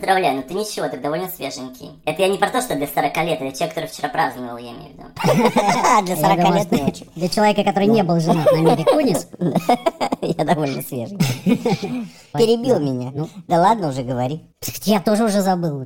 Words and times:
Поздравляю, 0.00 0.36
ну 0.36 0.42
ты 0.42 0.54
ничего, 0.54 0.88
так 0.88 1.02
довольно 1.02 1.28
свеженький. 1.28 1.90
Это 2.06 2.22
я 2.22 2.28
не 2.28 2.38
про 2.38 2.48
то, 2.48 2.62
что 2.62 2.74
для 2.74 2.86
40 2.86 3.16
лет, 3.18 3.42
это 3.42 3.54
человек, 3.54 3.74
который 3.74 3.86
вчера 3.86 4.08
праздновал, 4.08 4.56
я 4.56 4.70
имею 4.70 4.88
в 4.88 4.92
виду. 4.94 5.02
Для 6.06 6.16
40 6.16 6.54
лет 6.54 6.72
не 6.72 6.82
очень. 6.82 7.06
Для 7.14 7.28
человека, 7.28 7.64
который 7.64 7.86
не 7.86 8.02
был 8.02 8.18
женат 8.18 8.50
на 8.50 8.56
Мире 8.56 8.82
Кунис, 8.90 9.28
Я 10.22 10.44
довольно 10.46 10.80
свеженький. 10.80 12.08
Перебил 12.32 12.80
меня. 12.80 13.10
Ну. 13.12 13.28
Да 13.46 13.60
ладно 13.60 13.88
уже, 13.88 14.02
говори. 14.02 14.40
я 14.84 15.00
тоже 15.00 15.24
уже 15.24 15.42
забыл. 15.42 15.84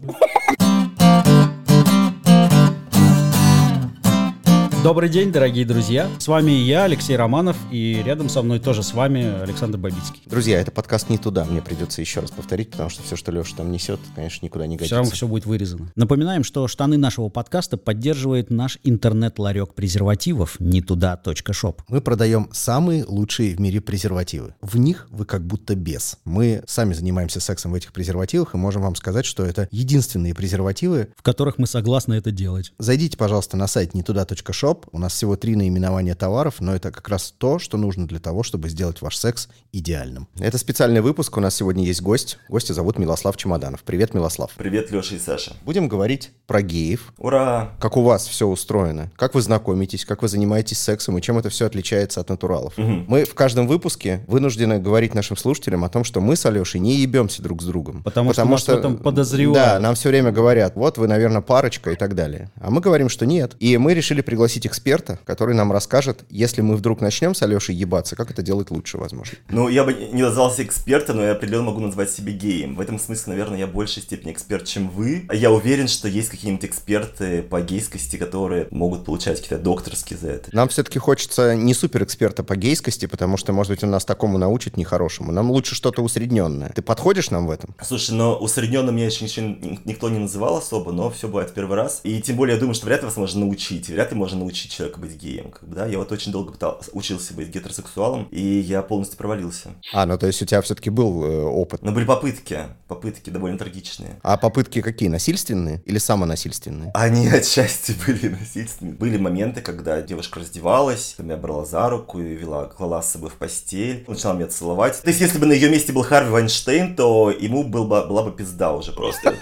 Добрый 4.85 5.09
день, 5.09 5.33
дорогие 5.33 5.65
друзья. 5.65 6.11
С 6.19 6.29
вами 6.29 6.51
я, 6.51 6.85
Алексей 6.85 7.17
Романов, 7.17 7.57
и 7.71 8.03
рядом 8.05 8.29
со 8.29 8.43
мной 8.43 8.61
тоже 8.61 8.83
с 8.83 8.93
вами 8.93 9.41
Александр 9.43 9.79
Бабицкий. 9.79 10.21
Друзья, 10.27 10.61
это 10.61 10.71
подкаст 10.73 11.09
не 11.09 11.17
туда, 11.17 11.47
мне 11.47 11.63
придется 11.63 12.03
еще 12.03 12.21
раз 12.21 12.31
повторить, 12.31 12.71
потому 12.71 12.91
что 12.91 13.03
все, 13.03 13.17
что 13.17 13.33
Леша 13.33 13.57
там 13.57 13.73
несет, 13.73 13.99
конечно, 14.15 14.45
никуда 14.45 14.67
не 14.67 14.77
Все 14.77 14.81
годится. 14.81 14.97
равно 14.97 15.11
все 15.13 15.27
будет 15.27 15.47
вырезано. 15.47 15.91
Напоминаем, 15.97 16.45
что 16.45 16.69
штаны 16.69 16.99
нашего 16.99 17.31
подкаста 17.31 17.79
поддерживает 17.79 18.51
наш 18.51 18.79
интернет-ларек 18.85 19.73
презервативов 19.73 20.61
не 20.61 20.83
туда.шоп. 20.83 21.81
Мы 21.89 22.03
продаем 22.03 22.51
самые 22.53 23.07
лучшие 23.07 23.57
в 23.57 23.61
мире 23.61 23.81
презервативы. 23.81 24.55
В 24.61 24.77
них 24.77 25.07
вы 25.09 25.25
как 25.25 25.47
будто 25.47 25.75
без. 25.77 26.19
Мы 26.27 26.63
сами 26.67 26.93
занимаемся 26.93 27.41
сексом 27.41 27.73
в 27.73 27.75
этих 27.75 27.95
презервативах 27.95 28.53
и 28.53 28.59
можем 28.59 28.83
вам 28.83 28.97
сказать, 28.97 29.25
что 29.25 29.47
это 29.47 29.67
единственные 29.71 30.35
презервативы. 30.35 31.09
в 31.17 31.23
которых 31.23 31.57
мы 31.57 31.67
согласны 31.67 32.13
это 32.13 32.31
делать. 32.31 32.75
Зайдите, 32.79 33.17
пожалуйста, 33.17 33.57
на 33.57 33.67
сайт 33.67 33.95
не 33.95 34.03
туда.шоп. 34.03 34.74
У 34.93 34.99
нас 34.99 35.13
всего 35.13 35.37
три 35.37 35.57
наименования 35.57 36.15
товаров, 36.15 36.57
но 36.61 36.75
это 36.75 36.91
как 36.91 37.09
раз 37.09 37.35
то, 37.37 37.59
что 37.59 37.77
нужно 37.77 38.07
для 38.07 38.21
того, 38.21 38.43
чтобы 38.43 38.69
сделать 38.69 39.03
ваш 39.03 39.17
секс 39.17 39.49
идеальным. 39.73 40.29
Это 40.39 40.59
специальный 40.59 41.01
выпуск. 41.01 41.37
У 41.37 41.41
нас 41.41 41.55
сегодня 41.55 41.85
есть 41.85 42.03
гость. 42.03 42.39
Гостя 42.49 42.75
зовут 42.75 42.99
Милослав 42.99 43.37
Чемоданов. 43.37 43.83
Привет, 43.83 44.15
Милослав. 44.15 44.51
Привет, 44.57 44.91
Леша 44.91 45.17
и 45.17 45.19
Саша. 45.19 45.55
Будем 45.65 45.89
говорить 45.89 46.33
про 46.47 46.63
геев, 46.63 47.13
Ура! 47.19 47.73
как 47.81 47.97
у 47.97 48.03
вас 48.03 48.27
все 48.27 48.47
устроено, 48.47 49.11
как 49.17 49.35
вы 49.35 49.43
знакомитесь, 49.43 50.05
как 50.05 50.23
вы 50.23 50.29
занимаетесь 50.29 50.79
сексом 50.79 51.19
и 51.19 51.23
чем 51.23 51.39
это 51.39 51.49
все 51.49 51.67
отличается 51.67 52.21
от 52.21 52.29
натуралов. 52.29 52.75
Мы 52.77 53.25
в 53.25 53.35
каждом 53.35 53.67
выпуске 53.67 54.25
вынуждены 54.27 54.79
говорить 54.79 55.15
нашим 55.15 55.37
слушателям 55.37 55.85
о 55.85 55.89
том, 55.89 56.05
что 56.05 56.21
мы 56.21 56.37
с 56.37 56.47
Алешей 56.47 56.81
не 56.81 56.97
ебемся 56.97 57.43
друг 57.43 57.63
с 57.63 57.65
другом. 57.65 58.03
Потому 58.03 58.33
что 58.33 58.45
нас 58.45 58.65
в 58.65 58.69
этом 58.69 58.97
подозревают. 58.99 59.55
Да, 59.55 59.79
нам 59.81 59.95
все 59.95 60.09
время 60.09 60.33
говорят, 60.33 60.75
вот 60.77 60.99
вы, 60.99 61.09
наверное, 61.09 61.41
парочка 61.41 61.91
и 61.91 61.97
так 61.97 62.15
далее. 62.15 62.51
А 62.61 62.71
мы 62.71 62.81
говорим, 62.81 63.09
что 63.09 63.27
нет. 63.27 63.57
И 63.61 63.77
мы 63.79 63.95
решили 63.95 64.21
пригласить 64.21 64.64
эксперта, 64.67 65.19
который 65.25 65.55
нам 65.55 65.73
расскажет, 65.73 66.25
если 66.29 66.61
мы 66.61 66.77
вдруг 66.77 67.01
начнем 67.01 67.35
с 67.35 67.43
Алешей 67.43 67.75
ебаться, 67.75 68.17
как 68.17 68.31
это 68.31 68.43
делать 68.43 68.71
лучше, 68.71 68.99
возможно. 68.99 69.37
Ну, 69.49 69.69
я 69.69 69.85
бы 69.85 69.95
не 69.95 70.23
назвался 70.23 70.63
экспертом, 70.63 71.17
но 71.17 71.25
я 71.25 71.33
определенно 71.33 71.65
могу 71.65 71.81
назвать 71.81 72.11
себя 72.11 72.33
геем. 72.33 72.75
В 72.75 72.81
этом 72.81 72.99
смысле, 72.99 73.33
наверное, 73.33 73.59
я 73.59 73.67
в 73.67 73.73
большей 73.73 74.03
степени 74.03 74.33
эксперт, 74.33 74.67
чем 74.67 74.89
вы. 74.89 75.27
Я 75.33 75.51
уверен, 75.51 75.89
что 75.89 76.09
есть 76.09 76.29
какие-нибудь 76.29 76.65
эксперты 76.65 77.43
по 77.43 77.61
гейскости, 77.61 78.17
которые 78.17 78.69
могут 78.71 79.05
получать 79.05 79.41
какие-то 79.41 79.63
докторские 79.63 80.19
за 80.19 80.31
это. 80.31 80.49
Нам 80.53 80.69
все-таки 80.69 80.99
хочется 80.99 81.55
не 81.55 81.75
суперэксперта 81.75 82.45
по 82.45 82.57
гейскости, 82.57 83.07
потому 83.07 83.37
что, 83.37 83.53
может 83.53 83.71
быть, 83.71 83.85
он 83.85 83.91
нас 83.91 84.05
такому 84.05 84.39
научит 84.39 84.77
нехорошему. 84.77 85.33
Нам 85.33 85.51
лучше 85.51 85.75
что-то 85.75 86.03
усредненное. 86.03 86.71
Ты 86.75 86.83
подходишь 86.83 87.31
нам 87.31 87.47
в 87.47 87.51
этом? 87.51 87.75
Слушай, 87.83 88.13
но 88.13 88.37
усредненным 88.37 88.95
меня 88.97 89.07
еще 89.07 89.25
ничего 89.25 89.57
никто 89.85 90.09
не 90.09 90.19
называл 90.19 90.57
особо, 90.57 90.93
но 90.93 91.11
все 91.11 91.29
бывает 91.29 91.51
в 91.51 91.55
первый 91.55 91.77
раз. 91.77 92.01
И 92.05 92.21
тем 92.21 92.37
более 92.37 92.55
я 92.55 92.61
думаю, 92.61 92.75
что 92.75 92.87
вряд 92.87 93.01
ли 93.01 93.07
вас 93.07 93.17
можно 93.17 93.41
научить. 93.41 93.89
Вряд 93.89 94.13
ли 94.13 94.17
можно 94.17 94.39
научить 94.39 94.54
человека 94.55 94.99
быть 95.01 95.17
геем. 95.17 95.51
Как 95.51 95.69
бы, 95.69 95.75
да? 95.77 95.87
Я 95.87 95.99
вот 95.99 96.11
очень 96.13 96.33
долго 96.33 96.53
пытался, 96.53 96.91
учился 96.93 97.35
быть 97.35 97.49
гетеросексуалом, 97.49 98.29
и 98.31 98.41
я 98.43 98.83
полностью 98.83 99.19
провалился. 99.19 99.71
А, 99.93 100.07
ну 100.07 100.17
то 100.19 100.27
есть 100.27 100.41
у 100.43 100.47
тебя 100.47 100.61
все-таки 100.63 100.91
был 100.91 101.25
э, 101.25 101.43
опыт. 101.45 101.83
Но 101.83 101.93
были 101.93 102.05
попытки, 102.05 102.59
попытки 102.89 103.31
довольно 103.31 103.59
трагичные. 103.59 104.19
А 104.23 104.37
попытки 104.37 104.81
какие? 104.81 105.09
Насильственные 105.09 105.83
или 105.87 105.99
самонасильственные? 105.99 106.91
Они 106.95 107.29
отчасти 107.33 107.95
были 108.07 108.29
насильственными. 108.29 108.97
Были 108.97 109.17
моменты, 109.19 109.61
когда 109.61 110.01
девушка 110.03 110.41
раздевалась, 110.41 111.15
меня 111.19 111.37
брала 111.37 111.65
за 111.65 111.89
руку 111.89 112.21
и 112.21 112.35
вела, 112.35 112.67
клала 112.67 113.03
с 113.03 113.11
собой 113.13 113.31
в 113.31 113.35
постель, 113.35 114.05
начала 114.07 114.35
меня 114.35 114.47
целовать. 114.47 115.01
То 115.03 115.09
есть, 115.09 115.21
если 115.21 115.39
бы 115.39 115.47
на 115.47 115.53
ее 115.53 115.69
месте 115.71 115.93
был 115.93 116.03
Харви 116.03 116.31
Вайнштейн, 116.31 116.97
то 116.97 117.31
ему 117.31 117.65
был 117.65 117.85
бы, 117.87 118.05
была 118.07 118.23
бы 118.23 118.33
пизда 118.33 118.73
уже 118.73 118.93
просто, 118.93 119.35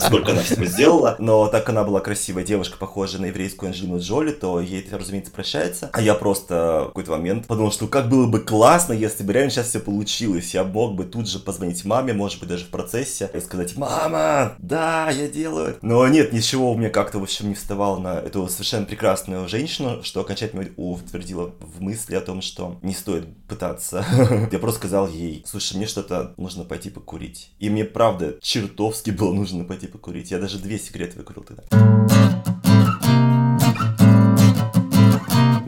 сколько- 0.00 0.30
она 0.32 0.42
всего 0.42 0.64
сделала. 0.64 1.16
Но 1.18 1.48
так 1.48 1.68
она 1.68 1.84
была 1.84 2.00
красивая 2.00 2.44
девушка, 2.44 2.76
похожая 2.78 3.20
на 3.20 3.26
еврейскую 3.26 3.68
Анджелину 3.68 3.98
Джоли, 3.98 4.29
то 4.32 4.60
ей 4.60 4.80
это, 4.80 4.98
разумеется, 4.98 5.32
прощается. 5.32 5.90
А 5.92 6.00
я 6.00 6.14
просто 6.14 6.84
в 6.84 6.86
какой-то 6.88 7.12
момент 7.12 7.46
подумал, 7.46 7.72
что 7.72 7.86
как 7.86 8.08
было 8.08 8.26
бы 8.26 8.40
классно, 8.40 8.92
если 8.92 9.22
бы 9.22 9.32
реально 9.32 9.50
сейчас 9.50 9.68
все 9.68 9.80
получилось. 9.80 10.54
Я 10.54 10.64
мог 10.64 10.94
бы 10.94 11.04
тут 11.04 11.28
же 11.28 11.38
позвонить 11.38 11.84
маме, 11.84 12.12
может 12.12 12.40
быть, 12.40 12.48
даже 12.48 12.64
в 12.64 12.68
процессе, 12.68 13.30
и 13.32 13.40
сказать, 13.40 13.76
мама, 13.76 14.54
да, 14.58 15.10
я 15.10 15.28
делаю 15.28 15.68
это». 15.68 15.78
Но 15.82 16.06
нет, 16.08 16.32
ничего 16.32 16.72
у 16.72 16.76
меня 16.76 16.90
как-то, 16.90 17.18
в 17.18 17.22
общем, 17.22 17.48
не 17.48 17.54
вставало 17.54 17.98
на 17.98 18.18
эту 18.18 18.48
совершенно 18.48 18.86
прекрасную 18.86 19.48
женщину, 19.48 20.02
что 20.02 20.20
окончательно 20.20 20.66
утвердило 20.76 21.52
в 21.60 21.80
мысли 21.80 22.14
о 22.14 22.20
том, 22.20 22.42
что 22.42 22.78
не 22.82 22.94
стоит 22.94 23.26
пытаться. 23.46 24.04
Я 24.52 24.58
просто 24.58 24.80
сказал 24.80 25.08
ей, 25.08 25.44
слушай, 25.46 25.76
мне 25.76 25.86
что-то 25.86 26.34
нужно 26.36 26.64
пойти 26.64 26.90
покурить. 26.90 27.52
И 27.58 27.70
мне, 27.70 27.84
правда, 27.84 28.36
чертовски 28.40 29.10
было 29.10 29.32
нужно 29.32 29.64
пойти 29.64 29.86
покурить. 29.86 30.30
Я 30.30 30.38
даже 30.38 30.58
две 30.58 30.78
сигареты 30.78 31.18
выкурил 31.18 31.44
тогда. 31.44 32.49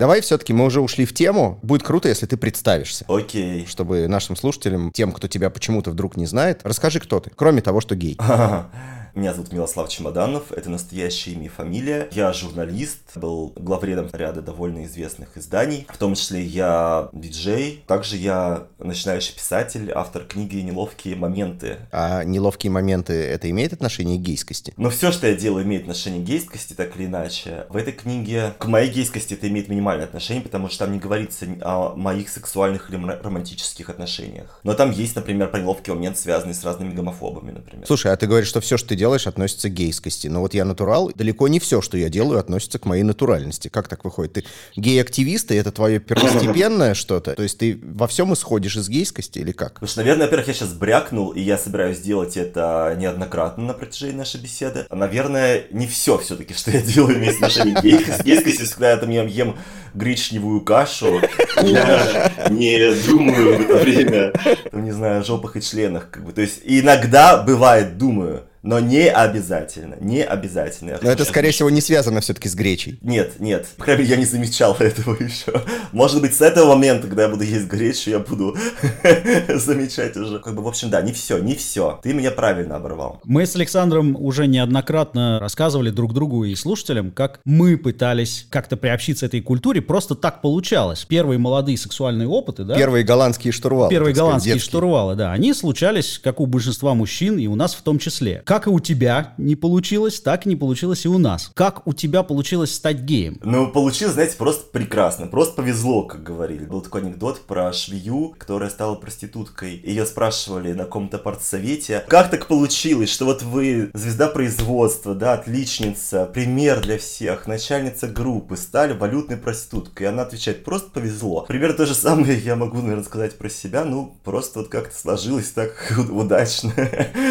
Давай 0.03 0.21
все-таки 0.21 0.53
мы 0.53 0.65
уже 0.65 0.81
ушли 0.81 1.05
в 1.05 1.15
тему. 1.15 1.61
Будет 1.63 1.85
круто, 1.85 2.09
если 2.09 2.27
ты 2.27 2.37
представишься. 2.37 3.05
Окей. 3.07 3.69
Чтобы 3.69 4.09
нашим 4.09 4.35
слушателям, 4.35 4.91
тем, 4.91 5.13
кто 5.13 5.29
тебя 5.29 5.49
почему-то 5.49 5.93
вдруг 5.93 6.17
не 6.17 6.27
знает, 6.27 6.59
расскажи, 6.65 6.99
кто 6.99 7.21
ты, 7.21 7.31
кроме 7.31 7.63
того, 7.63 7.81
что 7.81 7.95
гей. 7.95 8.19
Меня 9.15 9.35
зовут 9.35 9.53
Милослав 9.53 9.91
Чемоданов, 9.91 10.53
это 10.53 10.71
настоящее 10.71 11.35
имя 11.35 11.45
и 11.45 11.49
фамилия. 11.49 12.09
Я 12.13 12.33
журналист, 12.33 13.01
был 13.15 13.53
главредом 13.57 14.09
ряда 14.11 14.41
довольно 14.41 14.87
известных 14.87 15.37
изданий, 15.37 15.87
в 15.91 15.99
том 15.99 16.15
числе 16.15 16.43
я 16.43 17.11
диджей, 17.13 17.85
также 17.87 18.17
я 18.17 18.69
начинающий 18.79 19.35
писатель, 19.35 19.93
автор 19.95 20.25
книги 20.25 20.57
«Неловкие 20.57 21.15
моменты». 21.15 21.77
А 21.93 22.25
неловкие 22.25 22.71
моменты, 22.71 23.13
это 23.13 23.51
имеет 23.51 23.75
отношение 23.75 24.19
к 24.19 24.23
гейскости? 24.23 24.73
Но 24.79 24.89
все, 24.89 25.13
что 25.13 25.27
я 25.27 25.35
делаю, 25.35 25.67
имеет 25.67 25.83
отношение 25.83 26.23
к 26.23 26.27
гейскости, 26.27 26.73
так 26.73 26.97
или 26.97 27.05
иначе. 27.05 27.67
В 27.69 27.77
этой 27.77 27.93
книге 27.93 28.55
к 28.59 28.65
моей 28.65 28.91
гейскости 28.91 29.35
это 29.35 29.47
имеет 29.49 29.69
минимальное 29.69 30.07
отношение, 30.07 30.43
потому 30.43 30.71
что 30.71 30.87
там 30.87 30.95
не 30.95 30.99
говорится 30.99 31.45
о 31.61 31.95
моих 31.97 32.31
сексуальных 32.31 32.89
или 32.89 32.97
романтических 32.97 33.91
отношениях. 33.91 34.59
Но 34.63 34.73
там 34.73 34.91
есть, 34.91 35.17
например, 35.17 35.51
про 35.51 35.61
неловкий 35.61 35.93
момент, 35.93 36.17
связанный 36.17 36.55
с 36.55 36.65
разными 36.65 36.95
гомофобами, 36.95 37.51
например. 37.51 37.87
Слушай, 37.87 38.11
а 38.11 38.17
ты 38.17 38.27
говоришь, 38.27 38.49
что 38.49 38.63
все, 38.63 38.79
что 38.79 38.89
ты 38.89 39.02
делаешь, 39.03 39.27
относится 39.27 39.69
к 39.69 39.75
гейскости. 39.75 40.29
Но 40.29 40.41
вот 40.41 40.55
я 40.55 40.65
натурал, 40.65 41.11
далеко 41.13 41.49
не 41.49 41.59
все, 41.59 41.81
что 41.81 41.99
я 41.99 42.09
делаю, 42.09 42.39
относится 42.39 42.79
к 42.79 42.85
моей 42.85 43.03
натуральности. 43.03 43.67
Как 43.67 43.89
так 43.89 44.05
выходит? 44.05 44.35
Ты 44.35 44.45
гей-активист, 44.77 45.51
и 45.51 45.57
это 45.57 45.73
твое 45.73 45.99
первостепенное 45.99 46.95
что-то? 46.95 47.35
То 47.35 47.43
есть 47.43 47.59
ты 47.59 47.81
во 47.83 48.07
всем 48.07 48.33
исходишь 48.33 48.77
из 48.77 48.89
гейскости 48.89 49.41
или 49.41 49.51
как? 49.51 49.75
Потому 49.75 49.89
что, 49.89 50.01
наверное, 50.03 50.27
во-первых, 50.27 50.47
я 50.47 50.55
сейчас 50.55 50.73
брякнул, 50.73 51.31
и 51.31 51.41
я 51.41 51.59
собираюсь 51.59 51.99
делать 51.99 52.37
это 52.37 52.95
неоднократно 52.97 53.65
на 53.65 53.75
протяжении 53.75 54.19
нашей 54.19 54.41
беседы. 54.41 54.87
А, 54.89 54.95
наверное, 54.95 55.65
не 55.73 55.89
все 55.89 56.17
все-таки, 56.19 56.55
что 56.55 56.71
я 56.71 56.81
делаю 56.81 57.19
имеет 57.19 57.35
отношение 57.35 57.75
к 57.75 57.83
гейскости. 57.83 58.23
Гейскости, 58.23 58.73
когда 58.73 58.93
я 58.93 58.97
там 58.99 59.11
ем, 59.11 59.27
ем 59.27 59.57
гречневую 59.95 60.61
кашу, 60.61 61.21
я 61.63 62.31
не 62.51 62.95
думаю 63.09 63.59
в 63.59 63.61
это 63.63 63.77
время, 63.79 64.33
не 64.73 64.93
знаю, 64.93 65.21
о 65.21 65.25
жопах 65.25 65.57
и 65.57 65.61
членах. 65.61 66.09
Как 66.11 66.25
бы. 66.25 66.33
То 66.33 66.41
есть 66.41 66.61
иногда 66.63 67.43
бывает 67.43 67.99
думаю, 67.99 68.45
но 68.63 68.79
не 68.81 69.09
обязательно, 69.09 69.97
не 70.01 70.23
обязательно. 70.23 70.99
Но 71.03 71.11
это, 71.11 71.25
скорее 71.25 71.51
всего, 71.51 71.71
не 71.71 71.81
связано 71.81 72.21
все-таки 72.21 72.49
с 72.49 72.55
гречей. 72.55 72.99
нет, 73.03 73.41
нет. 73.41 73.67
По 73.77 73.85
крайней 73.85 74.03
мере, 74.03 74.15
я 74.15 74.21
не 74.21 74.25
замечал 74.25 74.77
этого 74.79 75.17
еще. 75.23 75.53
Может 75.93 76.21
быть, 76.21 76.35
с 76.35 76.41
этого 76.41 76.75
момента, 76.75 77.09
когда 77.09 77.25
я 77.25 77.29
буду 77.29 77.45
есть 77.45 77.67
гречу, 77.67 78.11
я 78.11 78.19
буду 78.19 78.57
замечать 79.49 80.17
уже. 80.17 80.39
Как 80.39 80.55
бы, 80.55 80.63
в 80.63 80.69
общем, 80.69 80.91
да, 80.91 81.03
не 81.03 81.13
все, 81.13 81.39
не 81.39 81.55
все. 81.55 82.01
Ты 82.03 82.15
меня 82.15 82.31
правильно 82.31 82.77
оборвал. 82.77 83.21
Мы 83.25 83.47
с 83.47 83.57
Александром 83.57 84.17
уже 84.17 84.47
неоднократно 84.47 85.39
рассказывали 85.41 85.91
друг 85.91 86.15
другу 86.15 86.45
и 86.45 86.55
слушателям, 86.55 87.11
как 87.11 87.41
мы 87.45 87.77
пытались 87.77 88.47
как-то 88.51 88.77
приобщиться 88.77 89.27
этой 89.27 89.41
культуре. 89.41 89.83
Просто 89.83 90.15
так 90.15 90.41
получалось. 90.41 91.05
Первые 91.05 91.39
молодые 91.39 91.77
сексуальные 91.77 92.29
опыты, 92.29 92.65
да? 92.65 92.75
Первые 92.75 93.05
голландские 93.05 93.53
штурвалы. 93.53 93.91
Первые 93.91 94.15
сказать, 94.15 94.27
голландские 94.27 94.59
штурвалы, 94.59 95.15
да, 95.15 95.33
они 95.33 95.53
случались, 95.55 96.19
как 96.19 96.41
у 96.41 96.47
большинства 96.47 96.95
мужчин, 96.95 97.39
и 97.39 97.47
у 97.47 97.55
нас 97.55 97.75
в 97.75 97.83
том 97.83 97.99
числе. 97.99 98.43
Как 98.53 98.67
и 98.67 98.71
у 98.71 98.81
тебя 98.81 99.33
не 99.39 99.57
получилось, 99.57 100.21
так 100.21 100.45
и 100.45 100.49
не 100.51 100.57
получилось 100.57 101.07
и 101.07 101.09
у 101.09 101.17
нас. 101.17 101.51
Как 101.55 101.87
у 101.87 101.95
тебя 101.95 102.23
получилось 102.23 102.75
стать 102.75 102.99
геем? 102.99 103.39
Ну, 103.43 103.69
получилось, 103.69 104.13
знаете, 104.13 104.37
просто 104.37 104.67
прекрасно. 104.71 105.27
Просто 105.27 105.55
повезло, 105.55 106.03
как 106.03 106.23
говорили. 106.23 106.67
Был 106.67 106.83
такой 106.83 107.01
анекдот 107.01 107.41
про 107.47 107.73
швею, 107.73 108.35
которая 108.37 108.69
стала 108.69 108.95
проституткой. 108.95 109.81
Ее 109.83 110.05
спрашивали 110.05 110.75
на 110.75 110.85
каком-то 110.85 111.17
партсовете, 111.17 112.05
как 112.07 112.31
так 112.31 112.47
получилось, 112.47 113.09
что 113.09 113.25
вот 113.25 113.41
вы 113.41 113.91
звезда 113.95 114.29
производства, 114.29 115.15
да, 115.15 115.33
отличница, 115.33 116.27
пример 116.27 116.83
для 116.83 116.99
всех, 116.99 117.47
начальница 117.47 118.07
группы, 118.07 118.59
стали 118.59 118.93
валютной 118.93 119.39
проституткой. 119.39 120.09
И 120.09 120.11
она 120.11 120.25
отвечает, 120.25 120.63
просто 120.63 120.91
повезло. 120.91 121.47
Примерно 121.49 121.79
то 121.79 121.87
же 121.87 121.95
самое 121.95 122.39
я 122.39 122.55
могу, 122.57 122.83
наверное, 122.83 123.05
сказать 123.05 123.39
про 123.39 123.49
себя. 123.49 123.87
Ну, 123.87 124.15
просто 124.25 124.59
вот 124.59 124.69
как-то 124.69 124.95
сложилось 124.95 125.53
так 125.53 125.91
удачно, 126.11 126.75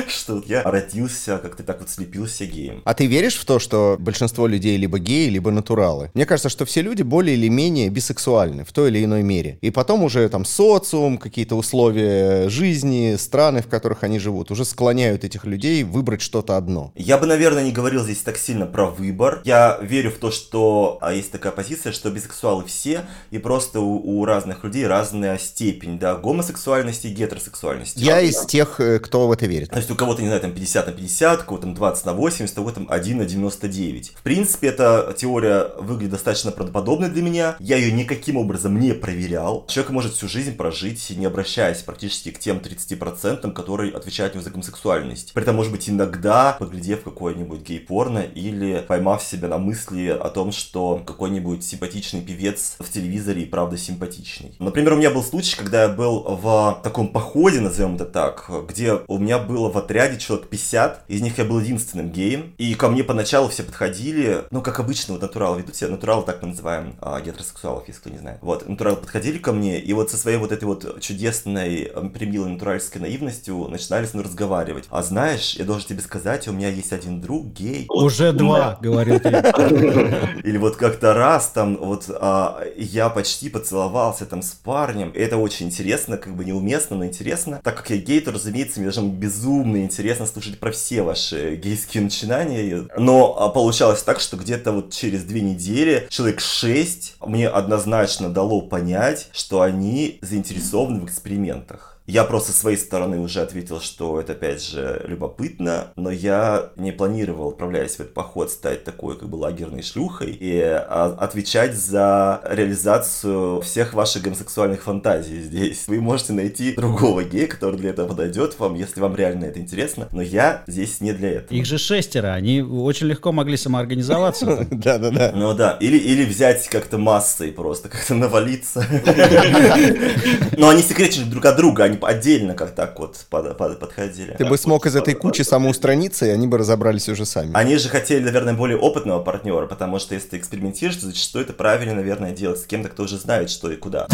что 0.07 0.37
вот 0.37 0.47
я 0.47 0.63
родился, 0.63 1.10
как-то 1.25 1.63
так 1.63 1.79
вот 1.79 1.89
слепился 1.89 2.45
геем. 2.45 2.81
А 2.85 2.93
ты 2.93 3.05
веришь 3.05 3.35
в 3.35 3.45
то, 3.45 3.59
что 3.59 3.97
большинство 3.99 4.47
людей 4.47 4.77
либо 4.77 4.99
геи, 4.99 5.29
либо 5.29 5.51
натуралы? 5.51 6.11
Мне 6.13 6.25
кажется, 6.25 6.49
что 6.49 6.65
все 6.65 6.81
люди 6.81 7.01
более 7.01 7.35
или 7.35 7.47
менее 7.47 7.89
бисексуальны 7.89 8.63
в 8.63 8.71
той 8.71 8.89
или 8.89 9.03
иной 9.03 9.23
мере. 9.23 9.57
И 9.61 9.71
потом 9.71 10.03
уже 10.03 10.27
там 10.29 10.45
социум, 10.45 11.17
какие-то 11.17 11.55
условия 11.55 12.49
жизни, 12.49 13.15
страны, 13.17 13.61
в 13.61 13.67
которых 13.67 14.03
они 14.03 14.19
живут, 14.19 14.51
уже 14.51 14.65
склоняют 14.65 15.23
этих 15.23 15.45
людей 15.45 15.83
выбрать 15.83 16.21
что-то 16.21 16.57
одно. 16.57 16.91
Я 16.95 17.17
бы, 17.17 17.25
наверное, 17.25 17.63
не 17.63 17.71
говорил 17.71 18.03
здесь 18.03 18.21
так 18.21 18.37
сильно 18.37 18.65
про 18.65 18.87
выбор. 18.87 19.41
Я 19.45 19.79
верю 19.81 20.11
в 20.11 20.15
то, 20.15 20.31
что 20.31 20.97
а 21.01 21.13
есть 21.13 21.31
такая 21.31 21.51
позиция, 21.51 21.91
что 21.91 22.09
бисексуалы 22.09 22.65
все, 22.65 23.05
и 23.31 23.37
просто 23.37 23.79
у, 23.79 24.19
у 24.19 24.25
разных 24.25 24.63
людей 24.63 24.85
разная 24.87 25.37
степень, 25.37 25.99
да, 25.99 26.15
гомосексуальности 26.15 27.07
и 27.07 27.11
гетеросексуальности. 27.11 27.99
Я 27.99 28.21
из 28.21 28.45
тех, 28.45 28.79
э, 28.79 28.99
кто 28.99 29.27
в 29.27 29.31
это 29.31 29.45
верит. 29.45 29.69
То 29.69 29.77
есть 29.77 29.89
у 29.91 29.95
кого-то, 29.95 30.21
не 30.21 30.27
знаю, 30.27 30.41
там 30.41 30.53
50 30.53 30.87
на 30.87 30.93
50, 30.93 31.00
у 31.01 31.45
кого-то 31.45 31.63
там 31.63 31.73
20 31.73 32.05
на 32.05 32.13
80, 32.13 32.53
у 32.53 32.61
кого-то 32.61 32.75
там 32.75 32.87
1 32.89 33.17
на 33.17 33.25
99. 33.25 34.13
В 34.15 34.21
принципе, 34.21 34.67
эта 34.67 35.13
теория 35.17 35.71
выглядит 35.77 36.11
достаточно 36.11 36.51
правдоподобной 36.51 37.09
для 37.09 37.21
меня. 37.21 37.55
Я 37.59 37.77
ее 37.77 37.91
никаким 37.91 38.37
образом 38.37 38.79
не 38.79 38.93
проверял. 38.93 39.65
Человек 39.67 39.91
может 39.91 40.13
всю 40.13 40.27
жизнь 40.27 40.55
прожить, 40.55 41.11
не 41.15 41.25
обращаясь 41.25 41.79
практически 41.79 42.31
к 42.31 42.39
тем 42.39 42.57
30%, 42.57 43.51
которые 43.53 43.93
отвечают 43.93 44.33
ему 44.33 44.43
за 44.43 44.49
гомосексуальность. 44.49 45.33
При 45.33 45.43
этом, 45.43 45.55
может 45.55 45.71
быть, 45.71 45.89
иногда, 45.89 46.55
поглядев 46.59 47.03
какое-нибудь 47.03 47.61
гей-порно 47.61 48.19
или 48.19 48.83
поймав 48.87 49.23
себя 49.23 49.47
на 49.47 49.57
мысли 49.57 50.07
о 50.07 50.29
том, 50.29 50.51
что 50.51 51.01
какой-нибудь 51.05 51.63
симпатичный 51.63 52.21
певец 52.21 52.75
в 52.79 52.89
телевизоре 52.91 53.43
и 53.43 53.45
правда 53.45 53.77
симпатичный. 53.77 54.53
Например, 54.59 54.93
у 54.93 54.97
меня 54.97 55.11
был 55.11 55.23
случай, 55.23 55.55
когда 55.55 55.83
я 55.83 55.89
был 55.89 56.23
в 56.23 56.79
таком 56.83 57.07
походе, 57.09 57.59
назовем 57.59 57.95
это 57.95 58.05
так, 58.05 58.49
где 58.67 58.99
у 59.07 59.17
меня 59.17 59.39
было 59.39 59.71
в 59.71 59.77
отряде 59.77 60.19
человек 60.19 60.47
50, 60.47 60.90
из 61.07 61.21
них 61.21 61.37
я 61.37 61.45
был 61.45 61.59
единственным 61.59 62.11
геем, 62.11 62.53
и 62.57 62.73
ко 62.75 62.89
мне 62.89 63.03
поначалу 63.03 63.49
все 63.49 63.63
подходили, 63.63 64.43
ну, 64.51 64.61
как 64.61 64.79
обычно, 64.79 65.13
вот 65.13 65.21
натуралы 65.21 65.59
ведут 65.59 65.75
себя, 65.75 65.89
натуралы 65.89 66.23
так 66.23 66.41
мы 66.41 66.49
называем 66.49 66.95
а, 67.01 67.19
гетеросексуалов, 67.21 67.87
если 67.87 68.01
кто 68.01 68.09
не 68.09 68.17
знает. 68.17 68.39
Вот, 68.41 68.67
натуралы 68.67 68.97
подходили 68.97 69.37
ко 69.37 69.53
мне, 69.53 69.79
и 69.79 69.93
вот 69.93 70.11
со 70.11 70.17
своей 70.17 70.37
вот 70.37 70.51
этой 70.51 70.65
вот 70.65 71.01
чудесной, 71.01 71.91
примилой 72.13 72.51
натуральской 72.51 73.01
наивностью 73.01 73.67
начинали 73.67 74.05
с 74.05 74.13
мной 74.13 74.25
разговаривать. 74.25 74.85
А 74.89 75.03
знаешь, 75.03 75.55
я 75.55 75.65
должен 75.65 75.87
тебе 75.87 76.01
сказать, 76.01 76.47
у 76.47 76.51
меня 76.51 76.69
есть 76.69 76.93
один 76.93 77.21
друг 77.21 77.47
гей. 77.47 77.85
Уже 77.89 78.33
два, 78.33 78.77
говорил 78.81 79.19
ты. 79.19 79.29
Или 80.43 80.57
вот 80.57 80.75
как-то 80.75 81.13
раз 81.13 81.49
там 81.49 81.77
вот 81.77 82.09
а, 82.09 82.63
я 82.75 83.09
почти 83.09 83.49
поцеловался 83.49 84.25
там 84.25 84.41
с 84.41 84.51
парнем. 84.51 85.09
И 85.11 85.19
это 85.19 85.37
очень 85.37 85.67
интересно, 85.67 86.17
как 86.17 86.35
бы 86.35 86.45
неуместно, 86.45 86.97
но 86.97 87.05
интересно. 87.05 87.61
Так 87.63 87.77
как 87.77 87.89
я 87.89 87.97
гей, 87.97 88.21
то, 88.21 88.31
разумеется, 88.31 88.79
мне 88.79 88.89
даже 88.89 89.01
безумно 89.01 89.77
интересно 89.77 90.25
слушать 90.25 90.59
про 90.59 90.71
все 90.71 90.80
ваши 91.03 91.55
гейские 91.55 92.03
начинания. 92.03 92.87
Но 92.97 93.35
а, 93.37 93.49
получалось 93.49 94.03
так, 94.03 94.19
что 94.19 94.37
где-то 94.37 94.71
вот 94.71 94.91
через 94.91 95.23
две 95.23 95.41
недели 95.41 96.07
человек 96.09 96.39
шесть 96.39 97.15
мне 97.19 97.47
однозначно 97.47 98.29
дало 98.29 98.61
понять, 98.61 99.29
что 99.31 99.61
они 99.61 100.19
заинтересованы 100.21 101.01
в 101.01 101.05
экспериментах. 101.05 101.90
Я 102.07 102.23
просто 102.23 102.51
с 102.51 102.57
своей 102.57 102.77
стороны 102.77 103.19
уже 103.19 103.41
ответил, 103.41 103.79
что 103.79 104.19
это 104.19 104.33
опять 104.33 104.63
же 104.63 105.05
любопытно, 105.07 105.87
но 105.95 106.11
я 106.11 106.71
не 106.75 106.91
планировал, 106.91 107.49
отправляясь 107.49 107.95
в 107.95 107.99
этот 107.99 108.13
поход, 108.13 108.51
стать 108.51 108.83
такой 108.83 109.17
как 109.17 109.29
бы 109.29 109.35
лагерной 109.35 109.83
шлюхой 109.83 110.31
и 110.31 110.59
а, 110.61 111.15
отвечать 111.19 111.75
за 111.75 112.41
реализацию 112.49 113.61
всех 113.61 113.93
ваших 113.93 114.23
гомосексуальных 114.23 114.83
фантазий 114.83 115.41
здесь. 115.41 115.87
Вы 115.87 116.01
можете 116.01 116.33
найти 116.33 116.73
другого 116.73 117.23
гея, 117.23 117.47
который 117.47 117.77
для 117.77 117.91
этого 117.91 118.09
подойдет 118.09 118.59
вам, 118.59 118.73
если 118.75 118.99
вам 118.99 119.15
реально 119.15 119.45
это 119.45 119.59
интересно, 119.59 120.09
но 120.11 120.21
я 120.21 120.63
здесь 120.67 121.01
не 121.01 121.13
для 121.13 121.33
этого. 121.33 121.57
Их 121.57 121.65
же 121.65 121.77
шестеро, 121.77 122.33
они 122.33 122.61
очень 122.61 123.07
легко 123.07 123.31
могли 123.31 123.57
самоорганизоваться. 123.57 124.67
Да-да-да. 124.71 125.31
Ну 125.35 125.53
да, 125.53 125.77
или, 125.79 125.97
или 125.97 126.25
взять 126.25 126.67
как-то 126.67 126.97
массой 126.97 127.51
просто, 127.51 127.89
как-то 127.89 128.15
навалиться. 128.15 128.85
Но 130.57 130.69
они 130.69 130.81
секретили 130.81 131.23
друг 131.23 131.45
от 131.45 131.55
друга, 131.55 131.85
они 131.85 132.00
отдельно 132.03 132.53
как 132.53 132.71
так 132.71 132.99
вот 132.99 133.25
под, 133.29 133.57
под, 133.57 133.79
подходили. 133.79 134.35
Ты 134.37 134.45
бы 134.45 134.57
смог 134.57 134.85
из 134.85 134.95
этой 134.95 135.13
кучи 135.13 135.41
самоустраниться, 135.41 136.25
и 136.25 136.29
они 136.29 136.47
бы 136.47 136.57
разобрались 136.57 137.09
уже 137.09 137.25
сами. 137.25 137.51
Они 137.53 137.77
же 137.77 137.89
хотели, 137.89 138.23
наверное, 138.23 138.53
более 138.53 138.77
опытного 138.77 139.21
партнера, 139.21 139.67
потому 139.67 139.99
что 139.99 140.15
если 140.15 140.29
ты 140.29 140.37
экспериментируешь, 140.37 140.97
то 140.97 141.07
зачастую 141.07 141.43
это 141.45 141.53
правильно, 141.53 141.95
наверное, 141.95 142.31
делать 142.31 142.59
с 142.59 142.65
кем-то, 142.65 142.89
кто 142.89 143.03
уже 143.03 143.17
знает, 143.17 143.49
что 143.49 143.71
и 143.71 143.75
куда. 143.75 144.07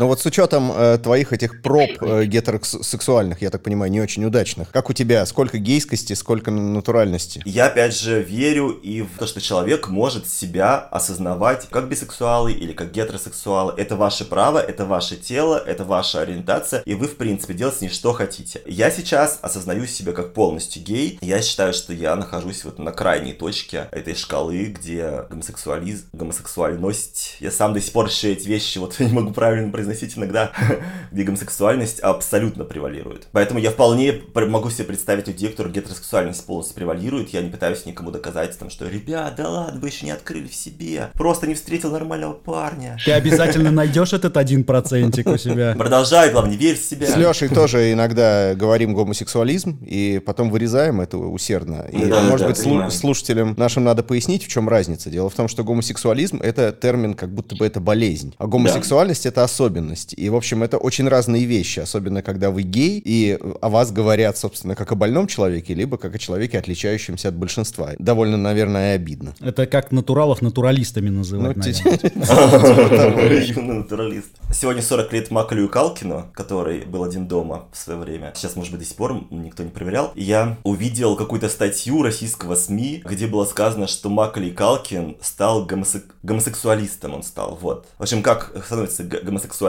Но 0.00 0.08
вот 0.08 0.18
с 0.18 0.24
учетом 0.24 0.72
э, 0.72 0.96
твоих 0.96 1.34
этих 1.34 1.60
проб 1.60 1.90
э, 2.00 2.24
гетеросексуальных, 2.24 3.42
я 3.42 3.50
так 3.50 3.62
понимаю, 3.62 3.92
не 3.92 4.00
очень 4.00 4.24
удачных, 4.24 4.70
как 4.70 4.88
у 4.88 4.94
тебя? 4.94 5.26
Сколько 5.26 5.58
гейскости, 5.58 6.14
сколько 6.14 6.50
натуральности? 6.50 7.42
Я, 7.44 7.66
опять 7.66 7.94
же, 7.94 8.22
верю 8.22 8.70
и 8.70 9.02
в 9.02 9.18
то, 9.18 9.26
что 9.26 9.42
человек 9.42 9.88
может 9.88 10.26
себя 10.26 10.78
осознавать 10.78 11.68
как 11.68 11.90
бисексуалы 11.90 12.50
или 12.54 12.72
как 12.72 12.92
гетеросексуалы. 12.92 13.74
Это 13.76 13.94
ваше 13.94 14.24
право, 14.24 14.58
это 14.58 14.86
ваше 14.86 15.16
тело, 15.16 15.62
это 15.62 15.84
ваша 15.84 16.22
ориентация, 16.22 16.80
и 16.86 16.94
вы, 16.94 17.06
в 17.06 17.16
принципе, 17.16 17.52
делать 17.52 17.76
с 17.76 17.82
ней 17.82 17.90
что 17.90 18.14
хотите. 18.14 18.62
Я 18.64 18.90
сейчас 18.90 19.38
осознаю 19.42 19.86
себя 19.86 20.12
как 20.12 20.32
полностью 20.32 20.82
гей. 20.82 21.18
Я 21.20 21.42
считаю, 21.42 21.74
что 21.74 21.92
я 21.92 22.16
нахожусь 22.16 22.64
вот 22.64 22.78
на 22.78 22.92
крайней 22.92 23.34
точке 23.34 23.88
этой 23.92 24.14
шкалы, 24.14 24.64
где 24.64 25.26
гомосексуализм, 25.28 26.06
гомосексуальность... 26.14 27.36
Я 27.40 27.50
сам 27.50 27.74
до 27.74 27.82
сих 27.82 27.92
пор 27.92 28.06
еще 28.06 28.32
эти 28.32 28.48
вещи 28.48 28.78
вот 28.78 28.98
не 28.98 29.12
могу 29.12 29.34
правильно 29.34 29.70
произносить 29.70 29.89
произносить 29.90 30.16
иногда, 30.16 30.52
где 31.12 31.22
гомосексуальность 31.24 32.00
абсолютно 32.00 32.64
превалирует. 32.64 33.28
Поэтому 33.32 33.58
я 33.60 33.70
вполне 33.70 34.20
могу 34.34 34.70
себе 34.70 34.84
представить 34.84 35.28
людей, 35.28 35.48
у 35.48 35.50
которых 35.50 35.72
гетеросексуальность 35.72 36.44
полностью 36.46 36.74
превалирует. 36.76 37.30
Я 37.30 37.42
не 37.42 37.50
пытаюсь 37.50 37.86
никому 37.86 38.10
доказать, 38.10 38.56
там, 38.58 38.70
что 38.70 38.88
ребят, 38.88 39.34
да 39.36 39.48
ладно, 39.48 39.80
вы 39.80 39.88
еще 39.88 40.06
не 40.06 40.12
открыли 40.12 40.46
в 40.48 40.54
себе. 40.54 41.08
Просто 41.14 41.46
не 41.46 41.54
встретил 41.54 41.90
нормального 41.90 42.32
парня. 42.32 42.98
Ты 43.04 43.12
обязательно 43.12 43.70
найдешь 43.70 44.12
этот 44.12 44.36
один 44.36 44.64
процентик 44.64 45.26
у 45.26 45.36
себя. 45.36 45.74
Продолжай, 45.78 46.30
главное, 46.30 46.56
верь 46.56 46.76
в 46.78 46.82
себя. 46.82 47.06
С 47.06 47.16
Лешей 47.16 47.48
тоже 47.48 47.92
иногда 47.92 48.54
говорим 48.54 48.94
гомосексуализм, 48.94 49.78
и 49.84 50.20
потом 50.24 50.50
вырезаем 50.50 51.00
это 51.00 51.18
усердно. 51.18 51.86
И, 51.90 52.04
Да, 52.06 52.22
может 52.22 52.40
да, 52.46 52.48
быть, 52.48 52.58
слу- 52.58 52.64
понимаю. 52.70 52.90
слушателям 52.90 53.54
нашим 53.56 53.84
надо 53.84 54.02
пояснить, 54.02 54.44
в 54.44 54.48
чем 54.48 54.68
разница. 54.68 55.10
Дело 55.10 55.28
в 55.30 55.34
том, 55.34 55.48
что 55.48 55.64
гомосексуализм— 55.64 56.40
это 56.42 56.72
термин, 56.72 57.14
как 57.14 57.32
будто 57.34 57.56
бы 57.56 57.66
это 57.66 57.80
болезнь. 57.80 58.34
А 58.38 58.46
гомосексуальность— 58.46 59.26
это 59.26 59.42
особенность. 59.44 59.79
И, 60.16 60.28
в 60.28 60.36
общем, 60.36 60.62
это 60.62 60.78
очень 60.78 61.08
разные 61.08 61.44
вещи, 61.44 61.80
особенно 61.80 62.22
когда 62.22 62.50
вы 62.50 62.62
гей, 62.62 63.00
и 63.04 63.38
о 63.60 63.68
вас 63.68 63.92
говорят, 63.92 64.36
собственно, 64.38 64.74
как 64.74 64.92
о 64.92 64.94
больном 64.94 65.26
человеке, 65.26 65.74
либо 65.74 65.96
как 65.96 66.14
о 66.14 66.18
человеке, 66.18 66.58
отличающемся 66.58 67.28
от 67.28 67.34
большинства. 67.34 67.90
Довольно, 67.98 68.36
наверное, 68.36 68.92
и 68.92 68.96
обидно. 68.96 69.34
Это 69.40 69.66
как 69.66 69.92
натуралов 69.92 70.42
натуралистами 70.42 71.08
называть, 71.08 71.56
Ну, 71.56 71.62
наверное. 71.62 72.10
Юный 73.40 73.74
натуралист. 73.78 74.28
Сегодня 74.52 74.82
40 74.82 75.12
лет 75.12 75.30
Макалю 75.30 75.68
Калкину, 75.68 76.26
который 76.32 76.84
был 76.84 77.04
один 77.04 77.26
дома 77.28 77.66
в 77.72 77.76
свое 77.78 77.98
время. 77.98 78.32
Сейчас, 78.36 78.56
может 78.56 78.72
быть, 78.72 78.80
до 78.80 78.86
сих 78.86 78.96
пор 78.96 79.24
никто 79.30 79.62
не 79.62 79.70
проверял. 79.70 80.12
Я 80.14 80.58
увидел 80.64 81.16
какую-то 81.16 81.48
статью 81.48 82.02
российского 82.02 82.54
СМИ, 82.54 83.02
где 83.04 83.26
было 83.26 83.44
сказано, 83.44 83.86
что 83.86 84.08
Макалей 84.08 84.50
Калкин 84.50 85.16
стал 85.20 85.66
гомосек- 85.66 86.10
гомосексуалистом. 86.22 87.14
Он 87.14 87.22
стал, 87.22 87.58
вот. 87.60 87.86
В 87.98 88.02
общем, 88.02 88.22
как 88.22 88.52
становятся 88.64 89.04
г- 89.04 89.20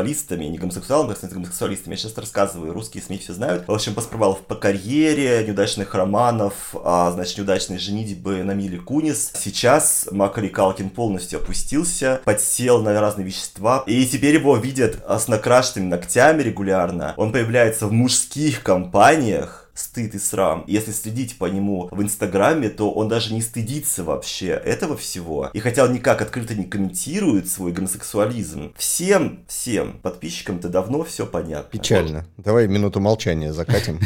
гомосексуалистами, 0.01 0.46
не 0.46 0.58
гомосексуалами, 0.58 1.13
становятся 1.13 1.36
гомосексуалистами. 1.36 1.93
Я 1.93 1.98
сейчас 1.98 2.17
рассказываю, 2.17 2.74
русские 2.74 3.03
СМИ 3.03 3.20
все 3.20 3.34
знают. 3.34 3.67
В 3.67 3.72
общем, 3.72 3.93
после 3.93 4.10
провалов 4.10 4.39
по 4.39 4.55
карьере, 4.55 5.43
неудачных 5.46 5.93
романов, 5.93 6.75
а, 6.84 7.12
значит, 7.12 7.38
неудачной 7.38 7.77
женитьбы 7.77 8.43
на 8.43 8.53
Миле 8.53 8.79
Кунис, 8.79 9.31
сейчас 9.36 10.08
Макалей 10.12 10.50
Калкин 10.50 10.89
полностью 10.89 11.39
опустился, 11.39 12.22
подсел 12.25 12.81
на 12.81 13.00
разные 13.00 13.25
вещества, 13.25 13.84
и 13.86 14.05
теперь 14.05 14.36
его 14.36 14.58
видят 14.58 15.03
а, 15.08 15.20
с 15.20 15.27
накрашенными 15.27 15.89
ногтями 15.89 16.41
регулярно. 16.41 17.13
Он 17.17 17.31
появляется 17.31 17.88
в 17.88 17.91
мужских 17.91 18.63
компаниях, 18.63 19.61
стыд 19.74 20.16
и 20.16 20.20
срам. 20.20 20.63
Если 20.68 20.92
следить 20.92 21.38
по 21.38 21.46
нему 21.46 21.88
в 21.92 22.01
Инстаграме, 22.01 22.70
то 22.70 22.92
он 22.92 23.08
даже 23.08 23.34
не 23.34 23.42
стыдится 23.42 24.04
вообще 24.04 24.48
этого 24.48 24.98
всего. 24.98 25.50
И 25.54 25.60
хотя 25.60 25.86
он 25.86 25.94
никак 25.94 26.22
открыто 26.22 26.56
не 26.56 26.66
комментирует 26.66 27.48
свой 27.48 27.72
гомосексуализм, 27.72 28.74
всем, 28.78 29.44
всем 29.48 30.00
подписчикам-то 30.01 30.70
давно 30.70 31.04
все 31.04 31.25
понятно. 31.25 31.70
Печально. 31.72 32.25
Давай 32.38 32.68
минуту 32.68 33.00
молчания 33.00 33.54
закатим. 33.54 34.00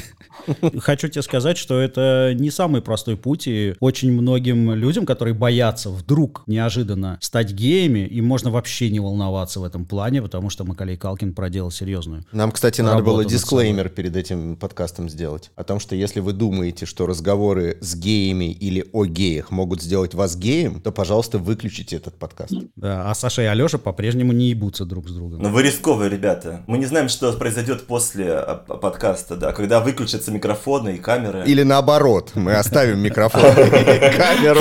Хочу 0.80 1.08
тебе 1.08 1.22
сказать, 1.22 1.58
что 1.58 1.80
это 1.80 2.34
не 2.36 2.52
самый 2.52 2.82
простой 2.82 3.18
путь, 3.18 3.48
и 3.48 3.76
очень 3.80 4.12
многим 4.12 4.74
людям, 4.74 5.06
которые 5.06 5.34
боятся 5.34 5.90
вдруг 5.90 6.44
неожиданно 6.48 7.18
стать 7.22 7.52
геями, 7.52 8.00
им 8.00 8.26
можно 8.26 8.52
вообще 8.52 8.90
не 8.90 9.00
волноваться 9.00 9.60
в 9.60 9.64
этом 9.64 9.86
плане, 9.86 10.22
потому 10.22 10.50
что 10.50 10.64
Макалей 10.64 10.98
Калкин 10.98 11.34
проделал 11.34 11.72
серьезную. 11.72 12.26
Нам, 12.32 12.52
кстати, 12.52 12.82
надо 12.82 13.04
было 13.04 13.26
дисклеймер 13.26 13.90
перед 13.90 14.16
этим 14.16 14.56
подкастом 14.56 15.10
сделать. 15.10 15.52
О 15.56 15.64
том, 15.64 15.80
что 15.80 15.96
если 15.96 16.20
вы 16.20 16.34
думаете, 16.34 16.86
что 16.86 17.06
разговоры 17.06 17.78
с 17.80 17.96
геями 17.96 18.52
или 18.52 18.86
о 18.92 19.06
геях 19.06 19.52
могут 19.52 19.82
сделать 19.82 20.14
вас 20.14 20.36
геем, 20.36 20.82
то, 20.82 20.92
пожалуйста, 20.92 21.38
выключите 21.38 21.96
этот 21.96 22.16
подкаст. 22.16 22.54
Да, 22.76 23.10
а 23.10 23.16
Саша 23.16 23.44
и 23.44 23.46
Алеша 23.46 23.78
по-прежнему 23.78 24.34
не 24.34 24.50
ебутся 24.50 24.84
друг 24.84 25.08
с 25.08 25.14
другом. 25.14 25.42
Но 25.42 25.48
вы 25.48 25.64
рисковые, 25.64 26.10
ребята. 26.10 26.64
Мы 26.68 26.78
не 26.78 26.86
знаем, 26.86 27.08
что 27.08 27.32
произойдет 27.32 27.88
после 27.88 28.34
а, 28.34 28.56
подкаста, 28.56 29.38
да, 29.38 29.54
когда 29.54 29.80
выключатся 29.80 30.30
микрофоны 30.30 30.96
и 30.96 30.98
камеры. 30.98 31.46
Или 31.48 31.64
наоборот, 31.64 32.32
мы 32.36 32.56
оставим 32.56 33.00
микрофон 33.00 33.42
и 33.42 33.50
камеру 34.18 34.60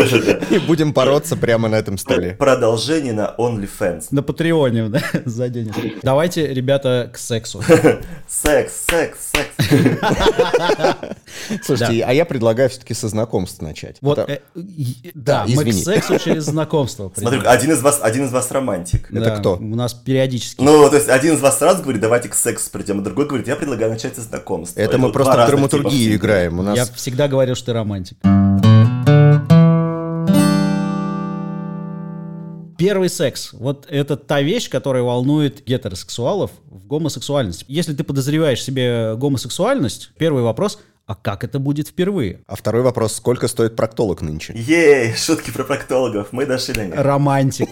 и 0.48 0.58
будем 0.60 0.92
бороться 0.92 1.36
прямо 1.36 1.68
на 1.68 1.74
этом 1.74 1.98
столе. 1.98 2.36
Продолжение 2.38 3.12
на 3.12 3.34
OnlyFans. 3.36 4.06
На 4.12 4.22
Патреоне, 4.22 4.90
да, 4.90 5.00
за 5.24 5.48
денежку. 5.48 5.80
Давайте, 6.04 6.54
ребята, 6.54 7.10
к 7.12 7.18
сексу. 7.18 7.60
Секс, 8.28 8.84
секс, 8.86 9.32
секс. 9.32 9.50
Слушайте, 11.62 12.04
а 12.04 12.12
я 12.12 12.24
предлагаю 12.24 12.70
все-таки 12.70 12.94
со 12.94 13.08
знакомства 13.08 13.64
начать. 13.64 13.96
Вот, 14.00 14.18
э, 14.18 14.40
да, 15.14 15.44
мы 15.48 15.64
к 15.64 15.72
сексу 15.72 16.18
через 16.18 16.44
знакомство. 16.44 17.12
Смотрю, 17.16 17.40
придем. 17.40 17.52
один 17.52 17.72
из 17.72 17.82
вас, 17.82 18.00
один 18.02 18.26
из 18.26 18.32
вас 18.32 18.50
романтик. 18.50 19.10
это 19.12 19.36
кто? 19.36 19.56
У 19.56 19.76
нас 19.76 19.94
периодически. 19.94 20.62
Ну, 20.62 20.88
то 20.88 20.96
есть 20.96 21.08
один 21.08 21.34
из 21.34 21.40
вас 21.40 21.58
сразу 21.58 21.82
говорит, 21.82 22.00
давайте 22.00 22.28
к 22.28 22.34
сексу 22.34 22.70
придем, 22.70 23.00
а 23.00 23.02
другой 23.02 23.26
говорит, 23.26 23.48
я 23.48 23.56
предлагаю 23.56 23.90
начать 23.90 24.16
со 24.16 24.22
знакомства. 24.22 24.80
Это 24.80 24.98
мы 24.98 25.12
просто 25.12 25.32
в 25.32 25.36
типа 25.36 25.46
драматургию 25.46 25.90
Тиндера. 25.90 26.16
играем. 26.16 26.58
У 26.60 26.74
Я 26.74 26.86
всегда 26.86 27.28
говорил, 27.28 27.54
что 27.54 27.66
ты 27.66 27.72
романтик. 27.72 28.18
Первый 32.76 33.08
секс. 33.08 33.52
Вот 33.52 33.86
это 33.88 34.16
та 34.16 34.42
вещь, 34.42 34.68
которая 34.68 35.02
волнует 35.02 35.64
гетеросексуалов 35.64 36.50
в 36.66 36.86
гомосексуальности. 36.86 37.64
Если 37.68 37.94
ты 37.94 38.04
подозреваешь 38.04 38.62
себе 38.62 39.14
гомосексуальность, 39.16 40.10
первый 40.18 40.42
вопрос, 40.42 40.78
а 41.06 41.14
как 41.14 41.44
это 41.44 41.58
будет 41.58 41.88
впервые? 41.88 42.40
А 42.46 42.56
второй 42.56 42.82
вопрос, 42.82 43.14
сколько 43.14 43.46
стоит 43.48 43.76
проктолог 43.76 44.22
нынче? 44.22 44.54
Ей, 44.56 45.14
шутки 45.14 45.50
про 45.50 45.64
проктологов, 45.64 46.32
мы 46.32 46.46
дошли 46.46 46.74
до 46.74 46.86
них. 46.86 46.94
Романтик. 46.96 47.68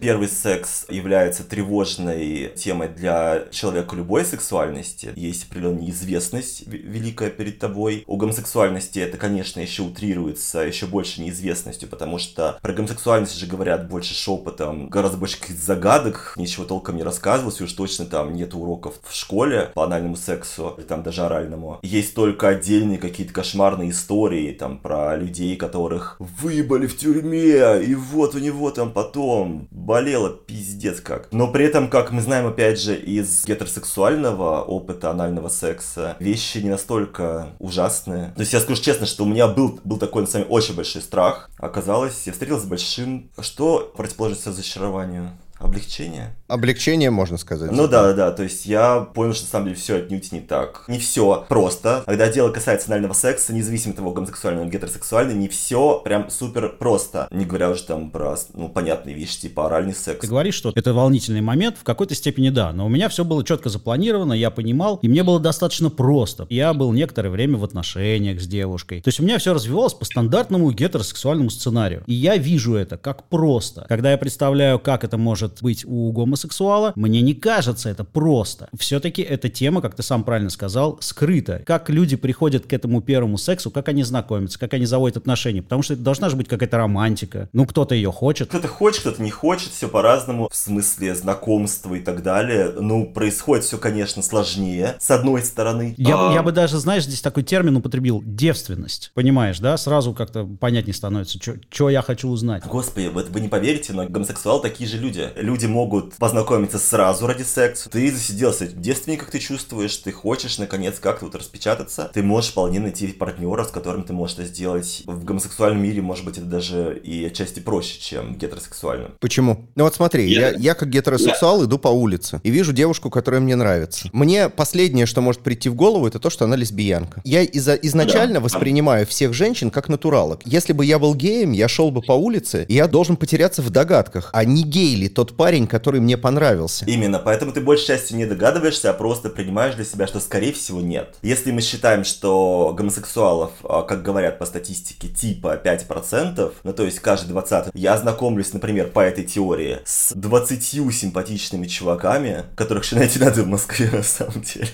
Первый 0.00 0.28
секс 0.28 0.86
является 0.88 1.42
тревожной 1.42 2.52
темой 2.56 2.88
для 2.88 3.44
человека 3.50 3.96
любой 3.96 4.24
сексуальности. 4.24 5.12
Есть 5.16 5.46
определенная 5.50 5.82
неизвестность 5.82 6.66
великая 6.66 7.30
перед 7.30 7.58
тобой. 7.58 8.04
У 8.06 8.16
гомосексуальности 8.16 9.00
это, 9.00 9.16
конечно, 9.16 9.60
еще 9.60 9.82
утрируется 9.82 10.60
еще 10.60 10.86
больше 10.86 11.20
неизвестностью, 11.20 11.88
потому 11.88 12.18
что 12.18 12.58
про 12.62 12.72
гомосексуальность 12.72 13.36
же 13.36 13.46
говорят 13.46 13.88
больше 13.88 14.14
шепотом, 14.14 14.88
гораздо 14.88 15.16
больше 15.16 15.40
каких-то 15.40 15.62
загадок, 15.62 16.34
ничего 16.36 16.64
толком 16.64 16.96
не 16.96 17.02
рассказывалось, 17.02 17.60
и 17.60 17.64
уж 17.64 17.72
точно 17.72 18.06
там 18.06 18.34
нет 18.34 18.54
уроков 18.54 18.94
в 19.02 19.14
школе 19.14 19.70
по 19.74 19.84
анальному 19.84 20.16
сексу, 20.16 20.74
или 20.78 20.84
там 20.84 21.02
даже 21.02 21.22
оральному. 21.22 21.80
Есть 21.96 22.14
только 22.14 22.48
отдельные 22.48 22.98
какие-то 22.98 23.32
кошмарные 23.32 23.90
истории, 23.90 24.52
там, 24.52 24.76
про 24.76 25.16
людей, 25.16 25.56
которых 25.56 26.16
выебали 26.18 26.86
в 26.86 26.94
тюрьме, 26.94 27.82
и 27.82 27.94
вот 27.94 28.34
у 28.34 28.38
него 28.38 28.70
там 28.70 28.92
потом 28.92 29.66
болело 29.70 30.28
пиздец 30.28 31.00
как. 31.00 31.28
Но 31.32 31.50
при 31.50 31.64
этом, 31.64 31.88
как 31.88 32.12
мы 32.12 32.20
знаем, 32.20 32.46
опять 32.46 32.78
же, 32.78 32.94
из 32.94 33.46
гетеросексуального 33.46 34.60
опыта 34.60 35.10
анального 35.10 35.48
секса, 35.48 36.16
вещи 36.20 36.58
не 36.58 36.68
настолько 36.68 37.46
ужасные. 37.58 38.34
То 38.34 38.40
есть 38.40 38.52
я 38.52 38.60
скажу 38.60 38.82
честно, 38.82 39.06
что 39.06 39.24
у 39.24 39.26
меня 39.26 39.48
был, 39.48 39.80
был 39.82 39.96
такой, 39.96 40.20
на 40.20 40.28
самом 40.28 40.44
деле, 40.44 40.54
очень 40.54 40.76
большой 40.76 41.00
страх. 41.00 41.48
Оказалось, 41.56 42.26
я 42.26 42.32
встретился 42.34 42.66
с 42.66 42.68
большим... 42.68 43.30
Что 43.40 43.90
противоположность 43.96 44.46
разочарованию? 44.46 45.30
Облегчение? 45.58 46.34
Облегчение, 46.48 47.10
можно 47.10 47.38
сказать. 47.38 47.72
Ну 47.72 47.88
да, 47.88 48.08
да, 48.08 48.12
да, 48.12 48.30
то 48.30 48.42
есть 48.42 48.66
я 48.66 49.00
понял, 49.00 49.32
что 49.32 49.44
на 49.44 49.50
самом 49.50 49.66
деле 49.66 49.76
все 49.76 49.96
отнюдь 49.96 50.30
не 50.32 50.40
так. 50.40 50.84
Не 50.86 50.98
все 50.98 51.44
просто. 51.48 52.02
Когда 52.06 52.30
дело 52.30 52.50
касается 52.50 52.88
анального 52.88 53.14
секса, 53.14 53.54
независимо 53.54 53.92
от 53.92 53.96
того, 53.96 54.12
гомосексуальный 54.12 54.64
или 54.64 54.70
гетеросексуальный, 54.70 55.34
не 55.34 55.48
все 55.48 56.00
прям 56.04 56.30
супер 56.30 56.76
просто. 56.78 57.26
Не 57.30 57.46
говоря 57.46 57.70
уже 57.70 57.82
там 57.84 58.10
про, 58.10 58.36
ну, 58.52 58.68
понятные 58.68 59.14
вещи, 59.14 59.40
типа 59.40 59.66
оральный 59.66 59.94
секс. 59.94 60.20
Ты 60.20 60.26
говоришь, 60.26 60.54
что 60.54 60.72
это 60.74 60.92
волнительный 60.92 61.40
момент, 61.40 61.78
в 61.78 61.84
какой-то 61.84 62.14
степени 62.14 62.50
да, 62.50 62.72
но 62.72 62.86
у 62.86 62.88
меня 62.88 63.08
все 63.08 63.24
было 63.24 63.42
четко 63.44 63.68
запланировано, 63.68 64.34
я 64.34 64.50
понимал, 64.50 64.98
и 65.02 65.08
мне 65.08 65.24
было 65.24 65.40
достаточно 65.40 65.90
просто. 65.90 66.46
Я 66.50 66.74
был 66.74 66.92
некоторое 66.92 67.30
время 67.30 67.56
в 67.56 67.64
отношениях 67.64 68.40
с 68.40 68.46
девушкой. 68.46 69.00
То 69.00 69.08
есть 69.08 69.20
у 69.20 69.22
меня 69.22 69.38
все 69.38 69.54
развивалось 69.54 69.94
по 69.94 70.04
стандартному 70.04 70.70
гетеросексуальному 70.70 71.50
сценарию. 71.50 72.04
И 72.06 72.14
я 72.14 72.36
вижу 72.36 72.74
это 72.74 72.98
как 72.98 73.24
просто. 73.28 73.86
Когда 73.88 74.12
я 74.12 74.18
представляю, 74.18 74.78
как 74.78 75.02
это 75.02 75.16
может 75.16 75.45
быть 75.62 75.84
у 75.84 76.12
гомосексуала, 76.12 76.92
мне 76.96 77.20
не 77.20 77.34
кажется 77.34 77.88
это 77.88 78.04
просто. 78.04 78.68
Все-таки 78.78 79.22
эта 79.22 79.48
тема, 79.48 79.80
как 79.80 79.94
ты 79.94 80.02
сам 80.02 80.24
правильно 80.24 80.50
сказал, 80.50 80.98
скрыта. 81.00 81.62
Как 81.66 81.90
люди 81.90 82.16
приходят 82.16 82.66
к 82.66 82.72
этому 82.72 83.00
первому 83.00 83.38
сексу, 83.38 83.70
как 83.70 83.88
они 83.88 84.02
знакомятся, 84.02 84.58
как 84.58 84.74
они 84.74 84.86
заводят 84.86 85.16
отношения. 85.16 85.62
Потому 85.62 85.82
что 85.82 85.94
это 85.94 86.02
должна 86.02 86.30
же 86.30 86.36
быть 86.36 86.48
какая-то 86.48 86.76
романтика. 86.76 87.48
Ну, 87.52 87.66
кто-то 87.66 87.94
ее 87.94 88.12
хочет. 88.12 88.48
Кто-то 88.48 88.68
хочет, 88.68 89.00
кто-то 89.00 89.22
не 89.22 89.30
хочет, 89.30 89.70
все 89.70 89.88
по-разному, 89.88 90.48
в 90.50 90.56
смысле 90.56 91.14
знакомства 91.14 91.94
и 91.94 92.00
так 92.00 92.22
далее. 92.22 92.72
Ну, 92.78 93.06
происходит 93.06 93.64
все, 93.64 93.78
конечно, 93.78 94.22
сложнее, 94.22 94.96
с 94.98 95.10
одной 95.10 95.42
стороны. 95.42 95.94
Я, 95.96 96.30
А, 96.30 96.32
я 96.32 96.42
бы 96.42 96.52
даже, 96.52 96.78
знаешь, 96.78 97.04
здесь 97.04 97.20
такой 97.20 97.42
термин 97.42 97.76
употребил 97.76 98.22
девственность. 98.24 99.10
Понимаешь, 99.14 99.58
да? 99.58 99.76
Сразу 99.76 100.12
как-то 100.12 100.44
понятнее 100.44 100.94
становится, 100.94 101.38
что 101.70 101.90
я 101.90 102.02
хочу 102.02 102.28
узнать. 102.28 102.64
Господи, 102.66 103.06
вы, 103.06 103.24
вы 103.24 103.40
не 103.40 103.48
поверите, 103.48 103.92
но 103.92 104.06
гомосексуалы 104.06 104.62
такие 104.62 104.88
же 104.88 104.98
люди. 104.98 105.28
Люди 105.36 105.66
могут 105.66 106.14
познакомиться 106.14 106.78
сразу 106.78 107.26
ради 107.26 107.42
секса. 107.42 107.90
Ты 107.90 108.10
засиделся 108.10 108.66
девственник, 108.66 109.20
как 109.20 109.30
ты 109.30 109.38
чувствуешь, 109.38 109.96
ты 109.96 110.10
хочешь, 110.10 110.56
наконец, 110.58 110.98
как-то 110.98 111.26
вот 111.26 111.34
распечататься. 111.34 112.10
Ты 112.14 112.22
можешь 112.22 112.50
вполне 112.50 112.80
найти 112.80 113.08
партнера, 113.08 113.64
с 113.64 113.70
которым 113.70 114.04
ты 114.04 114.12
можешь 114.12 114.38
это 114.38 114.46
сделать. 114.46 115.02
В 115.04 115.24
гомосексуальном 115.24 115.82
мире, 115.82 116.00
может 116.00 116.24
быть, 116.24 116.38
это 116.38 116.46
даже 116.46 116.98
и 117.04 117.24
отчасти 117.26 117.60
проще, 117.60 118.00
чем 118.00 118.34
в 118.34 118.38
гетеросексуальном. 118.38 119.12
Почему? 119.20 119.68
Ну 119.74 119.84
вот 119.84 119.94
смотри, 119.94 120.32
я, 120.32 120.50
я 120.50 120.74
как 120.74 120.88
гетеросексуал 120.88 121.64
иду 121.64 121.78
по 121.78 121.88
улице 121.88 122.40
и 122.42 122.50
вижу 122.50 122.72
девушку, 122.72 123.10
которая 123.10 123.40
мне 123.40 123.56
нравится. 123.56 124.08
Мне 124.12 124.48
последнее, 124.48 125.04
что 125.04 125.20
может 125.20 125.42
прийти 125.42 125.68
в 125.68 125.74
голову, 125.74 126.06
это 126.06 126.18
то, 126.18 126.30
что 126.30 126.46
она 126.46 126.56
лесбиянка. 126.56 127.20
Я 127.24 127.42
из 127.42 127.68
изначально 127.68 128.40
воспринимаю 128.40 129.06
всех 129.06 129.34
женщин 129.34 129.70
как 129.70 129.88
натуралок. 129.88 130.40
Если 130.44 130.72
бы 130.72 130.84
я 130.84 130.98
был 130.98 131.14
геем, 131.14 131.52
я 131.52 131.68
шел 131.68 131.90
бы 131.90 132.00
по 132.00 132.12
улице, 132.12 132.64
и 132.68 132.74
я 132.74 132.88
должен 132.88 133.16
потеряться 133.16 133.60
в 133.60 133.70
догадках, 133.70 134.30
а 134.32 134.44
не 134.44 134.62
гей 134.62 134.94
ли 134.94 135.08
тот 135.08 135.25
парень, 135.34 135.66
который 135.66 136.00
мне 136.00 136.16
понравился. 136.16 136.84
Именно, 136.84 137.18
поэтому 137.18 137.52
ты 137.52 137.60
большей 137.60 137.86
частью 137.86 138.16
не 138.16 138.26
догадываешься, 138.26 138.90
а 138.90 138.92
просто 138.92 139.30
принимаешь 139.30 139.74
для 139.74 139.84
себя, 139.84 140.06
что 140.06 140.20
скорее 140.20 140.52
всего 140.52 140.80
нет. 140.80 141.16
Если 141.22 141.50
мы 141.52 141.60
считаем, 141.60 142.04
что 142.04 142.74
гомосексуалов, 142.76 143.52
а, 143.64 143.82
как 143.82 144.02
говорят 144.02 144.38
по 144.38 144.46
статистике, 144.46 145.08
типа 145.08 145.60
5%, 145.62 146.52
ну 146.62 146.72
то 146.72 146.84
есть 146.84 147.00
каждый 147.00 147.28
20 147.28 147.70
я 147.74 147.96
знакомлюсь, 147.96 148.52
например, 148.52 148.88
по 148.88 149.00
этой 149.00 149.24
теории, 149.24 149.78
с 149.84 150.12
20 150.14 150.92
симпатичными 150.92 151.66
чуваками, 151.66 152.44
которых 152.54 152.84
еще 152.84 152.96
найти 152.96 153.18
надо 153.18 153.42
в 153.42 153.46
Москве 153.46 153.90
на 153.92 154.02
самом 154.02 154.42
деле. 154.42 154.68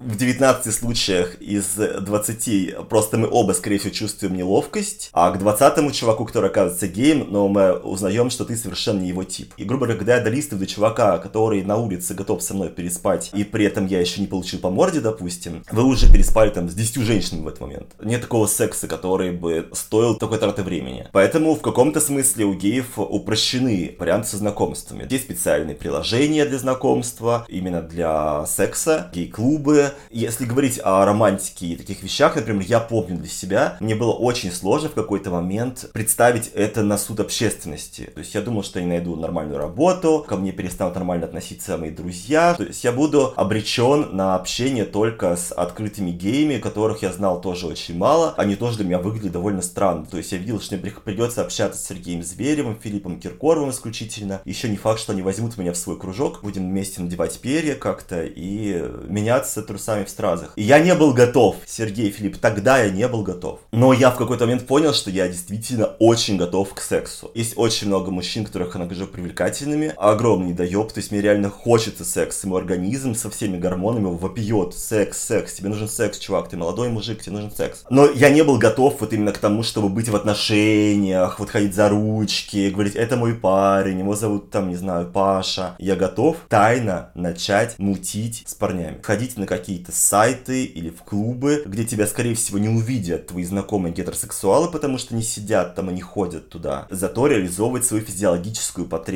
В 0.00 0.16
19 0.16 0.74
случаях 0.74 1.40
из 1.40 1.66
20 1.76 2.88
просто 2.88 3.18
мы 3.18 3.28
оба, 3.30 3.52
скорее 3.52 3.78
всего, 3.78 3.92
чувствуем 3.92 4.36
неловкость, 4.36 5.10
а 5.12 5.30
к 5.30 5.38
20 5.38 5.94
чуваку, 5.94 6.24
который 6.24 6.50
оказывается 6.50 6.88
геем, 6.88 7.26
но 7.30 7.48
мы 7.48 7.72
узнаем, 7.72 8.30
что 8.30 8.44
ты 8.44 8.56
совершенно 8.56 9.00
не 9.00 9.08
его 9.08 9.24
тип. 9.24 9.37
И, 9.56 9.64
грубо 9.64 9.86
говоря, 9.86 9.98
когда 9.98 10.16
я 10.16 10.22
долистываю 10.22 10.60
до 10.60 10.66
чувака, 10.66 11.18
который 11.18 11.62
на 11.62 11.76
улице 11.76 12.14
готов 12.14 12.42
со 12.42 12.54
мной 12.54 12.68
переспать, 12.70 13.30
и 13.34 13.44
при 13.44 13.64
этом 13.64 13.86
я 13.86 14.00
еще 14.00 14.20
не 14.20 14.26
получил 14.26 14.60
по 14.60 14.70
морде, 14.70 15.00
допустим, 15.00 15.64
вы 15.70 15.84
уже 15.84 16.10
переспали 16.12 16.50
там 16.50 16.68
с 16.68 16.74
10 16.74 17.02
женщинами 17.02 17.44
в 17.44 17.48
этот 17.48 17.60
момент. 17.60 17.86
Нет 18.02 18.22
такого 18.22 18.46
секса, 18.46 18.88
который 18.88 19.32
бы 19.32 19.68
стоил 19.72 20.16
такой 20.16 20.38
траты 20.38 20.62
времени. 20.62 21.06
Поэтому 21.12 21.54
в 21.54 21.60
каком-то 21.60 22.00
смысле 22.00 22.44
у 22.44 22.54
геев 22.54 22.98
упрощены 22.98 23.96
варианты 23.98 24.28
со 24.28 24.36
знакомствами. 24.36 25.06
Есть 25.08 25.24
специальные 25.24 25.76
приложения 25.76 26.44
для 26.44 26.58
знакомства, 26.58 27.44
именно 27.48 27.82
для 27.82 28.46
секса, 28.46 29.10
гей-клубы. 29.12 29.92
Если 30.10 30.44
говорить 30.44 30.80
о 30.82 31.04
романтике 31.04 31.66
и 31.66 31.76
таких 31.76 32.02
вещах, 32.02 32.36
например, 32.36 32.64
я 32.66 32.80
помню 32.80 33.16
для 33.18 33.28
себя, 33.28 33.76
мне 33.80 33.94
было 33.94 34.12
очень 34.12 34.52
сложно 34.52 34.88
в 34.88 34.94
какой-то 34.94 35.30
момент 35.30 35.90
представить 35.92 36.50
это 36.54 36.82
на 36.82 36.98
суд 36.98 37.20
общественности. 37.20 38.10
То 38.14 38.20
есть 38.20 38.34
я 38.34 38.40
думал, 38.40 38.62
что 38.62 38.78
я 38.78 38.84
не 38.84 38.90
найду 38.90 39.16
нормальную 39.28 39.58
работу, 39.58 40.24
ко 40.26 40.36
мне 40.36 40.52
перестанут 40.52 40.94
нормально 40.94 41.26
относиться 41.26 41.76
мои 41.76 41.90
друзья. 41.90 42.54
То 42.54 42.64
есть 42.64 42.82
я 42.82 42.92
буду 42.92 43.34
обречен 43.36 44.16
на 44.16 44.34
общение 44.34 44.84
только 44.84 45.36
с 45.36 45.52
открытыми 45.52 46.10
геями, 46.10 46.58
которых 46.58 47.02
я 47.02 47.12
знал 47.12 47.40
тоже 47.40 47.66
очень 47.66 47.96
мало. 47.96 48.34
Они 48.38 48.56
тоже 48.56 48.78
для 48.78 48.86
меня 48.86 48.98
выглядели 48.98 49.28
довольно 49.28 49.60
странно. 49.60 50.06
То 50.06 50.16
есть 50.16 50.32
я 50.32 50.38
видел, 50.38 50.60
что 50.60 50.76
мне 50.76 50.92
придется 51.04 51.42
общаться 51.42 51.78
с 51.78 51.86
Сергеем 51.86 52.22
Зверевым, 52.22 52.78
Филиппом 52.80 53.20
Киркоровым 53.20 53.70
исключительно. 53.70 54.40
Еще 54.44 54.68
не 54.68 54.76
факт, 54.76 54.98
что 55.00 55.12
они 55.12 55.22
возьмут 55.22 55.58
меня 55.58 55.72
в 55.72 55.76
свой 55.76 55.98
кружок, 55.98 56.40
будем 56.42 56.68
вместе 56.68 57.02
надевать 57.02 57.38
перья 57.40 57.74
как-то 57.74 58.24
и 58.24 58.82
меняться 59.08 59.62
трусами 59.62 60.04
в 60.04 60.08
стразах. 60.08 60.52
И 60.56 60.62
я 60.62 60.78
не 60.78 60.94
был 60.94 61.12
готов, 61.12 61.56
Сергей 61.66 62.10
Филипп, 62.10 62.38
тогда 62.38 62.82
я 62.82 62.90
не 62.90 63.06
был 63.08 63.22
готов. 63.22 63.60
Но 63.72 63.92
я 63.92 64.10
в 64.10 64.16
какой-то 64.16 64.46
момент 64.46 64.66
понял, 64.66 64.94
что 64.94 65.10
я 65.10 65.28
действительно 65.28 65.86
очень 65.98 66.38
готов 66.38 66.72
к 66.72 66.80
сексу. 66.80 67.30
Есть 67.34 67.54
очень 67.56 67.88
много 67.88 68.10
мужчин, 68.10 68.44
которых 68.44 68.74
я 68.74 68.80
нахожу 68.80 69.06
привлекательными, 69.18 69.92
огромный 69.96 70.52
доеб, 70.52 70.92
то 70.92 70.98
есть 70.98 71.10
мне 71.10 71.20
реально 71.20 71.50
хочется 71.50 72.04
секс, 72.04 72.44
мой 72.44 72.60
организм 72.60 73.16
со 73.16 73.30
всеми 73.30 73.58
гормонами 73.58 74.04
вопиет, 74.04 74.74
секс, 74.74 75.18
секс, 75.18 75.54
тебе 75.54 75.70
нужен 75.70 75.88
секс, 75.88 76.18
чувак, 76.18 76.48
ты 76.48 76.56
молодой 76.56 76.88
мужик, 76.88 77.20
тебе 77.20 77.34
нужен 77.34 77.50
секс. 77.50 77.84
Но 77.90 78.06
я 78.06 78.30
не 78.30 78.44
был 78.44 78.58
готов 78.58 79.00
вот 79.00 79.12
именно 79.12 79.32
к 79.32 79.38
тому, 79.38 79.64
чтобы 79.64 79.88
быть 79.88 80.08
в 80.08 80.14
отношениях, 80.14 81.40
вот 81.40 81.50
ходить 81.50 81.74
за 81.74 81.88
ручки, 81.88 82.70
говорить, 82.70 82.94
это 82.94 83.16
мой 83.16 83.34
парень, 83.34 83.98
его 83.98 84.14
зовут 84.14 84.50
там, 84.50 84.68
не 84.68 84.76
знаю, 84.76 85.10
Паша. 85.10 85.74
Я 85.78 85.96
готов 85.96 86.36
тайно 86.48 87.10
начать 87.14 87.76
мутить 87.78 88.44
с 88.46 88.54
парнями. 88.54 89.00
Ходить 89.02 89.36
на 89.36 89.46
какие-то 89.46 89.90
сайты 89.90 90.64
или 90.64 90.90
в 90.90 91.02
клубы, 91.02 91.64
где 91.66 91.84
тебя, 91.84 92.06
скорее 92.06 92.36
всего, 92.36 92.58
не 92.58 92.68
увидят 92.68 93.26
твои 93.26 93.44
знакомые 93.44 93.92
гетеросексуалы, 93.92 94.70
потому 94.70 94.96
что 94.96 95.16
не 95.16 95.22
сидят 95.22 95.74
там 95.74 95.90
и 95.90 95.94
не 95.94 96.02
ходят 96.02 96.50
туда. 96.50 96.86
Зато 96.90 97.26
реализовывать 97.26 97.84
свою 97.84 98.04
физиологическую 98.04 98.86
потребность, 98.86 99.07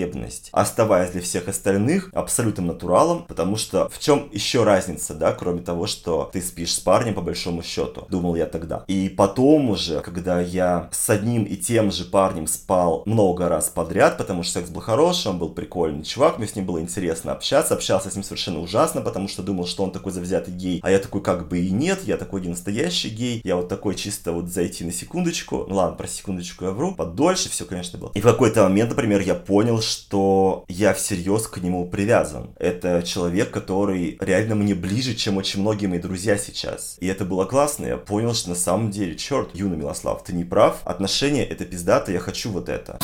оставаясь 0.53 1.11
для 1.11 1.21
всех 1.21 1.49
остальных 1.49 2.11
абсолютным 2.13 2.67
натуралом, 2.67 3.25
потому 3.29 3.57
что 3.57 3.89
в 3.89 3.99
чем 3.99 4.29
еще 4.33 4.65
разница, 4.65 5.15
да, 5.15 5.33
кроме 5.33 5.61
того, 5.61 5.87
что 5.87 6.31
ты 6.33 6.41
спишь 6.41 6.75
с 6.75 6.81
парнем 6.81 7.15
по 7.15 7.21
большому 7.21 7.63
счету, 7.63 8.07
думал 8.09 8.35
я 8.37 8.47
тогда. 8.47 8.85
И 8.87 9.09
потом 9.09 9.71
уже, 9.71 10.01
когда 10.01 10.41
я 10.41 10.89
с 10.93 11.11
одним 11.11 11.45
и 11.45 11.57
тем 11.57 11.91
же 11.91 12.05
парнем 12.05 12.47
спал 12.47 13.03
много 13.07 13.49
раз 13.49 13.69
подряд, 13.69 14.19
потому 14.19 14.43
что 14.43 14.61
секс 14.61 14.71
был 14.71 14.81
хороший, 14.81 15.29
он 15.29 15.39
был 15.39 15.51
прикольный 15.51 16.05
чувак, 16.05 16.39
мне 16.39 16.47
с 16.47 16.57
ним 16.57 16.67
было 16.67 16.81
интересно 16.81 17.33
общаться, 17.33 17.75
общался 17.75 18.11
с 18.11 18.15
ним 18.15 18.25
совершенно 18.25 18.61
ужасно, 18.61 19.01
потому 19.01 19.29
что 19.29 19.43
думал, 19.43 19.67
что 19.67 19.85
он 19.85 19.93
такой 19.93 20.13
завзятый 20.13 20.55
гей, 20.55 20.81
а 20.83 20.91
я 20.91 20.99
такой 20.99 21.23
как 21.23 21.49
бы 21.49 21.59
и 21.59 21.71
нет, 21.71 22.01
я 22.05 22.17
такой 22.17 22.41
не 22.41 22.49
настоящий 22.49 23.09
гей, 23.09 23.41
я 23.45 23.57
вот 23.57 23.69
такой 23.69 23.95
чисто 23.95 24.33
вот 24.33 24.49
зайти 24.49 24.85
на 24.85 24.93
секундочку, 24.93 25.67
ну 25.69 25.77
ладно, 25.77 25.97
про 25.97 26.07
секундочку 26.07 26.65
я 26.65 26.71
вру, 26.71 26.95
подольше 26.95 27.49
все, 27.49 27.65
конечно, 27.65 27.99
было. 27.99 28.13
И 28.15 28.21
в 28.21 28.25
какой-то 28.25 28.63
момент, 28.65 28.91
например, 28.91 29.21
я 29.21 29.35
понял, 29.35 29.72
что 29.81 30.65
я 30.69 30.93
всерьез 30.95 31.47
к 31.47 31.59
нему 31.59 31.89
привязан. 31.89 32.51
Это 32.59 33.03
человек, 33.03 33.51
который 33.51 34.19
реально 34.21 34.55
мне 34.55 34.75
ближе, 34.75 35.15
чем 35.15 35.37
очень 35.37 35.61
многие 35.61 35.87
мои 35.87 35.99
друзья 35.99 36.37
сейчас. 36.37 36.97
И 37.01 37.07
это 37.07 37.25
было 37.25 37.45
классно, 37.45 37.87
я 37.87 37.97
понял, 37.97 38.35
что 38.35 38.51
на 38.51 38.55
самом 38.55 38.91
деле, 38.91 39.17
черт, 39.17 39.55
юный 39.55 39.77
Милослав, 39.77 40.23
ты 40.25 40.33
не 40.33 40.45
прав, 40.45 40.81
отношения 40.85 41.45
это 41.45 41.65
пиздато, 41.65 42.13
я 42.13 42.19
хочу 42.19 42.51
вот 42.51 42.69
это. 42.69 42.99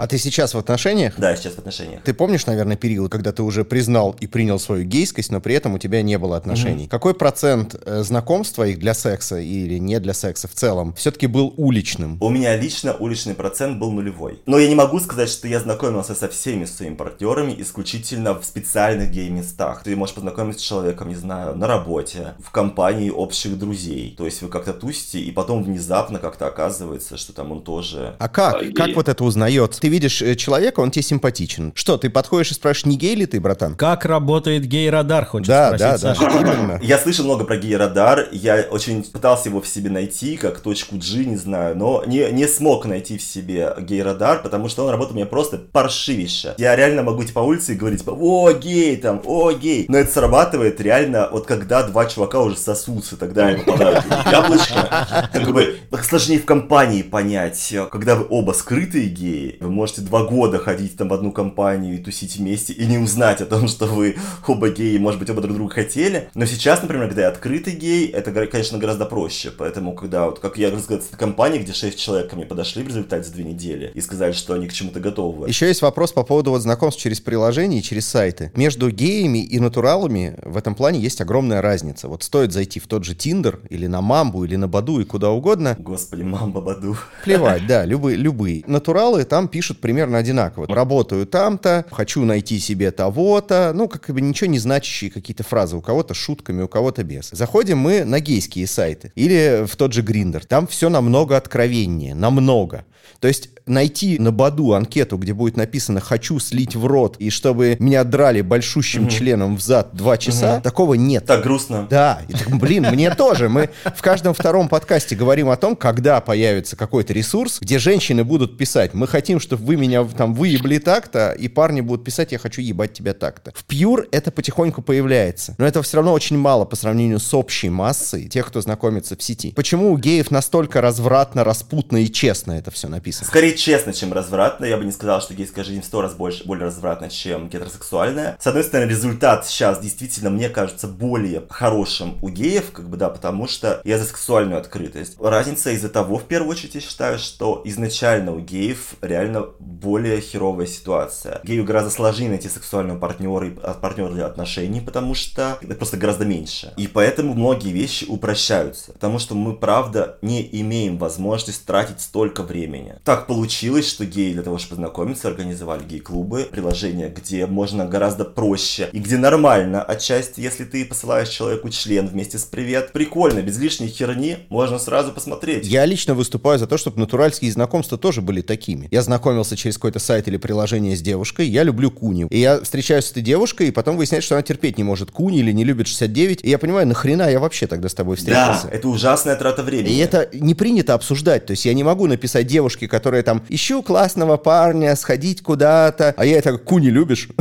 А 0.00 0.06
ты 0.06 0.16
сейчас 0.16 0.54
в 0.54 0.58
отношениях? 0.58 1.12
Да, 1.18 1.28
я 1.28 1.36
сейчас 1.36 1.56
в 1.56 1.58
отношениях. 1.58 2.00
Ты 2.02 2.14
помнишь, 2.14 2.46
наверное, 2.46 2.76
период, 2.76 3.12
когда 3.12 3.32
ты 3.32 3.42
уже 3.42 3.66
признал 3.66 4.16
и 4.18 4.26
принял 4.26 4.58
свою 4.58 4.84
гейскость, 4.84 5.30
но 5.30 5.42
при 5.42 5.54
этом 5.54 5.74
у 5.74 5.78
тебя 5.78 6.00
не 6.00 6.16
было 6.16 6.38
отношений? 6.38 6.88
Какой 6.88 7.12
процент 7.12 7.74
э, 7.84 8.02
знакомств 8.02 8.54
твоих 8.54 8.78
для 8.78 8.94
секса 8.94 9.38
или 9.38 9.76
не 9.76 10.00
для 10.00 10.14
секса 10.14 10.48
в 10.48 10.52
целом 10.52 10.94
все-таки 10.94 11.26
был 11.26 11.52
уличным? 11.58 12.16
У 12.22 12.30
меня 12.30 12.56
лично 12.56 12.94
уличный 12.94 13.34
процент 13.34 13.78
был 13.78 13.92
нулевой. 13.92 14.40
Но 14.46 14.58
я 14.58 14.68
не 14.68 14.74
могу 14.74 15.00
сказать, 15.00 15.28
что 15.28 15.46
я 15.46 15.60
знакомился 15.60 16.14
со 16.14 16.28
всеми 16.28 16.64
своими 16.64 16.94
партнерами 16.94 17.54
исключительно 17.58 18.32
в 18.32 18.42
специальных 18.46 19.10
гей-местах. 19.10 19.82
Ты 19.82 19.94
можешь 19.96 20.14
познакомиться 20.14 20.62
с 20.62 20.64
человеком, 20.64 21.10
не 21.10 21.14
знаю, 21.14 21.54
на 21.56 21.66
работе, 21.66 22.32
в 22.42 22.50
компании 22.52 23.10
общих 23.10 23.58
друзей. 23.58 24.14
То 24.16 24.24
есть 24.24 24.40
вы 24.40 24.48
как-то 24.48 24.72
тусите, 24.72 25.20
и 25.20 25.30
потом 25.30 25.62
внезапно 25.62 26.18
как-то 26.18 26.46
оказывается, 26.46 27.18
что 27.18 27.34
там 27.34 27.52
он 27.52 27.62
тоже... 27.62 28.16
А 28.18 28.30
как? 28.30 28.62
гей. 28.62 28.72
Как 28.72 28.96
вот 28.96 29.10
это 29.10 29.24
узнается? 29.24 29.78
Ты 29.78 29.89
видишь 29.90 30.22
э, 30.22 30.34
человека, 30.36 30.80
он 30.80 30.90
тебе 30.90 31.02
симпатичен. 31.02 31.72
Что, 31.74 31.98
ты 31.98 32.10
подходишь 32.10 32.52
и 32.52 32.54
спрашиваешь, 32.54 32.86
не 32.86 32.96
гей 32.96 33.14
ли 33.14 33.26
ты, 33.26 33.40
братан? 33.40 33.74
Как 33.74 34.04
работает 34.04 34.64
гей-радар, 34.64 35.24
хочешь 35.26 35.48
Да, 35.48 35.72
да, 35.72 35.96
спросить, 35.96 36.02
да, 36.02 36.14
Саша? 36.14 36.38
именно. 36.70 36.80
Я 36.82 36.98
слышал 36.98 37.24
много 37.24 37.44
про 37.44 37.56
гей-радар, 37.56 38.28
я 38.32 38.66
очень 38.70 39.02
пытался 39.02 39.48
его 39.48 39.60
в 39.60 39.66
себе 39.66 39.90
найти, 39.90 40.36
как 40.36 40.60
точку 40.60 40.96
G, 40.96 41.24
не 41.24 41.36
знаю, 41.36 41.76
но 41.76 42.04
не, 42.06 42.30
не 42.30 42.46
смог 42.46 42.86
найти 42.86 43.18
в 43.18 43.22
себе 43.22 43.74
гей-радар, 43.78 44.42
потому 44.42 44.68
что 44.68 44.84
он 44.84 44.90
работал 44.90 45.12
у 45.12 45.16
меня 45.16 45.26
просто 45.26 45.58
паршивище. 45.58 46.54
Я 46.58 46.76
реально 46.76 47.02
могу 47.02 47.22
идти 47.24 47.32
по 47.32 47.40
улице 47.40 47.72
и 47.72 47.76
говорить, 47.76 48.00
типа, 48.00 48.16
о, 48.18 48.52
гей, 48.52 48.96
там, 48.96 49.20
о, 49.24 49.52
гей. 49.52 49.86
Но 49.88 49.98
это 49.98 50.12
срабатывает 50.12 50.80
реально, 50.80 51.28
вот 51.30 51.46
когда 51.46 51.82
два 51.82 52.06
чувака 52.06 52.40
уже 52.40 52.56
сосутся, 52.56 53.16
тогда 53.16 53.50
я 53.50 53.58
попадаю 53.58 54.02
в 54.02 54.30
яблочко. 54.30 55.28
Как 55.32 55.50
бы 55.52 55.78
сложнее 56.10 56.40
в 56.40 56.44
компании 56.44 57.02
понять, 57.02 57.72
когда 57.90 58.16
вы 58.16 58.26
оба 58.28 58.52
скрытые 58.52 59.08
геи, 59.08 59.56
вы 59.60 59.70
можете 59.80 60.02
два 60.02 60.24
года 60.24 60.58
ходить 60.58 60.96
там 60.98 61.08
в 61.08 61.14
одну 61.14 61.32
компанию 61.32 61.94
и 61.94 61.98
тусить 61.98 62.36
вместе 62.36 62.74
и 62.74 62.84
не 62.84 62.98
узнать 62.98 63.40
о 63.40 63.46
том, 63.46 63.66
что 63.66 63.86
вы 63.86 64.16
оба 64.46 64.68
геи, 64.68 64.98
может 64.98 65.18
быть, 65.18 65.30
оба 65.30 65.40
друг 65.40 65.56
друга 65.56 65.74
хотели. 65.74 66.28
Но 66.34 66.44
сейчас, 66.44 66.82
например, 66.82 67.08
когда 67.08 67.22
я 67.22 67.28
открытый 67.28 67.74
гей, 67.74 68.08
это, 68.08 68.30
конечно, 68.46 68.76
гораздо 68.76 69.06
проще. 69.06 69.50
Поэтому, 69.50 69.94
когда, 69.94 70.26
вот, 70.26 70.38
как 70.38 70.58
я 70.58 70.70
разговаривал 70.70 71.08
с 71.12 71.16
компанией, 71.16 71.62
где 71.62 71.72
шесть 71.72 71.98
человек 71.98 72.28
ко 72.28 72.36
мне 72.36 72.44
подошли 72.44 72.82
в 72.82 72.88
результате 72.88 73.24
за 73.24 73.32
две 73.32 73.44
недели 73.44 73.90
и 73.94 74.00
сказали, 74.02 74.32
что 74.32 74.52
они 74.52 74.68
к 74.68 74.72
чему-то 74.74 75.00
готовы. 75.00 75.48
Еще 75.48 75.66
есть 75.66 75.80
вопрос 75.80 76.12
по 76.12 76.24
поводу 76.24 76.50
вот 76.50 76.60
знакомств 76.60 77.00
через 77.00 77.20
приложения 77.20 77.78
и 77.78 77.82
через 77.82 78.06
сайты. 78.06 78.52
Между 78.54 78.90
геями 78.90 79.38
и 79.38 79.58
натуралами 79.60 80.36
в 80.42 80.58
этом 80.58 80.74
плане 80.74 81.00
есть 81.00 81.22
огромная 81.22 81.62
разница. 81.62 82.08
Вот 82.08 82.22
стоит 82.22 82.52
зайти 82.52 82.80
в 82.80 82.86
тот 82.86 83.04
же 83.04 83.14
Тиндер 83.14 83.60
или 83.70 83.86
на 83.86 84.02
Мамбу 84.02 84.44
или 84.44 84.56
на 84.56 84.68
Баду 84.68 85.00
и 85.00 85.04
куда 85.04 85.30
угодно. 85.30 85.76
Господи, 85.78 86.22
мамба 86.22 86.60
Баду. 86.60 86.96
Плевать, 87.24 87.66
да, 87.68 87.86
любые, 87.86 88.16
любые. 88.16 88.62
Натуралы 88.66 89.24
там 89.24 89.48
пишут 89.48 89.69
примерно 89.74 90.18
одинаково. 90.18 90.66
Работаю 90.66 91.26
там-то, 91.26 91.84
хочу 91.90 92.24
найти 92.24 92.58
себе 92.58 92.90
того-то. 92.90 93.72
Ну, 93.74 93.88
как 93.88 94.08
бы 94.14 94.20
ничего 94.20 94.50
не 94.50 94.58
значащие 94.58 95.10
какие-то 95.10 95.42
фразы. 95.42 95.76
У 95.76 95.80
кого-то 95.80 96.14
шутками, 96.14 96.62
у 96.62 96.68
кого-то 96.68 97.04
без. 97.04 97.30
Заходим 97.30 97.78
мы 97.78 98.04
на 98.04 98.20
гейские 98.20 98.66
сайты. 98.66 99.12
Или 99.14 99.64
в 99.66 99.76
тот 99.76 99.92
же 99.92 100.02
Гриндер. 100.02 100.44
Там 100.44 100.66
все 100.66 100.88
намного 100.88 101.36
откровеннее. 101.36 102.14
Намного. 102.14 102.84
То 103.20 103.28
есть 103.28 103.50
найти 103.70 104.18
на 104.18 104.32
Баду 104.32 104.72
анкету, 104.72 105.16
где 105.16 105.32
будет 105.32 105.56
написано 105.56 106.00
«хочу 106.00 106.38
слить 106.38 106.76
в 106.76 106.86
рот» 106.86 107.16
и 107.18 107.30
чтобы 107.30 107.76
меня 107.78 108.04
драли 108.04 108.42
большущим 108.42 109.08
членом 109.08 109.56
в 109.56 109.60
зад 109.60 109.94
два 109.94 110.16
часа, 110.16 110.60
такого 110.60 110.94
нет. 110.94 111.26
Так 111.26 111.42
грустно. 111.42 111.86
Да, 111.88 112.22
и 112.28 112.32
так, 112.32 112.48
блин, 112.58 112.86
мне 112.90 113.14
тоже. 113.14 113.48
Мы 113.48 113.70
в 113.96 114.02
каждом 114.02 114.34
втором 114.34 114.68
подкасте 114.68 115.16
говорим 115.16 115.48
о 115.48 115.56
том, 115.56 115.76
когда 115.76 116.20
появится 116.20 116.76
какой-то 116.76 117.12
ресурс, 117.12 117.58
где 117.60 117.78
женщины 117.78 118.24
будут 118.24 118.58
писать, 118.58 118.94
мы 118.94 119.06
хотим, 119.06 119.40
чтобы 119.40 119.64
вы 119.64 119.76
меня 119.76 120.04
там 120.04 120.34
выебли 120.34 120.78
так-то, 120.78 121.32
и 121.32 121.48
парни 121.48 121.80
будут 121.80 122.04
писать, 122.04 122.32
я 122.32 122.38
хочу 122.38 122.60
ебать 122.60 122.92
тебя 122.92 123.14
так-то. 123.14 123.52
В 123.54 123.64
Pure 123.66 124.08
это 124.10 124.30
потихоньку 124.30 124.82
появляется. 124.82 125.54
Но 125.58 125.66
этого 125.66 125.82
все 125.82 125.96
равно 125.96 126.12
очень 126.12 126.38
мало 126.38 126.64
по 126.64 126.76
сравнению 126.76 127.18
с 127.20 127.32
общей 127.34 127.70
массой 127.70 128.28
тех, 128.28 128.46
кто 128.46 128.60
знакомится 128.60 129.16
в 129.16 129.22
сети. 129.22 129.52
Почему 129.54 129.92
у 129.92 129.98
геев 129.98 130.30
настолько 130.30 130.80
развратно, 130.80 131.44
распутно 131.44 131.98
и 131.98 132.10
честно 132.10 132.52
это 132.52 132.70
все 132.70 132.88
написано? 132.88 133.26
Скорее 133.26 133.56
честно, 133.60 133.92
чем 133.92 134.12
развратно. 134.12 134.64
Я 134.64 134.76
бы 134.76 134.84
не 134.84 134.92
сказал, 134.92 135.20
что 135.20 135.34
гейская 135.34 135.64
жизнь 135.64 135.82
в 135.82 135.84
сто 135.84 136.00
раз 136.00 136.14
больше, 136.14 136.44
более 136.44 136.66
развратна, 136.66 137.10
чем 137.10 137.48
гетеросексуальная. 137.48 138.36
С 138.40 138.46
одной 138.46 138.64
стороны, 138.64 138.88
результат 138.88 139.46
сейчас 139.46 139.78
действительно, 139.80 140.30
мне 140.30 140.48
кажется, 140.48 140.88
более 140.88 141.44
хорошим 141.50 142.18
у 142.22 142.28
геев, 142.28 142.72
как 142.72 142.88
бы, 142.88 142.96
да, 142.96 143.10
потому 143.10 143.46
что 143.46 143.80
я 143.84 143.98
за 143.98 144.04
сексуальную 144.04 144.58
открытость. 144.58 145.16
Разница 145.20 145.70
из-за 145.70 145.90
того, 145.90 146.18
в 146.18 146.24
первую 146.24 146.50
очередь, 146.50 146.74
я 146.74 146.80
считаю, 146.80 147.18
что 147.18 147.60
изначально 147.64 148.32
у 148.32 148.40
геев 148.40 148.94
реально 149.02 149.46
более 149.58 150.20
херовая 150.20 150.66
ситуация. 150.66 151.40
Гею 151.44 151.64
гораздо 151.64 151.90
сложнее 151.90 152.30
найти 152.30 152.48
сексуального 152.48 152.98
партнера 152.98 153.46
и 153.46 153.60
от 153.62 153.80
партнера 153.80 154.10
для 154.12 154.26
отношений, 154.26 154.80
потому 154.80 155.14
что 155.14 155.58
это 155.60 155.74
просто 155.74 155.96
гораздо 155.96 156.24
меньше. 156.24 156.72
И 156.76 156.86
поэтому 156.86 157.34
многие 157.34 157.72
вещи 157.72 158.06
упрощаются, 158.06 158.92
потому 158.92 159.18
что 159.18 159.34
мы, 159.34 159.54
правда, 159.54 160.18
не 160.22 160.48
имеем 160.60 160.96
возможности 160.96 161.64
тратить 161.66 162.00
столько 162.00 162.42
времени. 162.42 162.96
Так 163.04 163.26
получилось, 163.50 163.88
что 163.88 164.04
геи 164.04 164.32
для 164.32 164.42
того, 164.42 164.58
чтобы 164.58 164.70
познакомиться, 164.76 165.26
организовали 165.26 165.82
гей-клубы, 165.82 166.46
приложения, 166.52 167.08
где 167.08 167.46
можно 167.46 167.84
гораздо 167.84 168.24
проще 168.24 168.88
и 168.92 169.00
где 169.00 169.16
нормально 169.16 169.82
отчасти, 169.82 170.40
если 170.40 170.62
ты 170.64 170.84
посылаешь 170.84 171.28
человеку 171.28 171.68
член 171.68 172.06
вместе 172.06 172.38
с 172.38 172.44
привет. 172.44 172.92
Прикольно, 172.92 173.42
без 173.42 173.58
лишней 173.58 173.88
херни 173.88 174.36
можно 174.50 174.78
сразу 174.78 175.10
посмотреть. 175.10 175.66
Я 175.66 175.84
лично 175.84 176.14
выступаю 176.14 176.60
за 176.60 176.68
то, 176.68 176.78
чтобы 176.78 177.00
натуральские 177.00 177.50
знакомства 177.50 177.98
тоже 177.98 178.20
были 178.22 178.40
такими. 178.40 178.86
Я 178.92 179.02
знакомился 179.02 179.56
через 179.56 179.74
какой-то 179.78 179.98
сайт 179.98 180.28
или 180.28 180.36
приложение 180.36 180.96
с 180.96 181.02
девушкой, 181.02 181.48
я 181.48 181.64
люблю 181.64 181.90
куни. 181.90 182.28
И 182.30 182.38
я 182.38 182.60
встречаюсь 182.60 183.06
с 183.06 183.10
этой 183.10 183.24
девушкой, 183.24 183.66
и 183.66 183.70
потом 183.72 183.96
выясняется, 183.96 184.26
что 184.26 184.34
она 184.36 184.42
терпеть 184.42 184.78
не 184.78 184.84
может 184.84 185.10
куни 185.10 185.40
или 185.40 185.50
не 185.50 185.64
любит 185.64 185.88
69. 185.88 186.44
И 186.44 186.50
я 186.50 186.58
понимаю, 186.58 186.86
нахрена 186.86 187.28
я 187.28 187.40
вообще 187.40 187.66
тогда 187.66 187.88
с 187.88 187.94
тобой 187.94 188.14
Да, 188.14 188.52
встретился? 188.52 188.68
это 188.68 188.86
ужасная 188.88 189.34
трата 189.34 189.64
времени. 189.64 189.92
И 189.92 189.98
это 189.98 190.28
не 190.32 190.54
принято 190.54 190.94
обсуждать. 190.94 191.46
То 191.46 191.50
есть 191.50 191.64
я 191.64 191.74
не 191.74 191.82
могу 191.82 192.06
написать 192.06 192.46
девушке, 192.46 192.86
которая 192.86 193.24
там 193.30 193.44
ищу 193.48 193.80
классного 193.82 194.38
парня, 194.38 194.96
сходить 194.96 195.40
куда-то, 195.40 196.14
а 196.16 196.24
я 196.24 196.38
это 196.38 196.58
куни 196.58 196.88
любишь. 196.90 197.28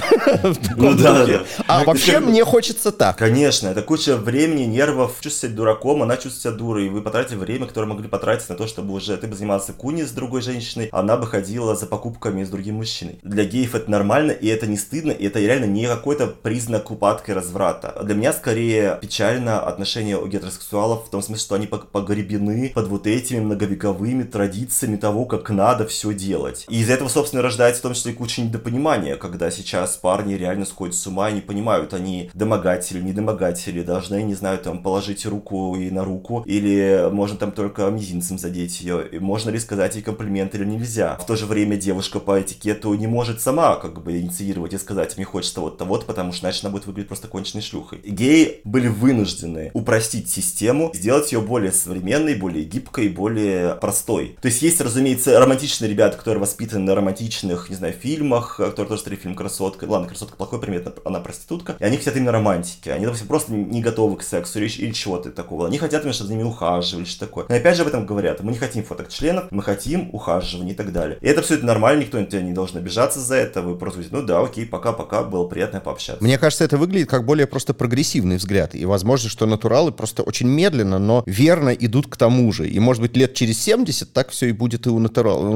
Ну 0.78 0.93
да, 0.93 1.25
да. 1.25 1.41
А 1.67 1.80
Ну, 1.80 1.86
вообще 1.86 2.19
мне 2.19 2.45
хочется 2.45 2.91
так. 2.91 3.17
Конечно, 3.17 3.67
это 3.67 3.82
куча 3.82 4.15
времени, 4.15 4.65
нервов, 4.65 5.17
чувствовать 5.19 5.54
себя 5.54 5.58
дураком, 5.58 6.04
она 6.04 6.15
чувствует 6.15 6.41
себя 6.41 6.52
дурой, 6.52 6.86
и 6.86 6.89
вы 6.89 7.02
потратите 7.02 7.36
время, 7.36 7.65
которое 7.65 7.88
могли 7.88 8.08
потратить 8.08 8.47
на 8.49 8.56
то, 8.56 8.67
чтобы 8.67 8.93
уже 8.93 9.17
ты 9.17 9.28
бы 9.28 9.36
занимался 9.36 9.73
куни 9.73 10.04
с 10.04 10.12
другой 10.12 10.41
женщиной, 10.41 10.89
она 10.91 11.17
бы 11.17 11.25
ходила 11.25 11.75
за 11.75 11.88
покупками 11.88 12.43
с 12.43 12.49
другим 12.49 12.75
мужчиной. 12.75 13.19
Для 13.23 13.43
геев 13.45 13.75
это 13.75 13.89
нормально, 13.89 14.32
и 14.32 14.47
это 14.47 14.67
не 14.67 14.78
стыдно, 14.78 15.12
и 15.12 15.25
это 15.25 15.39
реально 15.39 15.65
не 15.65 15.88
какой-то 15.88 16.28
признак 16.28 16.91
упадка 16.91 17.32
и 17.32 17.36
разврата. 17.36 17.95
Для 18.04 18.13
меня 18.15 18.34
скорее 18.34 18.99
печально 19.02 19.60
отношение 19.62 20.17
у 20.17 20.28
гетеросексуалов 20.28 21.08
в 21.08 21.10
том 21.10 21.21
смысле, 21.21 21.43
что 21.43 21.56
они 21.56 21.65
пог- 21.65 21.88
погребены 21.91 22.71
под 22.75 22.88
вот 22.88 23.08
этими 23.08 23.39
многовековыми 23.39 24.23
традициями 24.23 24.95
того, 24.95 25.25
как 25.25 25.49
надо 25.49 25.78
все 25.85 26.13
делать. 26.13 26.65
И 26.69 26.79
из 26.79 26.89
этого, 26.89 27.09
собственно, 27.09 27.41
рождается 27.41 27.79
в 27.79 27.83
том 27.83 27.93
числе 27.93 28.13
куча 28.13 28.41
недопонимания, 28.41 29.15
когда 29.15 29.51
сейчас 29.51 29.97
парни 29.97 30.33
реально 30.35 30.65
сходят 30.65 30.95
с 30.95 31.07
ума 31.07 31.29
и 31.29 31.33
не 31.33 31.41
понимают, 31.41 31.93
они 31.93 32.29
домогатели, 32.33 33.01
не 33.01 33.13
домогатели, 33.13 33.81
должны, 33.83 34.21
не 34.23 34.35
знаю, 34.35 34.59
там, 34.59 34.81
положить 34.83 35.25
руку 35.25 35.75
и 35.75 35.89
на 35.89 36.03
руку, 36.03 36.43
или 36.45 37.09
можно 37.11 37.37
там 37.37 37.51
только 37.51 37.89
мизинцем 37.89 38.37
задеть 38.37 38.81
ее, 38.81 39.07
и 39.07 39.19
можно 39.19 39.49
ли 39.49 39.59
сказать 39.59 39.95
ей 39.95 40.01
комплимент 40.01 40.55
или 40.55 40.65
нельзя. 40.65 41.17
В 41.17 41.25
то 41.25 41.35
же 41.35 41.45
время 41.45 41.77
девушка 41.77 42.19
по 42.19 42.41
этикету 42.41 42.93
не 42.93 43.07
может 43.07 43.41
сама 43.41 43.75
как 43.75 44.03
бы 44.03 44.19
инициировать 44.19 44.73
и 44.73 44.77
сказать, 44.77 45.17
мне 45.17 45.25
хочется 45.25 45.61
вот-то 45.61 45.85
вот, 45.85 46.05
потому 46.05 46.31
что 46.31 46.45
иначе 46.45 46.61
она 46.63 46.71
будет 46.71 46.85
выглядеть 46.85 47.07
просто 47.07 47.27
конченной 47.27 47.61
шлюхой. 47.61 47.99
Геи 48.03 48.61
были 48.63 48.87
вынуждены 48.87 49.71
упростить 49.73 50.29
систему, 50.29 50.91
сделать 50.93 51.31
ее 51.31 51.41
более 51.41 51.71
современной, 51.71 52.35
более 52.35 52.63
гибкой, 52.63 53.09
более 53.09 53.75
простой. 53.75 54.37
То 54.41 54.47
есть 54.47 54.61
есть, 54.61 54.81
разумеется, 54.81 55.39
романтичные 55.69 55.89
ребята, 55.89 56.17
которые 56.17 56.41
воспитаны 56.41 56.86
на 56.86 56.95
романтичных, 56.95 57.69
не 57.69 57.75
знаю, 57.75 57.93
фильмах, 57.93 58.58
которые 58.58 58.88
тоже 58.88 59.01
смотрели 59.01 59.21
фильм 59.21 59.36
«Красотка». 59.36 59.86
Ладно, 59.86 60.08
«Красотка» 60.08 60.36
плохой 60.36 60.60
пример, 60.60 60.93
она 61.05 61.19
проститутка. 61.19 61.75
И 61.79 61.84
они 61.84 61.97
хотят 61.97 62.15
именно 62.15 62.32
романтики. 62.32 62.89
Они, 62.89 63.05
допустим, 63.05 63.27
просто 63.27 63.53
не 63.53 63.82
готовы 63.82 64.17
к 64.17 64.23
сексу 64.23 64.60
или, 64.60 64.67
или 64.67 64.91
чего-то 64.91 65.32
такого. 65.32 65.67
Они 65.67 65.77
хотят, 65.77 66.01
именно, 66.01 66.13
чтобы 66.13 66.29
за 66.29 66.36
ними 66.36 66.47
ухаживали, 66.47 67.05
что 67.05 67.25
такое. 67.25 67.45
Но 67.49 67.55
опять 67.55 67.75
же 67.75 67.84
об 67.84 67.88
этом 67.88 68.05
говорят. 68.05 68.41
Мы 68.41 68.51
не 68.51 68.58
хотим 68.58 68.84
фоток 68.84 69.10
членов, 69.10 69.45
мы 69.51 69.62
хотим 69.62 70.10
ухаживания 70.13 70.73
и 70.73 70.75
так 70.75 70.91
далее. 70.91 71.17
И 71.21 71.27
это 71.27 71.41
абсолютно 71.41 71.67
нормально, 71.67 72.01
никто 72.01 72.23
тебя 72.23 72.41
не 72.41 72.53
должен 72.53 72.77
обижаться 72.77 73.19
за 73.19 73.36
это. 73.36 73.62
Вы 73.62 73.75
просто 73.77 73.99
говорите, 73.99 74.15
ну 74.15 74.23
да, 74.23 74.41
окей, 74.41 74.65
пока-пока, 74.65 75.23
было 75.23 75.45
приятно 75.45 75.79
пообщаться. 75.79 76.23
Мне 76.23 76.38
кажется, 76.38 76.63
это 76.63 76.77
выглядит 76.77 77.10
как 77.10 77.25
более 77.25 77.47
просто 77.47 77.73
прогрессивный 77.73 78.38
взгляд. 78.38 78.73
И 78.73 78.86
возможно, 78.86 79.29
что 79.29 79.45
натуралы 79.45 79.91
просто 79.91 80.23
очень 80.23 80.47
медленно, 80.47 80.99
но 80.99 81.23
верно 81.25 81.69
идут 81.69 82.08
к 82.08 82.17
тому 82.17 82.51
же. 82.51 82.67
И 82.67 82.79
может 82.79 83.01
быть 83.01 83.15
лет 83.15 83.34
через 83.34 83.62
70 83.62 84.12
так 84.13 84.29
все 84.29 84.47
и 84.47 84.51
будет 84.51 84.88
и 84.88 84.89
у, 84.89 84.99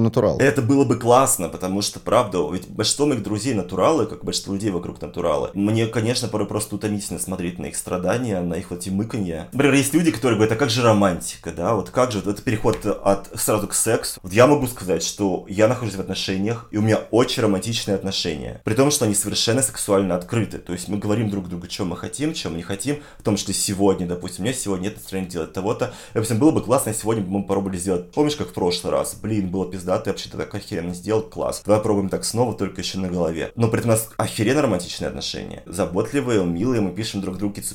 натурал. 0.04 0.38
Это 0.40 0.62
было 0.62 0.86
бы 0.86 0.98
классно, 0.98 1.50
потому 1.50 1.82
что, 1.82 2.00
правда, 2.00 2.48
ведь 2.52 2.68
большинство 2.68 3.06
моих 3.06 3.24
друзей 3.24 3.54
натуралы, 3.54 4.06
как 4.06 4.24
большинство 4.24 4.54
людей 4.54 4.72
вокруг 4.72 5.02
натуралы, 5.02 5.50
мне, 5.54 5.88
конечно, 5.88 6.28
порой 6.28 6.48
просто 6.48 6.76
утомительно 6.76 7.20
смотреть 7.20 7.60
на 7.60 7.68
их 7.68 7.76
страдания, 7.76 8.42
на 8.42 8.56
их 8.56 8.70
вот 8.70 8.80
эти 8.80 8.90
мыканья. 8.90 9.48
Например, 9.52 9.76
есть 9.76 9.94
люди, 9.94 10.12
которые 10.12 10.38
говорят, 10.38 10.56
а 10.56 10.60
как 10.60 10.70
же 10.70 10.82
романтика, 10.82 11.52
да, 11.52 11.76
вот 11.76 11.90
как 11.90 12.12
же, 12.12 12.20
вот 12.20 12.28
это 12.28 12.42
переход 12.42 12.86
от 12.86 13.30
сразу 13.36 13.68
к 13.68 13.74
сексу. 13.74 14.20
Вот 14.24 14.34
я 14.34 14.48
могу 14.48 14.68
сказать, 14.68 15.04
что 15.04 15.46
я 15.48 15.68
нахожусь 15.68 15.96
в 15.96 16.00
отношениях, 16.00 16.68
и 16.72 16.78
у 16.78 16.82
меня 16.82 17.00
очень 17.12 17.44
романтичные 17.44 17.96
отношения, 17.96 18.62
при 18.64 18.74
том, 18.74 18.92
что 18.92 19.06
они 19.06 19.16
совершенно 19.16 19.62
сексуально 19.62 20.16
открыты, 20.16 20.58
то 20.58 20.74
есть 20.74 20.88
мы 20.88 20.98
говорим 20.98 21.30
друг 21.30 21.48
другу, 21.50 21.68
что 21.70 21.86
мы 21.86 21.98
хотим, 21.98 22.36
что 22.36 22.50
мы 22.50 22.58
не 22.58 22.64
хотим, 22.64 23.02
в 23.18 23.24
том 23.24 23.36
числе 23.36 23.54
сегодня, 23.54 24.08
допустим, 24.08 24.44
у 24.44 24.46
меня 24.46 24.54
сегодня 24.54 24.86
нет 24.86 24.96
настроения 24.96 25.30
делать 25.30 25.54
того-то, 25.54 25.94
допустим, 26.14 26.40
было 26.40 26.52
бы 26.52 26.62
классно, 26.62 26.90
если 26.90 27.02
сегодня 27.02 27.24
мы 27.24 27.42
попробовали 27.42 27.78
сделать, 27.78 28.12
помнишь, 28.12 28.36
как 28.36 28.50
в 28.50 28.54
прошлый 28.54 28.92
раз, 28.92 29.16
блин, 29.16 29.50
было 29.50 29.70
пизда, 29.70 29.93
ты 30.00 30.12
вообще-то 30.12 30.38
так 30.38 30.54
охеренно 30.54 30.94
сделал, 30.94 31.22
класс, 31.22 31.62
давай 31.66 31.80
попробуем 31.80 32.10
так 32.10 32.26
снова, 32.26 32.54
только 32.54 32.82
еще 32.82 32.98
на 32.98 33.10
голове. 33.10 33.52
Но 33.56 33.68
при 33.68 33.80
этом 33.80 33.92
у 33.92 33.94
нас 33.94 34.10
охеренно 34.18 34.62
романтичные 34.62 35.08
отношения, 35.10 35.64
заботливые, 35.66 36.44
милые, 36.46 36.82
мы 36.82 36.92
пишем 36.92 37.22
друг 37.22 37.38
другу 37.38 37.56
какие-то 37.56 37.70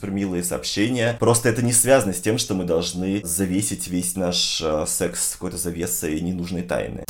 сообщения, 0.44 1.16
просто 1.18 1.48
это 1.48 1.62
не 1.62 1.72
связано 1.72 2.12
с 2.12 2.20
тем, 2.20 2.38
что 2.38 2.54
мы 2.54 2.64
должны 2.64 3.20
завесить 3.24 3.88
весь 3.88 4.16
наш 4.16 4.60
э, 4.62 4.84
секс 4.86 5.32
какой-то 5.32 5.56
завесой 5.56 6.20
ненужной 6.20 6.62
тайны. 6.62 7.04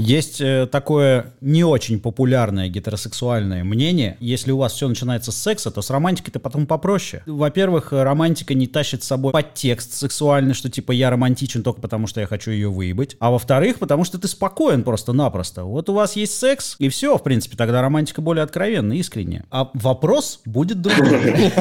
Есть 0.00 0.40
э, 0.40 0.66
такое 0.66 1.34
не 1.40 1.62
очень 1.62 2.00
популярное 2.00 2.68
гетеросексуальное 2.68 3.64
мнение. 3.64 4.16
Если 4.20 4.50
у 4.50 4.56
вас 4.56 4.72
все 4.72 4.88
начинается 4.88 5.30
с 5.30 5.36
секса, 5.36 5.70
то 5.70 5.82
с 5.82 5.90
романтикой-то 5.90 6.40
потом 6.40 6.66
попроще. 6.66 7.22
Во-первых, 7.26 7.92
романтика 7.92 8.54
не 8.54 8.66
тащит 8.66 9.04
с 9.04 9.06
собой 9.06 9.32
подтекст 9.32 9.92
сексуальный, 9.92 10.54
что 10.54 10.70
типа 10.70 10.92
я 10.92 11.10
романтичен 11.10 11.62
только 11.62 11.80
потому, 11.80 12.06
что 12.06 12.20
я 12.20 12.26
хочу 12.26 12.50
ее 12.50 12.70
выебать. 12.70 13.16
А 13.20 13.30
во-вторых, 13.30 13.78
потому 13.78 14.04
что 14.04 14.18
ты 14.18 14.26
спокоен 14.26 14.84
просто-напросто. 14.84 15.64
Вот 15.64 15.90
у 15.90 15.92
вас 15.92 16.16
есть 16.16 16.38
секс, 16.38 16.76
и 16.78 16.88
все, 16.88 17.18
в 17.18 17.22
принципе, 17.22 17.56
тогда 17.56 17.82
романтика 17.82 18.22
более 18.22 18.42
откровенная, 18.42 18.96
искренняя. 18.96 19.44
А 19.50 19.70
вопрос 19.74 20.40
будет 20.46 20.80
другой. 20.80 21.52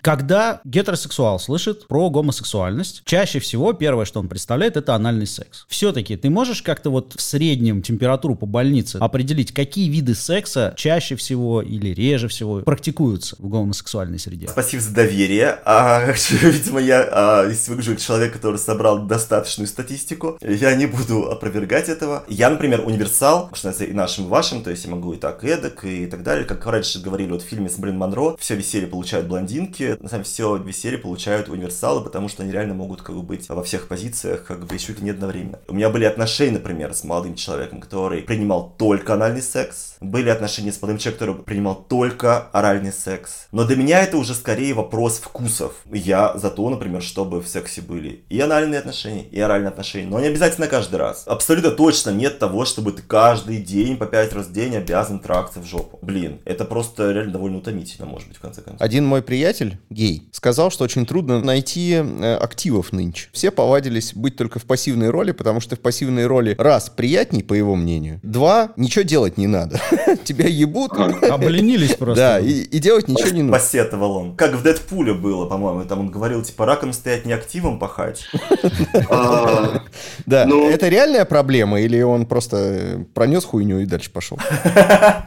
Когда 0.00 0.60
гетеросексуал 0.64 1.38
слышит 1.38 1.86
про 1.86 2.08
гомосексуальность, 2.08 3.02
чаще 3.04 3.40
всего 3.40 3.72
первое, 3.74 4.06
что 4.06 4.20
он 4.20 4.28
представляет, 4.28 4.76
это 4.76 4.94
анальный 4.94 5.26
секс. 5.26 5.66
Все-таки 5.68 6.16
ты 6.16 6.30
можешь 6.30 6.62
как-то 6.78 6.90
вот 6.90 7.14
в 7.16 7.20
среднем 7.20 7.82
температуру 7.82 8.36
по 8.36 8.46
больнице 8.46 8.98
определить, 8.98 9.52
какие 9.52 9.88
виды 9.88 10.14
секса 10.14 10.74
чаще 10.76 11.16
всего 11.16 11.60
или 11.60 11.88
реже 11.88 12.28
всего 12.28 12.60
практикуются 12.60 13.34
в 13.40 13.48
гомосексуальной 13.48 14.20
среде? 14.20 14.46
Спасибо 14.46 14.80
за 14.80 14.94
доверие. 14.94 15.58
А, 15.64 16.06
видимо, 16.30 16.80
я 16.80 17.08
а, 17.10 17.50
выгляжу 17.66 17.92
как 17.92 18.00
человек, 18.00 18.32
который 18.32 18.58
собрал 18.58 19.06
достаточную 19.06 19.66
статистику. 19.66 20.38
Я 20.40 20.76
не 20.76 20.86
буду 20.86 21.28
опровергать 21.28 21.88
этого. 21.88 22.24
Я, 22.28 22.48
например, 22.48 22.86
универсал, 22.86 23.50
что 23.54 23.70
и 23.70 23.92
нашим, 23.92 24.26
и 24.26 24.28
вашим, 24.28 24.62
то 24.62 24.70
есть 24.70 24.84
я 24.84 24.92
могу 24.92 25.14
и 25.14 25.16
так, 25.16 25.42
и 25.42 25.48
эдак, 25.48 25.84
и 25.84 26.06
так 26.06 26.22
далее. 26.22 26.44
Как 26.44 26.64
раньше 26.64 27.00
говорили 27.00 27.32
вот 27.32 27.42
в 27.42 27.44
фильме 27.44 27.68
с 27.68 27.76
Блин 27.76 27.98
Монро, 27.98 28.36
все 28.38 28.54
веселье 28.54 28.86
получают 28.86 29.26
блондинки, 29.26 29.96
на 30.00 30.08
самом 30.08 30.22
деле 30.22 30.32
все 30.32 30.56
веселье 30.56 30.98
получают 30.98 31.48
универсалы, 31.48 32.04
потому 32.04 32.28
что 32.28 32.44
они 32.44 32.52
реально 32.52 32.74
могут 32.74 33.02
как 33.02 33.16
бы 33.16 33.22
быть 33.22 33.48
во 33.48 33.64
всех 33.64 33.88
позициях, 33.88 34.44
как 34.44 34.64
бы 34.64 34.76
ли 34.76 34.80
не 35.00 35.10
одновременно. 35.10 35.58
У 35.66 35.74
меня 35.74 35.90
были 35.90 36.04
отношения, 36.04 36.60
например, 36.68 36.92
с 36.92 37.02
молодым 37.02 37.34
человеком, 37.34 37.80
который 37.80 38.20
принимал 38.20 38.74
только 38.76 39.14
анальный 39.14 39.40
секс. 39.40 39.96
Были 40.00 40.28
отношения 40.28 40.70
с 40.70 40.82
молодым 40.82 40.98
человеком, 40.98 41.18
который 41.18 41.44
принимал 41.44 41.86
только 41.88 42.48
оральный 42.52 42.92
секс. 42.92 43.46
Но 43.52 43.64
для 43.64 43.76
меня 43.76 44.02
это 44.02 44.18
уже 44.18 44.34
скорее 44.34 44.74
вопрос 44.74 45.18
вкусов. 45.18 45.72
Я 45.90 46.36
за 46.36 46.50
то, 46.50 46.68
например, 46.68 47.02
чтобы 47.02 47.40
в 47.40 47.48
сексе 47.48 47.80
были 47.80 48.22
и 48.28 48.38
анальные 48.38 48.80
отношения, 48.80 49.24
и 49.24 49.40
оральные 49.40 49.68
отношения. 49.68 50.06
Но 50.06 50.20
не 50.20 50.26
обязательно 50.26 50.66
каждый 50.66 50.96
раз. 50.96 51.24
Абсолютно 51.26 51.70
точно 51.70 52.10
нет 52.10 52.38
того, 52.38 52.66
чтобы 52.66 52.92
ты 52.92 53.00
каждый 53.00 53.62
день 53.62 53.96
по 53.96 54.04
пять 54.04 54.34
раз 54.34 54.46
в 54.46 54.52
день 54.52 54.76
обязан 54.76 55.20
трахаться 55.20 55.60
в 55.60 55.64
жопу. 55.64 55.98
Блин, 56.02 56.40
это 56.44 56.66
просто 56.66 57.12
реально 57.12 57.32
довольно 57.32 57.58
утомительно, 57.58 58.06
может 58.06 58.28
быть, 58.28 58.36
в 58.36 58.40
конце 58.40 58.60
концов. 58.60 58.82
Один 58.82 59.06
мой 59.06 59.22
приятель, 59.22 59.78
гей, 59.88 60.28
сказал, 60.32 60.70
что 60.70 60.84
очень 60.84 61.06
трудно 61.06 61.40
найти 61.40 61.94
э, 61.94 62.34
активов 62.34 62.92
нынче. 62.92 63.30
Все 63.32 63.50
повадились 63.50 64.12
быть 64.12 64.36
только 64.36 64.58
в 64.58 64.64
пассивной 64.64 65.08
роли, 65.08 65.32
потому 65.32 65.60
что 65.60 65.76
в 65.76 65.80
пассивной 65.80 66.26
роли, 66.26 66.57
раз, 66.58 66.90
приятней, 66.90 67.42
по 67.42 67.54
его 67.54 67.74
мнению, 67.76 68.20
два, 68.22 68.72
ничего 68.76 69.02
делать 69.04 69.38
не 69.38 69.46
надо. 69.46 69.80
Тебя 70.24 70.46
ебут, 70.46 70.92
Обленились 70.92 71.94
просто. 71.98 72.16
да, 72.22 72.40
и, 72.40 72.50
и 72.62 72.78
делать 72.78 73.08
ничего 73.08 73.30
не 73.30 73.42
нужно. 73.42 73.56
Посетовал 73.58 74.16
он. 74.16 74.36
Как 74.36 74.54
в 74.54 74.62
Дэдпуле 74.62 75.14
было, 75.14 75.46
по-моему. 75.46 75.84
Там 75.84 76.00
он 76.00 76.10
говорил, 76.10 76.42
типа, 76.42 76.66
раком 76.66 76.92
стоять 76.92 77.24
не 77.24 77.32
активом 77.32 77.78
пахать. 77.78 78.26
А, 79.10 79.82
Да, 80.26 80.44
Ну- 80.46 80.68
это 80.68 80.88
реальная 80.88 81.24
проблема, 81.24 81.80
или 81.80 82.00
он 82.02 82.26
просто 82.26 83.06
пронес 83.14 83.44
хуйню 83.44 83.80
и 83.80 83.86
дальше 83.86 84.10
пошел? 84.10 84.38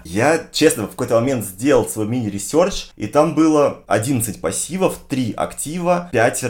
Я, 0.03 0.41
честно, 0.51 0.83
в 0.87 0.91
какой-то 0.91 1.15
момент 1.15 1.45
сделал 1.45 1.85
свой 1.87 2.07
мини- 2.07 2.37
research, 2.37 2.89
и 2.97 3.07
там 3.07 3.33
было 3.35 3.83
11 3.87 4.41
пассивов, 4.41 4.97
3 5.09 5.33
актива, 5.37 6.09
5 6.11 6.43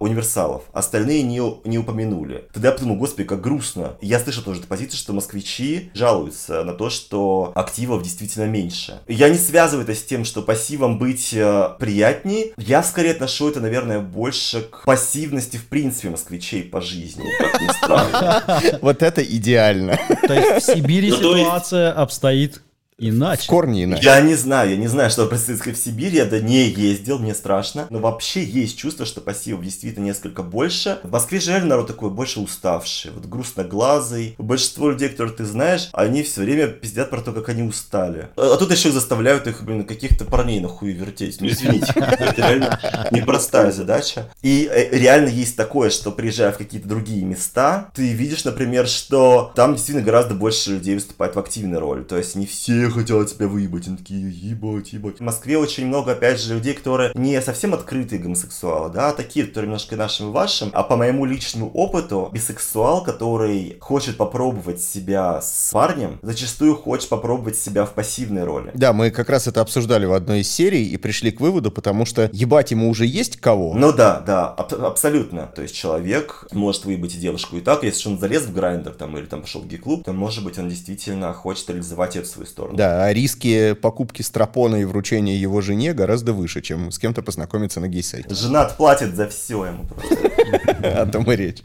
универсалов. 0.00 0.62
Остальные 0.72 1.22
не, 1.22 1.40
не 1.68 1.78
упомянули. 1.78 2.44
Тогда 2.52 2.68
я 2.68 2.74
подумал, 2.74 2.96
господи, 2.96 3.26
как 3.26 3.40
грустно. 3.40 3.96
Я 4.00 4.19
слышал 4.20 4.42
тоже 4.42 4.60
эту 4.60 4.68
позицию, 4.68 4.98
что 4.98 5.12
москвичи 5.12 5.90
жалуются 5.94 6.64
на 6.64 6.72
то, 6.72 6.90
что 6.90 7.52
активов 7.54 8.02
действительно 8.02 8.44
меньше. 8.44 9.00
Я 9.08 9.28
не 9.28 9.38
связываю 9.38 9.84
это 9.84 9.94
с 9.94 10.02
тем, 10.02 10.24
что 10.24 10.42
пассивом 10.42 10.98
быть 10.98 11.32
э, 11.32 11.70
приятнее. 11.78 12.52
Я 12.56 12.82
скорее 12.82 13.12
отношу 13.12 13.48
это, 13.48 13.60
наверное, 13.60 14.00
больше 14.00 14.62
к 14.62 14.84
пассивности 14.84 15.56
в 15.56 15.66
принципе 15.66 16.10
москвичей 16.10 16.62
по 16.62 16.80
жизни. 16.80 17.24
Как 17.38 17.60
ни 17.60 17.68
странно. 17.68 18.62
Вот 18.82 19.02
это 19.02 19.22
идеально. 19.22 19.98
То 20.26 20.34
есть 20.34 20.66
в 20.66 20.74
Сибири 20.74 21.10
Ну, 21.10 21.16
ситуация 21.16 21.92
обстоит 21.92 22.62
Иначе. 23.00 23.44
В 23.44 23.46
корне 23.46 23.84
иначе. 23.84 24.04
Я 24.04 24.20
не 24.20 24.34
знаю, 24.34 24.70
я 24.70 24.76
не 24.76 24.86
знаю, 24.86 25.10
что 25.10 25.26
происходит 25.26 25.78
в 25.78 25.82
Сибири, 25.82 26.18
я 26.18 26.26
да 26.26 26.38
не 26.38 26.68
ездил, 26.68 27.18
мне 27.18 27.34
страшно. 27.34 27.86
Но 27.88 27.98
вообще 27.98 28.44
есть 28.44 28.76
чувство, 28.76 29.06
что 29.06 29.22
пассивов 29.22 29.64
действительно 29.64 30.04
несколько 30.04 30.42
больше. 30.42 30.98
В 31.02 31.10
Москве 31.10 31.40
же 31.40 31.50
реально 31.50 31.70
народ 31.70 31.86
такой 31.86 32.10
больше 32.10 32.40
уставший, 32.40 33.10
вот 33.12 33.24
грустноглазый. 33.24 34.34
Большинство 34.36 34.90
людей, 34.90 35.08
которых 35.08 35.36
ты 35.36 35.46
знаешь, 35.46 35.88
они 35.92 36.22
все 36.22 36.42
время 36.42 36.68
пиздят 36.68 37.08
про 37.08 37.22
то, 37.22 37.32
как 37.32 37.48
они 37.48 37.62
устали. 37.62 38.28
А, 38.36 38.52
а 38.52 38.56
тут 38.58 38.70
еще 38.70 38.90
заставляют 38.90 39.46
их, 39.46 39.62
блин, 39.62 39.84
каких-то 39.84 40.26
парней 40.26 40.60
на 40.60 40.68
хуй 40.68 40.92
вертеть. 40.92 41.40
Ну 41.40 41.48
извините, 41.48 41.92
это 41.96 42.34
реально 42.36 42.78
непростая 43.12 43.72
задача. 43.72 44.30
И 44.42 44.68
э, 44.70 44.98
реально 44.98 45.28
есть 45.28 45.56
такое, 45.56 45.88
что 45.88 46.12
приезжая 46.12 46.52
в 46.52 46.58
какие-то 46.58 46.86
другие 46.86 47.24
места, 47.24 47.90
ты 47.94 48.12
видишь, 48.12 48.44
например, 48.44 48.86
что 48.86 49.52
там 49.54 49.74
действительно 49.74 50.04
гораздо 50.04 50.34
больше 50.34 50.72
людей 50.72 50.94
выступает 50.94 51.34
в 51.34 51.38
активной 51.38 51.78
роли. 51.78 52.02
То 52.02 52.18
есть 52.18 52.34
не 52.34 52.44
все 52.44 52.89
хотят 52.90 53.28
тебя 53.28 53.48
выебать, 53.48 53.86
они 53.86 53.96
такие, 53.96 54.30
ебать, 54.30 54.92
ебать. 54.92 55.18
В 55.18 55.22
Москве 55.22 55.58
очень 55.58 55.86
много, 55.86 56.12
опять 56.12 56.40
же, 56.40 56.54
людей, 56.54 56.74
которые 56.74 57.12
не 57.14 57.40
совсем 57.42 57.74
открытые 57.74 58.20
гомосексуалы, 58.20 58.92
да, 58.92 59.10
а 59.10 59.12
такие, 59.12 59.46
которые 59.46 59.68
немножко 59.68 59.96
нашим 59.96 60.28
и 60.28 60.32
вашим, 60.32 60.70
а 60.72 60.82
по 60.82 60.96
моему 60.96 61.24
личному 61.24 61.70
опыту, 61.70 62.30
бисексуал, 62.32 63.02
который 63.02 63.76
хочет 63.80 64.16
попробовать 64.16 64.80
себя 64.80 65.40
с 65.40 65.70
парнем, 65.72 66.18
зачастую 66.22 66.76
хочет 66.76 67.08
попробовать 67.08 67.56
себя 67.56 67.84
в 67.84 67.92
пассивной 67.92 68.44
роли. 68.44 68.70
Да, 68.74 68.92
мы 68.92 69.10
как 69.10 69.30
раз 69.30 69.46
это 69.46 69.60
обсуждали 69.60 70.06
в 70.06 70.12
одной 70.12 70.40
из 70.40 70.50
серий 70.50 70.84
и 70.84 70.96
пришли 70.96 71.30
к 71.30 71.40
выводу, 71.40 71.70
потому 71.70 72.04
что 72.04 72.30
ебать 72.32 72.70
ему 72.70 72.88
уже 72.88 73.06
есть 73.06 73.38
кого. 73.38 73.74
Ну 73.74 73.92
да, 73.92 74.20
да, 74.20 74.48
аб- 74.48 74.72
абсолютно. 74.72 75.50
То 75.54 75.62
есть 75.62 75.74
человек 75.74 76.46
может 76.52 76.84
выебать 76.84 77.14
и 77.14 77.18
девушку 77.18 77.56
и 77.56 77.60
так, 77.60 77.84
если 77.84 78.08
он 78.08 78.18
залез 78.18 78.42
в 78.44 78.52
грайндер 78.52 78.92
там 78.92 79.16
или 79.16 79.26
там 79.26 79.42
пошел 79.42 79.60
в 79.60 79.66
гей-клуб, 79.66 80.04
то 80.04 80.12
может 80.12 80.44
быть 80.44 80.58
он 80.58 80.68
действительно 80.68 81.32
хочет 81.32 81.68
реализовать 81.70 82.16
эту 82.16 82.26
свою 82.28 82.46
сторону. 82.46 82.76
Да, 82.80 83.04
а 83.04 83.12
риски 83.12 83.74
покупки 83.74 84.22
стропона 84.22 84.76
и 84.76 84.84
вручения 84.84 85.36
его 85.36 85.60
жене 85.60 85.92
гораздо 85.92 86.32
выше, 86.32 86.62
чем 86.62 86.90
с 86.90 86.98
кем-то 86.98 87.20
познакомиться 87.20 87.78
на 87.78 87.88
гей-сайте. 87.88 88.34
Жена 88.34 88.62
отплатит 88.62 89.14
за 89.14 89.28
все 89.28 89.66
ему 89.66 89.84
просто. 89.84 91.02
О 91.02 91.04
том 91.04 91.30
и 91.30 91.36
речь. 91.36 91.58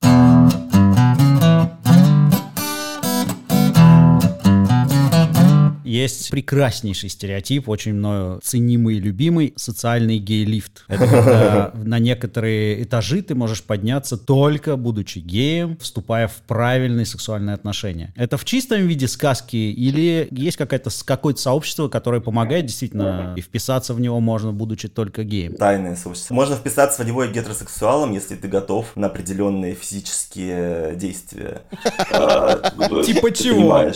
Есть 5.95 6.29
прекраснейший 6.29 7.09
стереотип, 7.09 7.69
очень 7.69 7.93
мною 7.93 8.41
ценимый 8.43 8.97
и 8.97 8.99
любимый, 8.99 9.53
социальный 9.55 10.17
гей-лифт. 10.17 10.83
Это 10.89 11.07
когда 11.07 11.71
на 11.73 11.99
некоторые 11.99 12.83
этажи 12.83 13.21
ты 13.21 13.33
можешь 13.33 13.63
подняться 13.63 14.17
только 14.17 14.75
будучи 14.75 15.19
геем, 15.19 15.77
вступая 15.79 16.27
в 16.27 16.35
правильные 16.47 17.05
сексуальные 17.05 17.53
отношения. 17.53 18.13
Это 18.17 18.35
в 18.35 18.43
чистом 18.43 18.85
виде 18.85 19.07
сказки 19.07 19.55
или 19.55 20.27
есть 20.31 20.57
какое-то 20.57 20.89
сообщество, 20.89 21.87
которое 21.87 22.19
помогает 22.19 22.65
действительно 22.65 23.33
и 23.37 23.41
вписаться 23.41 23.93
в 23.93 24.01
него 24.01 24.19
можно, 24.19 24.51
будучи 24.51 24.89
только 24.89 25.23
геем? 25.23 25.53
Тайное 25.53 25.95
сообщество. 25.95 26.33
Можно 26.33 26.57
вписаться 26.57 27.03
в 27.03 27.07
него 27.07 27.23
и 27.23 27.31
гетеросексуалом, 27.31 28.11
если 28.11 28.35
ты 28.35 28.49
готов 28.49 28.87
на 28.95 29.07
определенные 29.07 29.75
физические 29.75 30.95
действия. 30.95 31.61
А, 32.11 32.71
Типа 33.03 33.31
чего? 33.31 33.91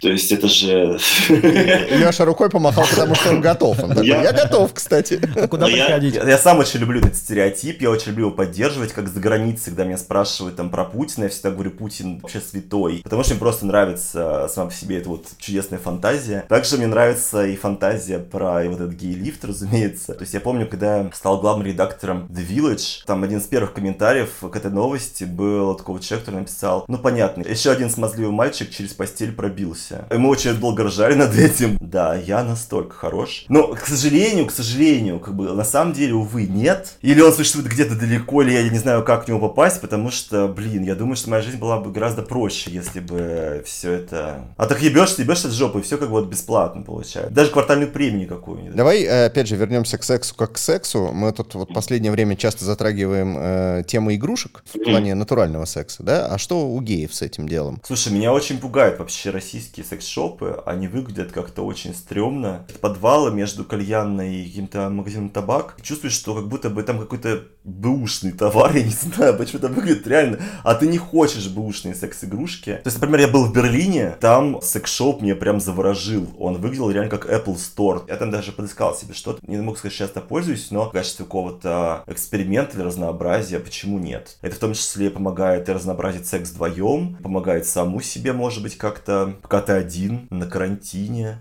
То 0.00 0.08
есть 0.08 0.32
это 0.32 0.48
же... 0.48 0.98
Леша 1.30 2.24
рукой 2.24 2.50
помахал, 2.50 2.84
потому 2.88 3.14
что 3.14 3.30
он 3.30 3.40
готов. 3.40 3.82
Он 3.82 3.90
такой, 3.90 4.06
Я- 4.06 4.22
я 4.22 4.32
готов, 4.32 4.72
кстати. 4.74 5.20
Куда 5.48 5.66
Но 5.66 5.72
приходить? 5.72 6.14
я- 6.14 6.24
я 6.24 6.38
сам 6.38 6.58
очень 6.58 6.80
люблю 6.80 7.00
этот 7.00 7.16
стереотип, 7.16 7.80
я 7.82 7.90
очень 7.90 8.08
люблю 8.08 8.26
его 8.26 8.36
поддерживать, 8.36 8.92
как 8.92 9.08
за 9.08 9.20
границей, 9.20 9.66
когда 9.66 9.84
меня 9.84 9.98
спрашивают 9.98 10.56
там 10.56 10.70
про 10.70 10.84
Путина, 10.84 11.24
я 11.24 11.30
всегда 11.30 11.50
говорю, 11.50 11.70
Путин 11.70 12.20
вообще 12.20 12.40
святой, 12.40 13.00
потому 13.04 13.22
что 13.22 13.32
мне 13.34 13.40
просто 13.40 13.66
нравится 13.66 14.48
сама 14.52 14.68
по 14.70 14.74
себе 14.74 14.98
эта 14.98 15.08
вот 15.08 15.26
чудесная 15.38 15.78
фантазия. 15.78 16.44
Также 16.48 16.76
мне 16.76 16.86
нравится 16.86 17.44
и 17.46 17.56
фантазия 17.56 18.18
про 18.18 18.64
и 18.64 18.68
вот 18.68 18.80
этот 18.80 18.94
гей-лифт, 18.94 19.44
разумеется. 19.44 20.14
То 20.14 20.22
есть 20.22 20.34
я 20.34 20.40
помню, 20.40 20.66
когда 20.66 20.98
я 20.98 21.10
стал 21.14 21.40
главным 21.40 21.66
редактором 21.66 22.26
The 22.30 22.46
Village, 22.46 23.02
там 23.06 23.22
один 23.24 23.38
из 23.38 23.44
первых 23.44 23.72
комментариев 23.72 24.30
к 24.40 24.56
этой 24.56 24.70
новости 24.70 25.24
был 25.24 25.70
от 25.70 25.78
такого 25.78 26.00
человека, 26.00 26.26
который 26.26 26.40
написал, 26.40 26.84
ну 26.88 26.98
понятно, 26.98 27.42
еще 27.42 27.70
один 27.70 27.90
смазливый 27.90 28.32
мальчик 28.32 28.70
через 28.70 28.92
постель 28.92 29.32
пробился. 29.32 30.06
И 30.10 30.14
мы 30.16 30.28
очень 30.28 30.54
долго 30.54 30.84
ржали 30.84 31.11
над 31.14 31.36
этим. 31.36 31.78
Да, 31.80 32.14
я 32.14 32.42
настолько 32.42 32.94
хорош. 32.94 33.44
Но, 33.48 33.68
к 33.68 33.86
сожалению, 33.86 34.46
к 34.46 34.52
сожалению, 34.52 35.20
как 35.20 35.34
бы 35.34 35.52
на 35.52 35.64
самом 35.64 35.92
деле, 35.92 36.14
увы, 36.14 36.46
нет. 36.46 36.94
Или 37.02 37.20
он 37.20 37.32
существует 37.32 37.68
где-то 37.68 37.94
далеко, 37.94 38.42
или 38.42 38.52
я 38.52 38.68
не 38.68 38.78
знаю, 38.78 39.02
как 39.04 39.24
к 39.24 39.28
нему 39.28 39.40
попасть, 39.40 39.80
потому 39.80 40.10
что, 40.10 40.48
блин, 40.48 40.84
я 40.84 40.94
думаю, 40.94 41.16
что 41.16 41.30
моя 41.30 41.42
жизнь 41.42 41.58
была 41.58 41.78
бы 41.78 41.90
гораздо 41.92 42.22
проще, 42.22 42.70
если 42.70 43.00
бы 43.00 43.62
все 43.66 43.92
это... 43.92 44.44
А 44.56 44.66
так 44.66 44.80
ебешься, 44.82 45.22
ебешься 45.22 45.50
с 45.50 45.54
жопы, 45.54 45.80
и 45.80 45.82
все 45.82 45.98
как 45.98 46.08
бы 46.08 46.20
вот 46.20 46.28
бесплатно 46.28 46.82
получается. 46.82 47.32
Даже 47.32 47.50
квартальную 47.50 47.90
премию 47.90 48.28
какую-нибудь. 48.28 48.76
Давай, 48.76 49.02
э, 49.02 49.26
опять 49.26 49.48
же, 49.48 49.56
вернемся 49.56 49.98
к 49.98 50.04
сексу 50.04 50.34
как 50.34 50.52
к 50.52 50.58
сексу. 50.58 51.10
Мы 51.12 51.32
тут 51.32 51.54
вот 51.54 51.72
последнее 51.72 52.12
время 52.12 52.36
часто 52.36 52.64
затрагиваем 52.64 53.36
э, 53.38 53.84
тему 53.86 54.14
игрушек 54.14 54.64
в 54.72 54.78
плане 54.82 55.14
натурального 55.14 55.64
секса, 55.64 56.02
да? 56.02 56.26
А 56.26 56.38
что 56.38 56.68
у 56.68 56.80
геев 56.80 57.14
с 57.14 57.22
этим 57.22 57.48
делом? 57.48 57.80
Слушай, 57.84 58.12
меня 58.12 58.32
очень 58.32 58.58
пугают 58.58 58.98
вообще 58.98 59.30
российские 59.30 59.84
секс-шопы. 59.84 60.62
Они 60.66 60.88
выглядят 60.92 61.32
как-то 61.32 61.62
очень 61.62 61.94
стрёмно. 61.94 62.66
Это 62.68 62.78
подвалы 62.78 63.32
между 63.32 63.64
кальянной 63.64 64.36
и 64.36 64.46
каким-то 64.46 64.88
магазином 64.90 65.30
табак. 65.30 65.76
Чувствуешь, 65.82 66.14
что 66.14 66.34
как 66.34 66.48
будто 66.48 66.70
бы 66.70 66.82
там 66.82 66.98
какой-то 66.98 67.44
бэушный 67.64 68.32
товар, 68.32 68.72
я 68.76 68.82
не 68.84 68.90
знаю, 68.90 69.36
почему 69.36 69.58
это 69.58 69.68
выглядит 69.68 70.06
реально. 70.06 70.38
А 70.62 70.74
ты 70.74 70.86
не 70.86 70.98
хочешь 70.98 71.48
бэушные 71.48 71.94
секс-игрушки. 71.94 72.80
То 72.82 72.88
есть, 72.88 73.00
например, 73.00 73.20
я 73.20 73.28
был 73.28 73.44
в 73.44 73.52
Берлине, 73.52 74.16
там 74.20 74.60
секс-шоп 74.62 75.22
меня 75.22 75.34
прям 75.34 75.60
заворожил. 75.60 76.28
Он 76.38 76.58
выглядел 76.58 76.90
реально 76.90 77.10
как 77.10 77.26
Apple 77.26 77.56
Store. 77.56 78.04
Я 78.08 78.16
там 78.16 78.30
даже 78.30 78.52
подыскал 78.52 78.94
себе 78.94 79.14
что-то. 79.14 79.40
Не 79.46 79.56
могу 79.58 79.76
сказать, 79.76 79.94
что 79.94 80.04
часто 80.04 80.20
пользуюсь, 80.20 80.70
но 80.70 80.88
в 80.88 80.92
качестве 80.92 81.24
какого-то 81.24 82.04
эксперимента 82.06 82.76
или 82.76 82.84
разнообразия, 82.84 83.58
почему 83.58 83.98
нет? 83.98 84.36
Это 84.42 84.56
в 84.56 84.58
том 84.58 84.74
числе 84.74 85.10
помогает 85.10 85.68
и 85.68 85.72
разнообразить 85.72 86.26
секс 86.26 86.50
вдвоем, 86.50 87.16
помогает 87.22 87.66
саму 87.66 88.00
себе, 88.00 88.32
может 88.32 88.62
быть, 88.62 88.76
как-то, 88.76 89.34
пока 89.42 89.60
ты 89.60 89.72
один, 89.72 90.26
на 90.30 90.46
карантине. 90.46 90.81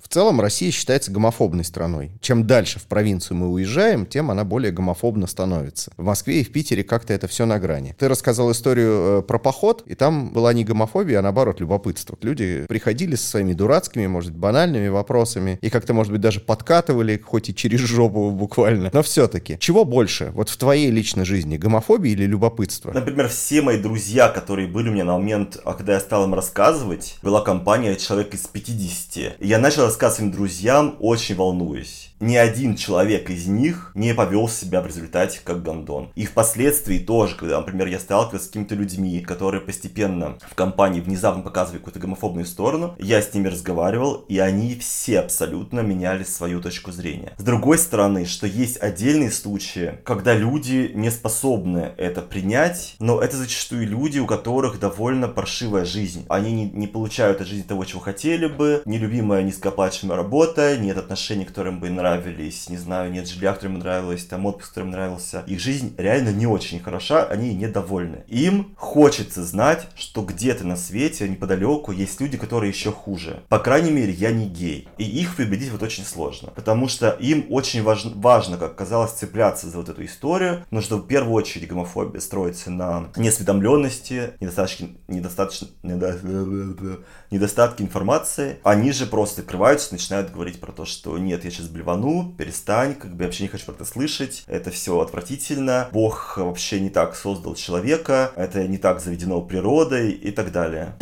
В 0.04 0.08
целом 0.08 0.40
Россия 0.42 0.72
считается 0.72 1.12
гомофобной 1.12 1.64
страной. 1.64 2.12
Чем 2.22 2.46
дальше 2.46 2.80
в 2.80 2.84
провинцию 2.84 3.38
мы 3.38 3.50
уезжаем, 3.50 4.06
тем 4.06 4.32
она 4.32 4.44
более 4.44 4.72
гомофобно 4.72 5.28
становится. 5.28 5.92
В 5.98 6.04
Москве 6.04 6.42
и 6.42 6.44
в 6.44 6.52
Питере 6.52 6.84
как-то 6.84 7.14
это 7.14 7.28
все 7.28 7.46
на 7.46 7.60
грани. 7.60 7.96
Ты 7.98 8.08
рассказал 8.08 8.52
историю 8.52 9.20
э, 9.20 9.22
про 9.24 9.40
поход, 9.40 9.84
и 9.86 9.96
там 9.96 10.32
была 10.32 10.54
не 10.54 10.64
гомофобия, 10.64 11.20
а 11.20 11.22
наоборот 11.22 11.60
любопытство. 11.60 12.18
Люди 12.22 12.66
приходили 12.68 13.16
со 13.16 13.28
своими 13.28 13.54
дурацкими, 13.54 14.08
может 14.08 14.36
банальными 14.36 14.88
вопросами, 14.88 15.58
и 15.62 15.70
как-то, 15.70 15.94
может 15.94 16.12
быть, 16.12 16.22
даже 16.22 16.40
подкатывали, 16.40 17.18
хоть 17.18 17.50
и 17.50 17.56
через 17.56 17.80
жопу 17.80 18.32
буквально. 18.32 18.90
Но 18.94 19.02
все-таки, 19.04 19.58
чего 19.60 19.86
больше, 19.86 20.32
вот 20.34 20.50
в 20.50 20.58
твоей 20.58 20.92
личной 20.92 21.26
жизни, 21.26 21.58
гомофобия 21.58 22.12
или 22.12 22.26
любопытство? 22.26 22.92
Например, 22.92 23.28
все 23.28 23.62
мои 23.62 23.82
друзья, 23.82 24.30
которые 24.30 24.68
были 24.68 24.90
у 24.90 24.92
меня 24.92 25.06
на 25.06 25.14
момент, 25.14 25.58
а 25.64 25.74
когда 25.74 25.94
я 25.94 26.00
стал 26.00 26.26
им 26.26 26.34
рассказывать, 26.34 27.18
была 27.22 27.42
компания 27.42 27.96
человек 27.96 28.34
из 28.34 28.48
50. 28.48 29.31
Я 29.40 29.60
начал 29.60 29.84
рассказывать 29.84 30.18
своим 30.18 30.32
друзьям, 30.32 30.98
очень 31.00 31.36
волнуюсь. 31.36 32.11
Ни 32.22 32.36
один 32.36 32.76
человек 32.76 33.32
из 33.32 33.48
них 33.48 33.92
не 33.96 34.14
повел 34.14 34.48
себя 34.48 34.82
в 34.82 34.86
результате 34.86 35.42
как 35.44 35.64
гондон. 35.64 36.12
И 36.14 36.28
впоследствии 36.28 37.00
тоже, 37.00 37.36
когда, 37.36 37.58
например, 37.58 37.88
я 37.88 38.00
сталкивался 38.00 38.46
с 38.46 38.48
какими-то 38.50 38.76
людьми, 38.76 39.20
которые 39.22 39.60
постепенно 39.60 40.38
в 40.48 40.54
компании 40.54 41.02
внезапно 41.02 41.42
показывали 41.42 41.80
какую-то 41.80 42.00
гомофобную 42.00 42.46
сторону, 42.46 42.96
я 43.00 43.24
с 43.24 43.34
ними 43.34 43.48
разговаривал, 43.48 44.24
и 44.30 44.38
они 44.38 44.76
все 44.76 45.20
абсолютно 45.20 45.80
меняли 45.80 46.24
свою 46.24 46.62
точку 46.62 46.92
зрения. 46.92 47.34
С 47.40 47.44
другой 47.44 47.80
стороны, 47.80 48.26
что 48.26 48.46
есть 48.46 48.78
отдельные 48.78 49.32
случаи, 49.32 49.96
когда 50.04 50.36
люди 50.36 50.92
не 50.94 51.10
способны 51.10 51.94
это 51.98 52.22
принять, 52.22 52.98
но 53.00 53.20
это 53.20 53.36
зачастую 53.36 53.88
люди, 53.88 54.20
у 54.20 54.28
которых 54.28 54.80
довольно 54.80 55.28
паршивая 55.28 55.86
жизнь. 55.86 56.28
Они 56.30 56.54
не, 56.54 56.70
не 56.70 56.86
получают 56.86 57.42
от 57.42 57.48
жизни 57.48 57.64
того, 57.64 57.84
чего 57.86 58.00
хотели 58.00 58.46
бы, 58.46 58.84
нелюбимая 58.86 59.42
низкооплачиваемая 59.42 60.18
работа, 60.18 60.78
нет 60.78 61.00
отношений, 61.00 61.46
которым 61.46 61.80
бы 61.80 61.90
нравились, 62.12 62.70
не 62.70 62.78
знаю, 62.78 63.12
нет 63.12 63.28
жилья, 63.28 63.54
которым 63.54 63.80
нравилось, 63.80 64.26
там 64.26 64.46
отпуск, 64.46 64.70
которым 64.70 64.92
нравился. 64.92 65.44
Их 65.48 65.60
жизнь 65.60 65.96
реально 65.98 66.30
не 66.30 66.46
очень 66.46 66.80
хороша, 66.80 67.24
они 67.26 67.54
недовольны. 67.54 68.24
Им 68.28 68.74
хочется 68.76 69.44
знать, 69.44 69.88
что 69.96 70.24
где-то 70.24 70.66
на 70.66 70.76
свете, 70.76 71.30
неподалеку, 71.30 71.92
есть 71.92 72.20
люди, 72.20 72.38
которые 72.38 72.72
еще 72.72 72.92
хуже. 72.92 73.44
По 73.50 73.60
крайней 73.60 73.92
мере, 73.92 74.12
я 74.12 74.32
не 74.32 74.48
гей. 74.48 74.90
И 74.98 75.04
их 75.04 75.38
победить 75.38 75.72
вот 75.72 75.84
очень 75.84 76.04
сложно. 76.04 76.50
Потому 76.50 76.88
что 76.88 77.12
им 77.12 77.46
очень 77.50 77.84
важно, 77.84 78.12
важно 78.16 78.58
как 78.58 78.76
казалось, 78.76 79.12
цепляться 79.12 79.70
за 79.70 79.78
вот 79.78 79.90
эту 79.90 80.04
историю. 80.04 80.66
Но 80.72 80.82
что 80.82 80.98
в 80.98 81.08
первую 81.08 81.34
очередь 81.34 81.68
гомофобия 81.68 82.20
строится 82.20 82.72
на 82.72 83.08
неосведомленности, 83.16 84.32
недостаточно, 84.40 84.90
недостаточно, 85.08 85.68
недо- 85.84 87.04
недостатки 87.32 87.82
информации. 87.82 88.60
Они 88.64 88.92
же 88.92 89.06
просто 89.06 89.42
открываются, 89.42 89.94
начинают 89.94 90.32
говорить 90.32 90.60
про 90.60 90.72
то, 90.72 90.86
что 90.86 91.18
нет, 91.18 91.46
я 91.46 91.52
сейчас 91.52 91.68
блевану, 91.68 92.01
перестань, 92.38 92.96
как 92.96 93.16
бы 93.16 93.24
я 93.24 93.28
вообще 93.28 93.44
не 93.44 93.50
хочу 93.50 93.66
про 93.66 93.74
это 93.74 93.86
слышать, 93.86 94.44
это 94.48 94.72
все 94.72 95.00
отвратительно, 95.00 95.90
Бог 95.92 96.38
вообще 96.38 96.80
не 96.80 96.90
так 96.90 97.16
создал 97.16 97.56
человека, 97.56 98.32
это 98.36 98.68
не 98.68 98.78
так 98.78 99.00
заведено 99.00 99.42
природой 99.42 100.12
и 100.12 100.32
так 100.32 100.52
далее. 100.52 100.96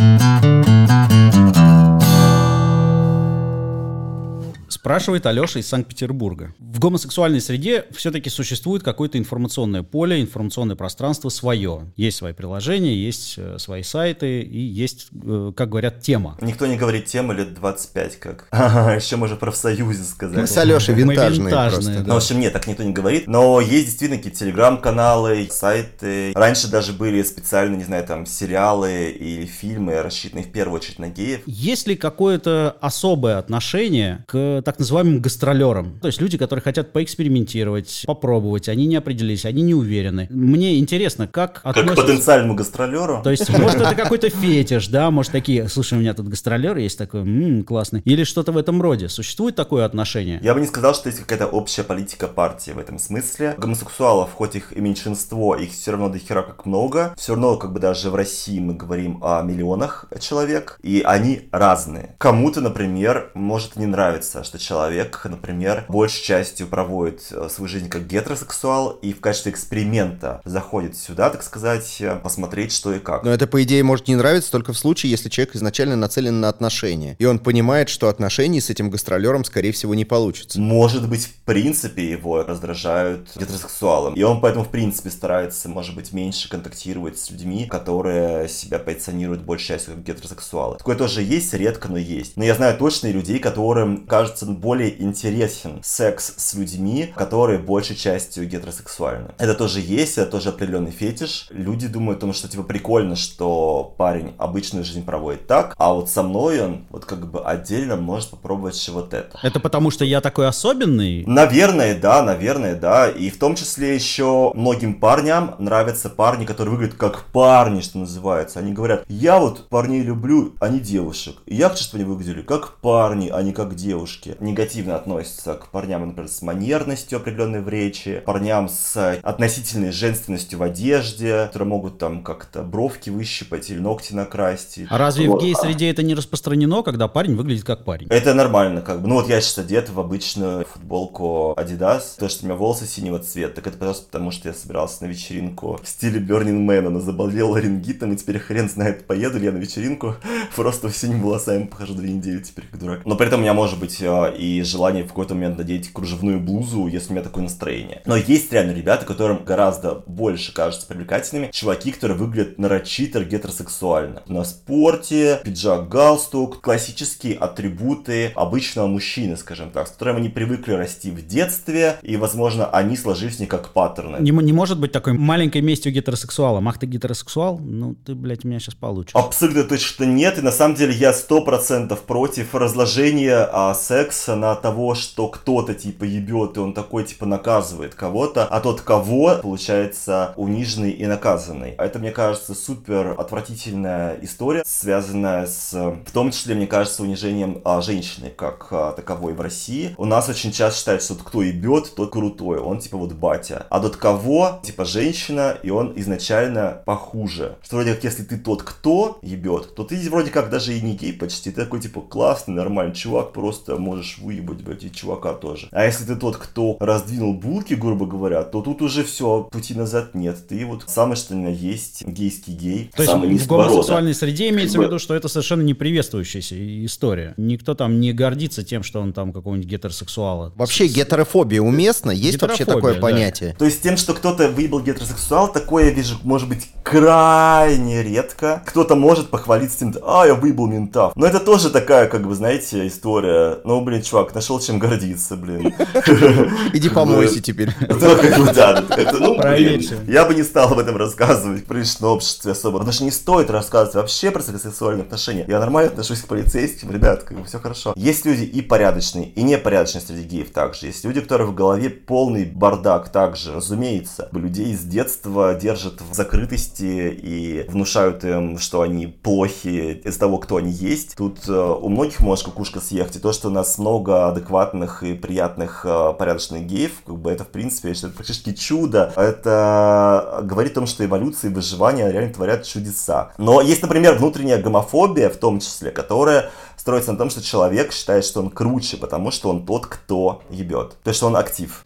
Спрашивает 4.80 5.26
Алеша 5.26 5.60
из 5.60 5.68
Санкт-Петербурга. 5.68 6.54
В 6.58 6.80
гомосексуальной 6.80 7.42
среде 7.42 7.84
все-таки 7.92 8.30
существует 8.30 8.82
какое-то 8.82 9.18
информационное 9.18 9.84
поле, 9.84 10.22
информационное 10.22 10.78
пространство 10.78 11.28
свое. 11.28 11.92
Есть 11.98 12.16
свои 12.16 12.32
приложения, 12.32 12.96
есть 12.96 13.34
э, 13.36 13.58
свои 13.60 13.84
сайты 13.84 14.40
и 14.40 14.58
есть, 14.58 15.10
э, 15.22 15.52
как 15.54 15.68
говорят, 15.68 16.00
тема. 16.00 16.38
Никто 16.40 16.66
не 16.66 16.78
говорит 16.78 17.08
тема 17.08 17.34
лет 17.34 17.56
25 17.56 18.20
как. 18.22 18.48
Ага, 18.52 18.96
еще 18.96 19.18
можно 19.18 19.36
профсоюзе 19.36 19.84
Мы 19.84 19.94
сказать. 19.96 20.50
с 20.50 20.56
Алешей 20.58 20.96
Мы 20.96 21.02
винтажные 21.02 21.48
винтажные, 21.50 21.82
просто. 21.82 22.00
да. 22.00 22.08
Ну, 22.08 22.14
в 22.14 22.18
общем, 22.18 22.40
нет, 22.40 22.54
так 22.54 22.66
никто 22.66 22.84
не 22.84 22.94
говорит. 22.94 23.28
Но 23.28 23.60
есть 23.60 23.84
действительно 23.88 24.16
какие-то 24.16 24.40
телеграм-каналы, 24.40 25.50
сайты. 25.52 26.32
Раньше 26.34 26.70
даже 26.70 26.94
были 26.94 27.22
специально, 27.24 27.76
не 27.76 27.84
знаю, 27.84 28.06
там, 28.08 28.26
сериалы 28.26 29.10
или 29.10 29.46
фильмы, 29.46 30.02
рассчитанные 30.02 30.46
в 30.46 30.54
первую 30.54 30.78
очередь 30.78 31.00
на 31.00 31.10
геев. 31.10 31.42
Есть 31.48 31.86
ли 31.86 31.98
какое-то 31.98 32.78
особое 32.80 33.40
отношение 33.40 34.24
к 34.26 34.62
так 34.70 34.78
называемым 34.78 35.20
гастролерам? 35.20 36.00
То 36.00 36.08
есть 36.08 36.22
люди, 36.22 36.38
которые 36.38 36.62
хотят 36.62 36.94
поэкспериментировать, 36.94 38.04
попробовать, 38.06 38.70
они 38.70 38.86
не 38.86 38.98
определились, 38.98 39.46
они 39.46 39.64
не 39.64 39.74
уверены. 39.74 40.28
Мне 40.30 40.78
интересно, 40.78 41.28
как 41.28 41.64
Как 41.64 41.76
к 41.76 41.96
потенциальному 41.96 42.54
гастролеру. 42.54 43.22
То 43.24 43.32
есть, 43.32 43.50
может, 43.50 43.82
это 43.82 43.96
какой-то 43.96 44.30
фетиш, 44.30 44.88
да, 44.90 45.10
может, 45.10 45.32
такие, 45.32 45.68
слушай, 45.70 45.96
у 45.98 46.02
меня 46.02 46.14
тут 46.14 46.28
гастролер 46.28 46.78
есть 46.78 47.00
такой, 47.00 47.22
м, 47.22 47.64
классный, 47.64 48.02
или 48.06 48.24
что-то 48.24 48.52
в 48.52 48.58
этом 48.58 48.80
роде. 48.80 49.10
Существует 49.10 49.56
такое 49.56 49.86
отношение? 49.86 50.40
Я 50.44 50.54
бы 50.54 50.60
не 50.62 50.68
сказал, 50.68 50.94
что 50.94 51.10
есть 51.10 51.20
какая-то 51.20 51.48
общая 51.48 51.84
политика 51.84 52.28
партии 52.28 52.70
в 52.70 52.78
этом 52.78 53.00
смысле. 53.00 53.56
Гомосексуалов, 53.58 54.34
хоть 54.34 54.56
их 54.56 54.78
и 54.78 54.82
меньшинство, 54.82 55.56
их 55.56 55.72
все 55.72 55.92
равно 55.92 56.10
до 56.10 56.20
хера 56.20 56.44
как 56.44 56.68
много. 56.68 57.16
Все 57.18 57.34
равно, 57.34 57.58
как 57.58 57.74
бы 57.74 57.80
даже 57.80 58.12
в 58.12 58.16
России 58.16 58.60
мы 58.60 58.76
говорим 58.76 59.18
о 59.24 59.42
миллионах 59.42 60.06
человек, 60.20 60.80
и 60.84 61.02
они 61.04 61.50
разные. 61.52 62.16
Кому-то, 62.20 62.62
например, 62.62 63.32
может 63.34 63.76
не 63.76 63.88
нравиться, 63.88 64.44
что 64.44 64.59
человек, 64.60 65.22
например, 65.24 65.86
большей 65.88 66.24
частью 66.24 66.68
проводит 66.68 67.24
э, 67.32 67.50
свою 67.50 67.68
жизнь 67.68 67.90
как 67.90 68.08
гетеросексуал 68.08 68.92
и 69.02 69.14
в 69.14 69.22
качестве 69.22 69.52
эксперимента 69.52 70.42
заходит 70.46 70.98
сюда, 70.98 71.30
так 71.30 71.44
сказать, 71.44 71.98
э, 72.00 72.16
посмотреть, 72.16 72.72
что 72.72 72.94
и 72.94 73.00
как. 73.00 73.24
Но 73.24 73.32
это, 73.32 73.48
по 73.48 73.64
идее, 73.64 73.84
может 73.84 74.08
не 74.08 74.16
нравиться 74.16 74.52
только 74.52 74.74
в 74.74 74.78
случае, 74.78 75.12
если 75.12 75.30
человек 75.30 75.56
изначально 75.56 75.96
нацелен 75.96 76.40
на 76.40 76.50
отношения. 76.50 77.16
И 77.20 77.26
он 77.26 77.40
понимает, 77.40 77.90
что 77.90 78.10
отношений 78.10 78.62
с 78.62 78.70
этим 78.70 78.90
гастролером, 78.90 79.44
скорее 79.44 79.72
всего, 79.72 79.96
не 79.96 80.06
получится. 80.06 80.60
Может 80.60 81.08
быть, 81.10 81.26
в 81.26 81.34
принципе, 81.46 82.12
его 82.12 82.44
раздражают 82.44 83.30
гетеросексуалом. 83.36 84.14
И 84.14 84.24
он 84.24 84.42
поэтому, 84.42 84.66
в 84.66 84.70
принципе, 84.70 85.10
старается, 85.10 85.70
может 85.70 85.96
быть, 85.96 86.12
меньше 86.14 86.50
контактировать 86.50 87.18
с 87.18 87.30
людьми, 87.32 87.66
которые 87.66 88.50
себя 88.50 88.80
позиционируют 88.80 89.42
большей 89.44 89.68
частью 89.68 89.96
как 89.96 90.04
гетеросексуалы. 90.04 90.78
Такое 90.78 90.96
тоже 90.96 91.22
есть, 91.22 91.54
редко, 91.54 91.88
но 91.88 91.98
есть. 91.98 92.38
Но 92.38 92.44
я 92.44 92.56
знаю 92.56 92.78
точно 92.78 93.08
людей, 93.12 93.40
которым 93.40 94.06
кажется 94.06 94.46
более 94.56 95.02
интересен 95.02 95.80
секс 95.84 96.34
с 96.38 96.54
людьми, 96.54 97.14
которые 97.16 97.60
большей 97.60 97.96
частью 97.96 98.48
гетеросексуальны. 98.48 99.30
Это 99.38 99.54
тоже 99.54 99.80
есть, 99.80 100.18
это 100.18 100.32
тоже 100.32 100.50
определенный 100.50 100.92
фетиш. 100.92 101.48
Люди 101.50 101.88
думают 101.88 102.20
о 102.20 102.22
том, 102.22 102.34
что 102.34 102.48
типа 102.48 102.64
прикольно, 102.64 103.16
что 103.16 103.94
парень 103.98 104.34
обычную 104.38 104.84
жизнь 104.84 105.06
проводит 105.06 105.48
так, 105.48 105.76
а 105.78 105.94
вот 105.94 106.10
со 106.10 106.24
мной 106.24 106.62
он 106.62 106.86
вот 106.90 107.06
как 107.06 107.30
бы 107.30 107.44
отдельно 107.44 107.96
может 107.96 108.30
попробовать 108.30 108.90
вот 108.90 109.14
это. 109.14 109.40
Это 109.42 109.60
потому, 109.60 109.92
что 109.92 110.06
я 110.06 110.22
такой 110.22 110.48
особенный? 110.48 111.24
Наверное, 111.26 112.00
да, 112.00 112.24
наверное, 112.24 112.76
да. 112.76 113.10
И 113.10 113.30
в 113.30 113.38
том 113.38 113.56
числе 113.56 113.96
еще 113.96 114.52
многим 114.56 115.00
парням 115.00 115.56
нравятся 115.60 116.10
парни, 116.10 116.46
которые 116.46 116.76
выглядят 116.76 116.98
как 116.98 117.26
парни, 117.26 117.82
что 117.82 118.00
называется. 118.00 118.60
Они 118.60 118.74
говорят, 118.74 119.06
я 119.08 119.40
вот 119.40 119.68
парней 119.70 120.02
люблю, 120.02 120.54
а 120.60 120.70
не 120.70 120.80
девушек. 120.80 121.38
И 121.46 121.56
я 121.56 121.70
хочу, 121.70 121.84
чтобы 121.84 122.04
они 122.04 122.12
выглядели 122.12 122.42
как 122.42 122.78
парни, 122.78 123.30
а 123.30 123.42
не 123.42 123.54
как 123.54 123.76
девушки. 123.76 124.36
Негативно 124.40 124.96
относятся 124.96 125.54
к 125.56 125.68
парням, 125.68 126.08
например, 126.08 126.30
с 126.30 126.42
манерностью 126.42 127.18
определенной 127.18 127.62
в 127.62 127.70
речи, 127.70 128.22
парням 128.26 128.70
с 128.70 129.20
относительной 129.22 129.92
женственностью 129.92 130.60
в 130.60 130.64
одежде, 130.64 131.46
которые 131.48 131.68
могут 131.68 131.98
там 131.98 132.24
как-то 132.24 132.62
бровки 132.64 133.10
выщипать 133.10 133.70
или 133.70 133.80
ногти 133.80 134.14
накрасить. 134.14 134.88
А 134.90 134.98
разве 134.98 135.28
в 135.28 135.32
Вот. 135.32 135.42
гей-среде 135.42 135.90
это 135.90 136.04
не 136.04 136.16
распространено, 136.16 136.84
когда 136.84 137.08
парень 137.08 137.36
выглядит 137.36 137.64
как 137.64 137.84
парень? 137.86 138.08
Это 138.10 138.34
нормально, 138.34 138.82
как 138.82 139.02
бы. 139.02 139.08
Ну 139.08 139.16
вот 139.16 139.28
я 139.30 139.42
сейчас 139.42 139.60
одет 139.60 139.90
в 139.90 140.00
обычную 140.00 140.66
футболку 140.66 141.54
Adidas. 141.58 142.18
То, 142.18 142.30
что 142.30 142.44
у 142.44 142.48
меня 142.48 142.56
волосы 142.56 142.86
синего 142.86 143.20
цвета, 143.20 143.56
так 143.56 143.68
это 143.68 143.78
просто 143.78 144.06
потому, 144.06 144.32
что 144.32 144.50
я 144.50 144.54
собирался 144.54 145.04
на 145.04 145.08
вечеринку 145.10 145.80
в 145.84 145.88
стиле 145.88 146.20
Burning 146.20 146.66
Man. 146.66 146.88
Она 146.88 147.00
заболела 147.00 147.58
рингитом, 147.58 148.14
и 148.14 148.16
теперь 148.16 148.40
хрен 148.40 148.70
знает, 148.70 149.06
поеду 149.06 149.38
ли 149.40 149.46
я 149.46 149.52
на 149.52 149.58
вечеринку. 149.58 150.16
Просто 150.56 150.90
синими 150.92 151.22
волосами 151.22 151.66
похожу 151.66 151.94
две 151.94 152.12
недели 152.12 152.40
теперь 152.40 152.66
как 152.70 152.80
дурак. 152.80 153.06
Но 153.06 153.16
при 153.16 153.28
этом 153.28 153.40
у 153.40 153.44
меня 153.44 153.54
может 153.54 153.80
быть 153.80 154.02
э, 154.02 154.29
и 154.30 154.62
желание 154.64 155.04
в 155.04 155.10
какой-то 155.10 155.36
момент 155.36 155.58
надеть 155.58 155.92
кружевную 155.92 156.40
блузу, 156.40 156.88
если 156.88 157.10
у 157.10 157.14
меня 157.14 157.24
такое 157.24 157.44
настроение. 157.44 158.02
Но 158.06 158.16
есть 158.16 158.52
реально 158.52 158.72
ребята, 158.72 159.06
которым 159.06 159.44
гораздо 159.44 160.04
больше 160.08 160.54
кажутся 160.54 160.88
привлекательными. 160.88 161.50
Чуваки, 161.52 161.92
которые 161.92 162.18
выглядят 162.18 162.58
нарочито 162.58 163.24
гетеросексуально. 163.24 164.24
На 164.28 164.44
спорте, 164.44 165.40
пиджак, 165.44 165.90
галстук, 165.90 166.62
классические 166.62 167.36
атрибуты 167.36 168.32
обычного 168.36 168.88
мужчины, 168.88 169.38
скажем 169.38 169.72
так, 169.72 169.88
с 169.88 169.92
которым 169.92 170.18
они 170.18 170.30
привыкли 170.30 170.74
расти 170.74 171.12
в 171.12 171.26
детстве, 171.26 171.98
и, 172.02 172.18
возможно, 172.18 172.70
они 172.70 172.98
сложились 172.98 173.40
них 173.40 173.50
как 173.50 173.74
паттерны. 173.74 174.18
Не, 174.20 174.32
не 174.32 174.54
может 174.54 174.80
быть 174.80 174.92
такой 174.92 175.14
маленькой 175.14 175.62
местью 175.62 175.92
гетеросексуала. 175.92 176.62
Ах, 176.66 176.78
ты 176.78 176.86
гетеросексуал? 176.86 177.60
Ну, 177.60 177.96
ты, 177.96 178.14
блядь, 178.16 178.44
меня 178.44 178.60
сейчас 178.60 178.76
получишь. 178.76 179.16
Абсолютно 179.16 179.64
точно 179.64 180.04
нет, 180.04 180.38
и 180.38 180.42
на 180.42 180.52
самом 180.52 180.76
деле 180.76 180.94
я 180.94 181.14
сто 181.14 181.42
процентов 181.42 182.02
против 182.02 182.54
разложения 182.54 183.50
а, 183.52 183.74
секса 183.74 184.19
на 184.28 184.56
того, 184.56 184.96
что 184.96 185.28
кто-то 185.28 185.74
типа 185.74 186.04
ебет, 186.04 186.58
и 186.58 186.60
он 186.60 186.74
такой 186.74 187.04
типа 187.04 187.26
наказывает 187.26 187.96
кого-то, 187.96 188.46
а 188.46 188.60
тот 188.60 188.82
кого 188.82 189.38
получается 189.42 190.34
униженный 190.36 190.92
и 190.92 191.06
наказанный. 191.06 191.76
А 191.78 191.86
это, 191.86 192.00
мне 192.00 192.12
кажется, 192.12 192.54
супер 192.54 193.16
отвратительная 193.18 194.18
история, 194.22 194.64
связанная 194.66 195.46
с, 195.46 195.74
в 195.74 196.12
том 196.12 196.32
числе, 196.32 196.56
мне 196.56 196.68
кажется, 196.68 197.04
унижением 197.04 197.62
а, 197.66 197.82
женщины 197.82 198.30
как 198.30 198.68
а, 198.72 198.92
таковой 198.92 199.34
в 199.34 199.42
России. 199.42 199.94
У 199.98 200.06
нас 200.06 200.30
очень 200.30 200.52
часто 200.52 200.80
считают, 200.80 201.04
что 201.04 201.14
вот 201.14 201.24
кто 201.24 201.42
ебет, 201.42 201.94
тот 201.96 202.12
крутой, 202.12 202.60
он 202.60 202.80
типа 202.80 202.98
вот 202.98 203.14
батя. 203.14 203.66
А 203.70 203.80
тот 203.80 203.96
кого, 203.96 204.60
типа 204.64 204.86
женщина, 204.86 205.58
и 205.64 205.70
он 205.70 205.94
изначально 205.96 206.82
похуже. 206.86 207.58
Что 207.62 207.78
вроде 207.78 207.94
как, 207.94 208.04
если 208.04 208.24
ты 208.24 208.38
тот, 208.38 208.64
кто 208.64 209.20
ебет, 209.22 209.76
то 209.76 209.84
ты 209.84 209.98
вроде 210.10 210.32
как 210.32 210.50
даже 210.50 210.74
и 210.74 210.82
не 210.82 210.96
гей 210.96 211.14
почти. 211.14 211.52
Ты 211.52 211.64
такой 211.64 211.80
типа 211.80 212.02
классный, 212.02 212.56
нормальный 212.56 212.96
чувак, 212.96 213.34
просто 213.34 213.78
можешь 213.78 214.09
выебать, 214.18 214.62
блядь, 214.64 214.84
и 214.84 214.92
чувака 214.92 215.34
тоже. 215.34 215.68
А 215.72 215.86
если 215.86 216.06
ты 216.06 216.16
тот, 216.16 216.38
кто 216.38 216.78
раздвинул 216.80 217.34
булки, 217.34 217.74
грубо 217.74 218.06
говоря, 218.06 218.44
то 218.44 218.62
тут 218.62 218.82
уже 218.82 219.04
все, 219.04 219.48
пути 219.52 219.74
назад 219.74 220.16
нет. 220.16 220.48
Ты 220.48 220.66
вот 220.66 220.84
самый 220.88 221.16
что 221.16 221.36
ни 221.36 221.44
на 221.44 221.50
есть 221.50 222.06
гейский 222.06 222.54
гей. 222.54 222.92
То 222.96 223.04
есть 223.04 223.12
самый 223.12 223.30
в 223.30 223.34
низкого 223.34 223.64
рода. 223.64 223.70
гомосексуальной 223.70 224.14
среде 224.14 224.50
имеется 224.50 224.78
в 224.78 224.82
бы- 224.82 224.86
виду, 224.86 225.00
что 225.00 225.14
это 225.16 225.28
совершенно 225.28 225.62
не 225.62 225.74
приветствующаяся 225.74 226.56
история. 226.86 227.34
Никто 227.38 227.76
там 227.76 228.00
не 228.00 228.14
гордится 228.14 228.64
тем, 228.64 228.84
что 228.84 229.02
он 229.02 229.14
там 229.14 229.32
какого-нибудь 229.34 229.70
гетеросексуала. 229.70 230.52
Вообще 230.56 230.88
гетерофобия 230.88 231.62
уместна? 231.62 232.12
Есть 232.12 232.42
вообще 232.42 232.66
такое 232.66 232.96
да. 232.96 233.02
понятие? 233.02 233.56
То 233.58 233.66
есть 233.66 233.82
тем, 233.82 233.98
что 233.98 234.14
кто-то 234.14 234.50
выебал 234.50 234.82
гетеросексуал, 234.82 235.52
такое 235.52 235.86
я 235.86 235.92
вижу, 235.92 236.16
может 236.24 236.48
быть, 236.50 236.68
крайне 236.84 238.04
редко. 238.04 238.64
Кто-то 238.66 238.96
может 238.96 239.30
похвалиться 239.30 239.80
тем, 239.80 239.94
а, 240.04 240.26
я 240.26 240.36
выебал 240.36 240.68
ментав. 240.68 241.14
Но 241.16 241.26
это 241.26 241.40
тоже 241.40 241.70
такая, 241.70 242.08
как 242.08 242.28
бы, 242.28 242.36
знаете, 242.36 242.88
история. 242.88 243.60
Ну, 243.64 243.82
блин, 243.90 244.04
чувак, 244.04 244.36
нашел 244.36 244.60
чем 244.60 244.78
гордиться, 244.78 245.36
блин. 245.36 245.74
Иди 246.74 246.90
помойся 246.90 247.42
теперь. 247.42 247.74
Ну, 247.82 248.00
как 248.00 248.38
бы, 248.38 248.54
да, 248.54 248.86
это, 248.90 249.18
ну, 249.18 249.38
блин, 249.38 249.82
я 250.08 250.26
бы 250.26 250.36
не 250.36 250.44
стал 250.44 250.72
об 250.72 250.80
этом 250.80 250.96
рассказывать 250.96 251.62
в 251.62 251.66
приличном 251.66 252.12
обществе 252.12 252.52
особо. 252.52 252.78
Потому 252.78 252.94
что 252.94 253.04
не 253.04 253.12
стоит 253.12 253.50
рассказывать 253.50 253.96
вообще 253.96 254.32
про 254.32 254.42
сексуальные 254.42 255.04
отношения. 255.04 255.46
Я 255.48 255.60
нормально 255.60 255.92
отношусь 255.92 256.22
к 256.22 256.28
полицейским, 256.28 256.92
ребят, 256.92 257.24
как 257.24 257.40
бы 257.40 257.46
все 257.46 257.60
хорошо. 257.60 257.94
Есть 257.96 258.26
люди 258.26 258.44
и 258.44 258.62
порядочные, 258.62 259.30
и 259.30 259.42
непорядочные 259.42 260.02
среди 260.02 260.24
геев 260.24 260.52
также. 260.52 260.88
Есть 260.88 261.04
люди, 261.04 261.22
которые 261.22 261.48
в 261.48 261.56
голове 261.56 261.90
полный 261.90 262.46
бардак 262.46 263.10
также, 263.10 263.54
разумеется. 263.54 264.30
Людей 264.32 264.76
с 264.76 264.82
детства 264.82 265.56
держат 265.56 266.02
в 266.02 266.14
закрытости 266.14 267.18
и 267.22 267.66
внушают 267.68 268.24
им, 268.24 268.60
что 268.60 268.82
они 268.82 269.08
плохи 269.08 270.02
из 270.04 270.18
того, 270.18 270.38
кто 270.38 270.58
они 270.58 270.72
есть. 270.72 271.16
Тут 271.18 271.40
э, 271.48 271.54
у 271.54 271.90
многих 271.90 272.20
может 272.20 272.46
кукушка 272.46 272.80
съехать. 272.80 273.16
И 273.16 273.20
то, 273.20 273.34
что 273.34 273.48
у 273.48 273.52
нас 273.52 273.79
много 273.80 274.28
адекватных 274.28 275.04
и 275.04 275.14
приятных 275.14 275.86
э, 275.86 276.14
порядочных 276.18 276.64
геев, 276.64 277.02
как 277.06 277.16
бы 277.18 277.32
это, 277.32 277.44
в 277.44 277.48
принципе, 277.48 277.90
я 277.90 277.94
считаю, 277.96 278.14
практически 278.14 278.54
чудо. 278.54 279.12
Это 279.16 280.42
говорит 280.44 280.74
о 280.74 280.76
том, 280.76 280.88
что 280.88 281.06
эволюция 281.06 281.50
и 281.50 281.54
выживание 281.54 282.12
реально 282.12 282.34
творят 282.34 282.64
чудеса. 282.64 283.32
Но 283.38 283.62
есть, 283.62 283.82
например, 283.82 284.16
внутренняя 284.16 284.62
гомофобия, 284.62 285.30
в 285.30 285.38
том 285.38 285.60
числе, 285.60 285.92
которая 285.92 286.52
строится 286.78 287.12
на 287.12 287.18
том, 287.18 287.30
что 287.30 287.42
человек 287.42 287.92
считает, 287.92 288.26
что 288.26 288.40
он 288.42 288.50
круче, 288.50 288.98
потому 288.98 289.32
что 289.32 289.50
он 289.50 289.66
тот, 289.66 289.86
кто 289.86 290.42
ебет. 290.50 290.98
То 291.04 291.10
есть, 291.10 291.18
что 291.18 291.28
он 291.28 291.36
актив. 291.36 291.84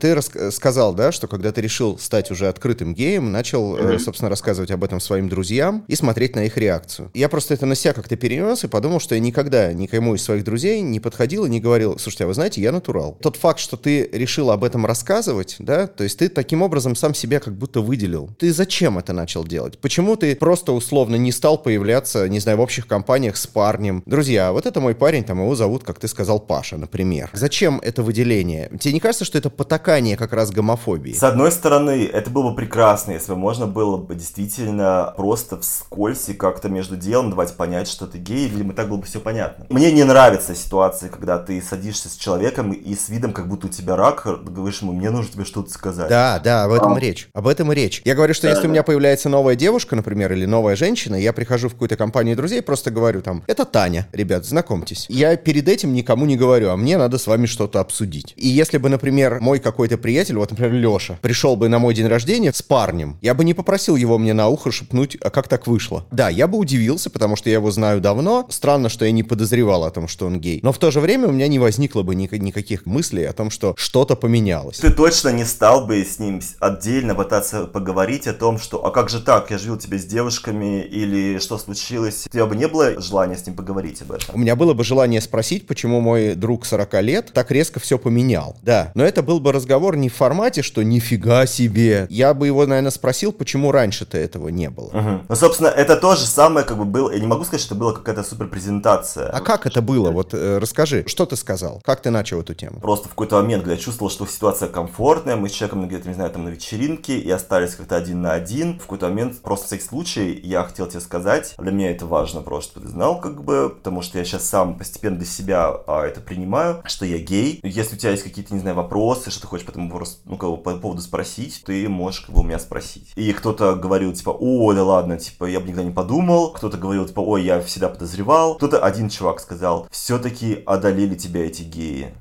Ты 0.00 0.14
рас- 0.14 0.30
сказал, 0.52 0.94
да, 0.94 1.12
что 1.12 1.28
когда 1.28 1.52
ты 1.52 1.60
решил 1.60 1.98
стать 1.98 2.30
уже 2.30 2.48
открытым 2.48 2.94
геем, 2.94 3.32
начал, 3.32 3.76
э, 3.76 3.98
собственно, 3.98 4.28
рассказывать 4.28 4.70
об 4.70 4.84
этом 4.84 5.00
своим 5.00 5.28
друзьям 5.28 5.84
и 5.88 5.96
смотреть 5.96 6.36
на 6.36 6.44
их 6.44 6.56
реакцию. 6.56 7.10
Я 7.14 7.28
просто 7.28 7.54
это 7.54 7.66
на 7.66 7.74
себя 7.74 7.92
как-то 7.92 8.16
перенес 8.16 8.64
и 8.64 8.68
подумал, 8.68 9.00
что 9.00 9.14
я 9.14 9.20
никогда 9.20 9.72
никому 9.72 10.14
из 10.14 10.22
своих 10.22 10.44
друзей 10.44 10.80
не 10.80 11.00
подходил 11.00 11.46
и 11.46 11.50
не 11.50 11.60
говорил, 11.60 11.98
слушайте, 11.98 12.24
а 12.24 12.26
вы 12.26 12.34
знаете, 12.34 12.60
я 12.60 12.72
натурал. 12.72 13.16
Тот 13.20 13.36
факт, 13.36 13.60
что 13.60 13.76
ты 13.76 14.08
решил 14.12 14.50
об 14.50 14.64
этом 14.64 14.86
рассказывать, 14.86 15.56
да, 15.58 15.86
то 15.86 16.04
есть 16.04 16.18
ты 16.18 16.28
таким 16.28 16.62
образом 16.62 16.94
сам 16.94 17.14
себя 17.14 17.40
как 17.40 17.54
будто 17.54 17.80
выделил. 17.80 18.30
Ты 18.38 18.52
зачем 18.52 18.98
это 18.98 19.12
начал 19.12 19.44
делать? 19.44 19.78
Почему 19.78 20.16
ты 20.16 20.36
просто 20.36 20.72
условно 20.72 21.16
не 21.16 21.32
стал 21.32 21.58
появляться, 21.58 22.28
не 22.28 22.40
знаю, 22.40 22.58
в 22.58 22.60
общих 22.60 22.86
компаниях 22.86 23.36
с 23.36 23.46
парнем? 23.46 24.02
Друзья, 24.06 24.52
вот 24.52 24.66
это 24.66 24.80
мой 24.80 24.94
парень, 24.94 25.24
там 25.24 25.40
его 25.40 25.54
зовут, 25.54 25.84
как 25.84 25.98
ты 25.98 26.08
сказал, 26.08 26.40
Паша, 26.40 26.76
например. 26.76 27.30
Зачем 27.32 27.80
это 27.82 28.02
выделение? 28.02 28.70
Тебе 28.78 28.94
не 28.94 29.00
кажется, 29.00 29.24
что 29.24 29.38
это 29.38 29.50
потакание 29.50 29.77
как 30.16 30.32
раз 30.32 30.50
гомофобии? 30.50 31.12
С 31.12 31.22
одной 31.22 31.52
стороны, 31.52 32.04
это 32.06 32.30
было 32.30 32.50
бы 32.50 32.56
прекрасно, 32.56 33.12
если 33.12 33.32
бы 33.32 33.38
можно 33.38 33.66
было 33.66 33.96
бы 33.96 34.14
действительно 34.14 35.14
просто 35.16 35.58
вскользь 35.60 36.28
и 36.28 36.34
как-то 36.34 36.68
между 36.68 36.96
делом 36.96 37.30
давать 37.30 37.56
понять, 37.56 37.88
что 37.88 38.06
ты 38.06 38.18
гей, 38.18 38.48
или 38.48 38.68
так 38.72 38.88
было 38.88 38.98
бы 38.98 39.04
все 39.04 39.20
понятно. 39.20 39.66
Мне 39.68 39.92
не 39.92 40.04
нравится 40.04 40.54
ситуация, 40.54 41.08
когда 41.08 41.38
ты 41.38 41.60
садишься 41.62 42.08
с 42.08 42.16
человеком 42.16 42.72
и 42.72 42.94
с 42.94 43.08
видом, 43.08 43.32
как 43.32 43.48
будто 43.48 43.66
у 43.66 43.70
тебя 43.70 43.96
рак, 43.96 44.26
говоришь 44.44 44.82
ему, 44.82 44.92
мне 44.92 45.10
нужно 45.10 45.32
тебе 45.32 45.44
что-то 45.44 45.70
сказать. 45.70 46.08
Да, 46.08 46.40
да, 46.42 46.64
об 46.64 46.72
этом 46.72 46.96
и 46.96 47.00
речь. 47.00 47.28
Об 47.32 47.46
этом 47.46 47.72
и 47.72 47.74
речь. 47.74 48.02
Я 48.04 48.14
говорю, 48.14 48.34
что 48.34 48.48
если 48.48 48.66
у 48.66 48.70
меня 48.70 48.82
появляется 48.82 49.28
новая 49.28 49.54
девушка, 49.54 49.96
например, 49.96 50.32
или 50.32 50.46
новая 50.46 50.76
женщина, 50.76 51.16
я 51.16 51.32
прихожу 51.32 51.68
в 51.68 51.72
какую-то 51.72 51.96
компанию 51.96 52.36
друзей, 52.36 52.62
просто 52.62 52.90
говорю 52.90 53.22
там, 53.22 53.42
это 53.46 53.64
Таня, 53.64 54.08
ребят, 54.12 54.44
знакомьтесь. 54.44 55.06
Я 55.08 55.36
перед 55.36 55.68
этим 55.68 55.92
никому 55.92 56.26
не 56.26 56.36
говорю, 56.36 56.70
а 56.70 56.76
мне 56.76 56.98
надо 56.98 57.18
с 57.18 57.26
вами 57.26 57.46
что-то 57.46 57.80
обсудить. 57.80 58.34
И 58.36 58.48
если 58.48 58.78
бы, 58.78 58.88
например, 58.88 59.38
мой 59.40 59.58
какой-то 59.68 59.98
приятель, 59.98 60.36
вот, 60.36 60.50
например, 60.50 60.72
Леша, 60.72 61.18
пришел 61.20 61.56
бы 61.56 61.68
на 61.68 61.78
мой 61.78 61.94
день 61.94 62.06
рождения 62.06 62.52
с 62.52 62.62
парнем, 62.62 63.18
я 63.20 63.34
бы 63.34 63.44
не 63.44 63.54
попросил 63.54 63.96
его 63.96 64.18
мне 64.18 64.32
на 64.32 64.48
ухо 64.48 64.70
шепнуть, 64.70 65.16
а 65.20 65.30
как 65.30 65.48
так 65.48 65.66
вышло. 65.66 66.06
Да, 66.10 66.28
я 66.28 66.46
бы 66.46 66.58
удивился, 66.58 67.10
потому 67.10 67.36
что 67.36 67.50
я 67.50 67.56
его 67.56 67.70
знаю 67.70 68.00
давно. 68.00 68.46
Странно, 68.50 68.88
что 68.88 69.04
я 69.04 69.12
не 69.12 69.22
подозревал 69.22 69.84
о 69.84 69.90
том, 69.90 70.08
что 70.08 70.26
он 70.26 70.40
гей. 70.40 70.60
Но 70.62 70.72
в 70.72 70.78
то 70.78 70.90
же 70.90 71.00
время 71.00 71.28
у 71.28 71.32
меня 71.32 71.48
не 71.48 71.58
возникло 71.58 72.02
бы 72.02 72.14
ни- 72.14 72.28
никаких 72.38 72.86
мыслей 72.86 73.24
о 73.24 73.32
том, 73.32 73.50
что 73.50 73.74
что-то 73.76 74.16
поменялось. 74.16 74.78
Ты 74.78 74.90
точно 74.90 75.28
не 75.30 75.44
стал 75.44 75.86
бы 75.86 76.02
с 76.04 76.18
ним 76.18 76.40
отдельно 76.60 77.14
пытаться 77.14 77.66
поговорить 77.66 78.26
о 78.26 78.32
том, 78.32 78.58
что 78.58 78.84
«а 78.84 78.90
как 78.90 79.10
же 79.10 79.20
так, 79.20 79.50
я 79.50 79.58
жил 79.58 79.76
тебе 79.76 79.98
с 79.98 80.04
девушками» 80.04 80.82
или 80.82 81.38
«что 81.38 81.58
случилось?» 81.58 82.26
У 82.26 82.30
тебя 82.30 82.46
бы 82.46 82.56
не 82.56 82.68
было 82.68 83.00
желания 83.00 83.36
с 83.36 83.46
ним 83.46 83.56
поговорить 83.56 84.02
об 84.02 84.12
этом? 84.12 84.34
У 84.34 84.38
меня 84.38 84.56
было 84.56 84.74
бы 84.74 84.84
желание 84.84 85.20
спросить, 85.20 85.66
почему 85.66 86.00
мой 86.00 86.34
друг 86.34 86.64
40 86.64 87.02
лет 87.02 87.30
так 87.32 87.50
резко 87.50 87.80
все 87.80 87.98
поменял. 87.98 88.56
Да, 88.62 88.92
но 88.94 89.04
это 89.04 89.22
был 89.22 89.40
бы 89.40 89.52
разговор 89.58 89.96
не 89.96 90.08
в 90.08 90.14
формате, 90.14 90.62
что 90.62 90.82
нифига 90.82 91.46
себе. 91.46 92.06
Я 92.10 92.34
бы 92.34 92.46
его, 92.46 92.66
наверное, 92.66 92.90
спросил, 92.90 93.32
почему 93.32 93.72
раньше-то 93.72 94.16
этого 94.16 94.48
не 94.48 94.70
было. 94.70 94.90
Мгм. 94.92 95.26
Ну, 95.28 95.36
собственно, 95.36 95.68
это 95.68 95.96
то 95.96 96.16
же 96.16 96.24
самое, 96.24 96.64
как 96.64 96.78
бы 96.78 96.84
было. 96.84 97.10
Я 97.10 97.20
не 97.20 97.26
могу 97.26 97.44
сказать, 97.44 97.60
что 97.60 97.74
это 97.74 97.80
была 97.80 97.92
какая-то 97.92 98.22
супер 98.22 98.48
презентация. 98.48 99.28
А 99.28 99.40
как 99.40 99.66
это 99.66 99.82
было? 99.82 100.10
Вот 100.10 100.32
э, 100.32 100.58
расскажи, 100.58 101.04
что 101.06 101.26
ты 101.26 101.36
сказал? 101.36 101.82
Как 101.84 102.00
ты 102.00 102.10
начал 102.10 102.40
эту 102.40 102.54
тему? 102.54 102.80
Просто 102.80 103.06
в 103.06 103.10
какой-то 103.10 103.36
момент, 103.36 103.62
когда 103.64 103.74
я 103.74 103.80
чувствовал, 103.80 104.10
что 104.10 104.26
ситуация 104.26 104.68
комфортная, 104.68 105.36
мы 105.36 105.48
с 105.48 105.52
человеком 105.52 105.86
где-то, 105.86 106.08
не 106.08 106.14
знаю, 106.14 106.30
там 106.30 106.44
на 106.44 106.50
вечеринке, 106.50 107.18
и 107.18 107.30
остались 107.30 107.74
как-то 107.74 107.96
один 107.96 108.22
на 108.22 108.32
один. 108.32 108.78
В 108.78 108.82
какой-то 108.82 109.08
момент, 109.08 109.40
просто 109.42 109.66
в 109.66 109.68
всякий 109.68 109.84
случай, 109.84 110.40
я 110.42 110.64
хотел 110.64 110.86
тебе 110.86 111.00
сказать, 111.00 111.54
для 111.58 111.72
меня 111.72 111.90
это 111.90 112.06
важно 112.06 112.40
просто, 112.40 112.72
чтобы 112.72 112.86
ты 112.86 112.92
знал, 112.92 113.20
как 113.20 113.42
бы, 113.42 113.70
потому 113.70 114.02
что 114.02 114.18
я 114.18 114.24
сейчас 114.24 114.44
сам 114.44 114.78
постепенно 114.78 115.16
для 115.16 115.26
себя 115.26 115.68
а, 115.86 116.04
это 116.04 116.20
принимаю, 116.20 116.82
что 116.84 117.04
я 117.04 117.18
гей. 117.18 117.60
Если 117.62 117.96
у 117.96 117.98
тебя 117.98 118.10
есть 118.10 118.22
какие-то, 118.22 118.54
не 118.54 118.60
знаю, 118.60 118.76
вопросы, 118.76 119.30
что 119.30 119.42
ты 119.42 119.46
хочешь 119.48 119.66
по 119.66 119.70
этому 119.70 119.88
ну, 120.24 120.36
как 120.36 120.50
бы, 120.50 120.56
по 120.58 120.76
поводу 120.76 121.00
спросить, 121.00 121.62
ты 121.64 121.88
можешь 121.88 122.20
как 122.20 122.34
бы 122.34 122.42
у 122.42 122.44
меня 122.44 122.58
спросить. 122.58 123.12
И 123.16 123.32
кто-то 123.32 123.74
говорил, 123.74 124.12
типа, 124.12 124.30
о, 124.30 124.72
да 124.72 124.84
ладно, 124.84 125.18
типа, 125.18 125.46
я 125.46 125.60
бы 125.60 125.66
никогда 125.66 125.84
не 125.84 125.90
подумал. 125.90 126.52
Кто-то 126.52 126.76
говорил, 126.76 127.06
типа, 127.06 127.20
ой, 127.20 127.44
я 127.44 127.60
всегда 127.60 127.88
подозревал. 127.88 128.56
Кто-то 128.56 128.78
один 128.78 129.08
чувак 129.08 129.40
сказал, 129.40 129.88
все-таки 129.90 130.62
одолели 130.66 131.14
тебя 131.14 131.46
эти 131.46 131.62
геи. 131.62 132.14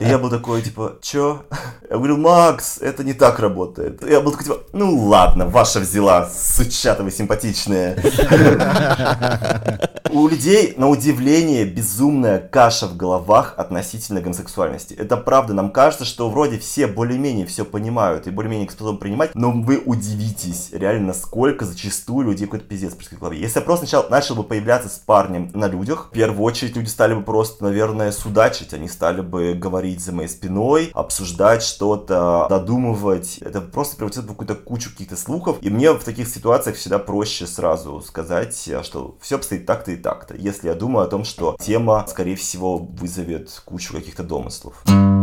Я 0.00 0.18
был 0.18 0.30
такой, 0.30 0.62
типа, 0.62 0.96
чё? 1.02 1.44
Я 1.90 1.96
говорю, 1.96 2.16
Макс, 2.18 2.78
это 2.78 3.04
не 3.04 3.14
так 3.14 3.38
работает. 3.38 4.02
Я 4.08 4.20
был 4.20 4.32
такой, 4.32 4.44
типа, 4.44 4.60
ну 4.72 4.96
ладно, 5.06 5.46
ваша 5.46 5.80
взяла, 5.80 6.28
сучата 6.28 7.02
вы 7.02 7.10
симпатичные. 7.10 7.96
У 10.10 10.26
людей, 10.26 10.74
на 10.76 10.88
удивление, 10.88 11.64
безумная 11.64 12.38
каша 12.38 12.86
в 12.86 12.96
головах 12.96 13.54
относительно 13.56 14.20
гомосексуальности. 14.20 14.94
Это 14.94 15.16
правда, 15.16 15.47
нам 15.54 15.70
кажется, 15.70 16.04
что 16.04 16.30
вроде 16.30 16.58
все 16.58 16.86
более-менее 16.86 17.46
все 17.46 17.64
понимают 17.64 18.26
и 18.26 18.30
более-менее 18.30 18.68
способны 18.70 18.98
принимать, 18.98 19.34
но 19.34 19.50
вы 19.50 19.78
удивитесь, 19.84 20.70
реально, 20.72 21.08
насколько 21.08 21.64
зачастую 21.64 22.28
людей 22.28 22.46
какой-то 22.46 22.66
пиздец 22.66 22.94
происходит 22.94 23.18
в 23.18 23.22
голове. 23.22 23.40
Если 23.40 23.58
я 23.58 23.64
просто 23.64 23.86
сначала 23.86 24.08
начал 24.08 24.34
бы 24.34 24.44
появляться 24.44 24.88
с 24.88 24.98
парнем 24.98 25.50
на 25.54 25.66
людях, 25.66 26.08
в 26.10 26.14
первую 26.14 26.42
очередь 26.42 26.76
люди 26.76 26.88
стали 26.88 27.14
бы 27.14 27.22
просто, 27.22 27.64
наверное, 27.64 28.12
судачить, 28.12 28.74
они 28.74 28.88
стали 28.88 29.20
бы 29.20 29.54
говорить 29.54 30.00
за 30.02 30.12
моей 30.12 30.28
спиной, 30.28 30.90
обсуждать 30.94 31.62
что-то, 31.62 32.46
додумывать. 32.48 33.38
Это 33.38 33.60
просто 33.60 33.96
превратит 33.96 34.24
в 34.24 34.28
какую-то 34.28 34.54
кучу 34.54 34.90
каких-то 34.90 35.16
слухов, 35.16 35.58
и 35.60 35.70
мне 35.70 35.92
в 35.92 36.04
таких 36.04 36.28
ситуациях 36.28 36.76
всегда 36.76 36.98
проще 36.98 37.46
сразу 37.46 38.00
сказать, 38.00 38.68
а, 38.72 38.82
что 38.82 39.16
все 39.20 39.36
обстоит 39.36 39.66
так-то 39.66 39.92
и 39.92 39.96
так-то, 39.96 40.34
если 40.36 40.68
я 40.68 40.74
думаю 40.74 41.06
о 41.06 41.08
том, 41.08 41.24
что 41.24 41.56
тема, 41.60 42.04
скорее 42.08 42.36
всего, 42.36 42.78
вызовет 42.78 43.62
кучу 43.64 43.94
каких-то 43.94 44.22
домыслов. 44.22 44.82
На 44.86 45.17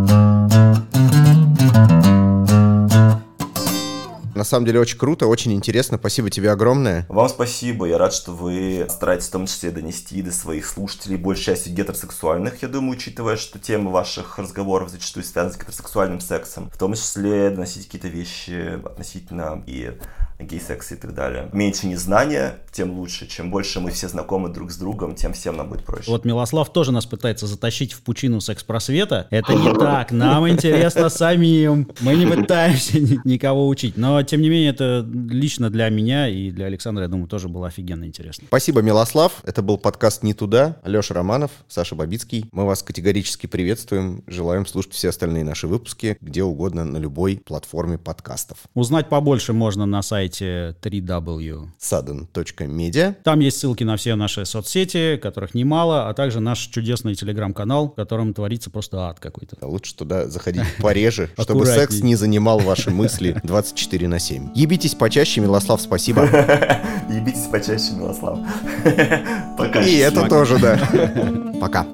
самом 4.46 4.66
деле 4.66 4.80
очень 4.80 4.98
круто, 4.98 5.28
очень 5.28 5.54
интересно. 5.54 5.98
Спасибо 5.98 6.30
тебе 6.30 6.52
огромное. 6.52 7.06
Вам 7.10 7.30
спасибо, 7.30 7.86
я 7.86 7.98
рад, 7.98 8.14
что 8.14 8.32
вы 8.32 8.86
стараетесь 8.90 9.28
в 9.28 9.32
том 9.32 9.48
числе 9.48 9.72
донести 9.72 10.22
до 10.22 10.32
своих 10.32 10.66
слушателей, 10.66 11.18
большей 11.18 11.46
частью 11.46 11.74
гетеросексуальных, 11.74 12.62
я 12.62 12.68
думаю, 12.68 12.98
учитывая, 12.98 13.38
что 13.38 13.60
тема 13.60 13.92
ваших 13.92 14.38
разговоров 14.38 14.90
зачастую 14.90 15.24
связана 15.24 15.54
с 15.54 15.58
гетеросексуальным 15.58 16.20
сексом, 16.20 16.70
в 16.74 16.78
том 16.78 16.94
числе 16.94 17.50
доносить 17.50 17.86
какие-то 17.86 18.08
вещи 18.08 18.80
относительно 18.86 19.64
и 19.66 19.98
гей-секса 20.40 20.96
и 20.96 20.98
так 20.98 21.14
далее. 21.14 21.50
Меньше 21.54 21.88
незнания, 21.88 22.60
тем 22.72 22.92
лучше. 22.98 23.28
Чем 23.28 23.52
больше 23.52 23.80
мы 23.80 23.92
все 23.92 24.10
знакомы 24.10 24.50
друг 24.50 24.72
с 24.72 24.78
другом, 24.78 25.16
тем 25.16 25.34
всем 25.34 25.56
нам 25.58 25.70
будет 25.70 25.86
проще. 25.86 26.12
Вот 26.12 26.26
Милослав 26.26 26.72
тоже 26.72 26.92
нас 26.92 27.06
пытается 27.06 27.48
затащить 27.48 27.94
в 27.94 28.02
пучину 28.02 28.42
секс-просвета. 28.42 29.28
Это 29.30 29.54
не 29.54 29.74
так. 29.74 30.12
Нам 30.12 30.48
интересно 30.50 31.10
самим. 31.10 31.90
Мы 32.02 32.16
не 32.16 32.26
пытаемся 32.28 33.00
ни- 33.00 33.20
никого 33.24 33.68
учить. 33.68 33.96
Но, 33.98 34.22
тем 34.24 34.42
не 34.42 34.50
менее, 34.50 34.72
это 34.72 35.08
лично 35.30 35.70
для 35.70 35.88
меня 35.90 36.28
и 36.28 36.52
для 36.52 36.66
Александра, 36.66 37.04
я 37.04 37.08
думаю, 37.08 37.28
тоже 37.28 37.48
было 37.48 37.68
офигенно 37.68 38.04
интересно. 38.04 38.46
Спасибо, 38.48 38.82
Милослав. 38.82 39.42
Это 39.44 39.62
был 39.62 39.78
подкаст 39.78 40.24
«Не 40.24 40.34
туда». 40.34 40.78
Леша 40.84 41.14
Романов, 41.14 41.52
Саша 41.68 41.96
Бабицкий. 41.96 42.50
Мы 42.52 42.66
вас 42.66 42.84
категорически 42.84 43.48
приветствуем. 43.48 44.24
Желаем 44.28 44.66
слушать 44.66 44.94
все 44.94 45.10
остальные 45.10 45.44
наши 45.44 45.68
выпуски 45.68 46.18
где 46.22 46.44
угодно 46.44 46.84
на 46.84 46.98
любой 46.98 47.38
платформе 47.38 47.98
подкастов. 47.98 48.58
Узнать 48.74 49.08
побольше 49.08 49.54
можно 49.54 49.86
на 49.86 50.02
сайте 50.02 50.25
3W. 50.34 51.68
sudden.media. 51.80 53.16
Там 53.24 53.40
есть 53.40 53.60
ссылки 53.60 53.84
на 53.84 53.98
все 53.98 54.16
наши 54.16 54.46
соцсети, 54.46 55.18
которых 55.22 55.54
немало, 55.54 56.10
а 56.10 56.14
также 56.14 56.40
наш 56.40 56.60
чудесный 56.60 57.16
телеграм-канал, 57.16 57.90
в 57.90 57.96
котором 57.96 58.34
творится 58.34 58.70
просто 58.70 59.00
ад 59.08 59.20
какой-то. 59.20 59.58
Лучше 59.62 59.96
туда 59.96 60.28
заходить 60.28 60.64
пореже, 60.80 61.30
чтобы 61.40 61.66
секс 61.66 62.02
не 62.02 62.16
занимал 62.16 62.60
ваши 62.60 62.92
мысли 62.92 63.40
24 63.44 64.08
на 64.08 64.20
7. 64.20 64.50
Ебитесь 64.56 64.96
почаще, 64.96 65.42
Милослав, 65.42 65.82
спасибо. 65.82 66.22
Ебитесь 67.10 67.48
почаще, 67.52 67.94
Милослав. 67.94 68.40
Пока. 69.58 69.82
И 69.82 69.96
это 69.98 70.28
тоже, 70.28 70.60
да. 70.60 70.78
Пока. 71.60 71.86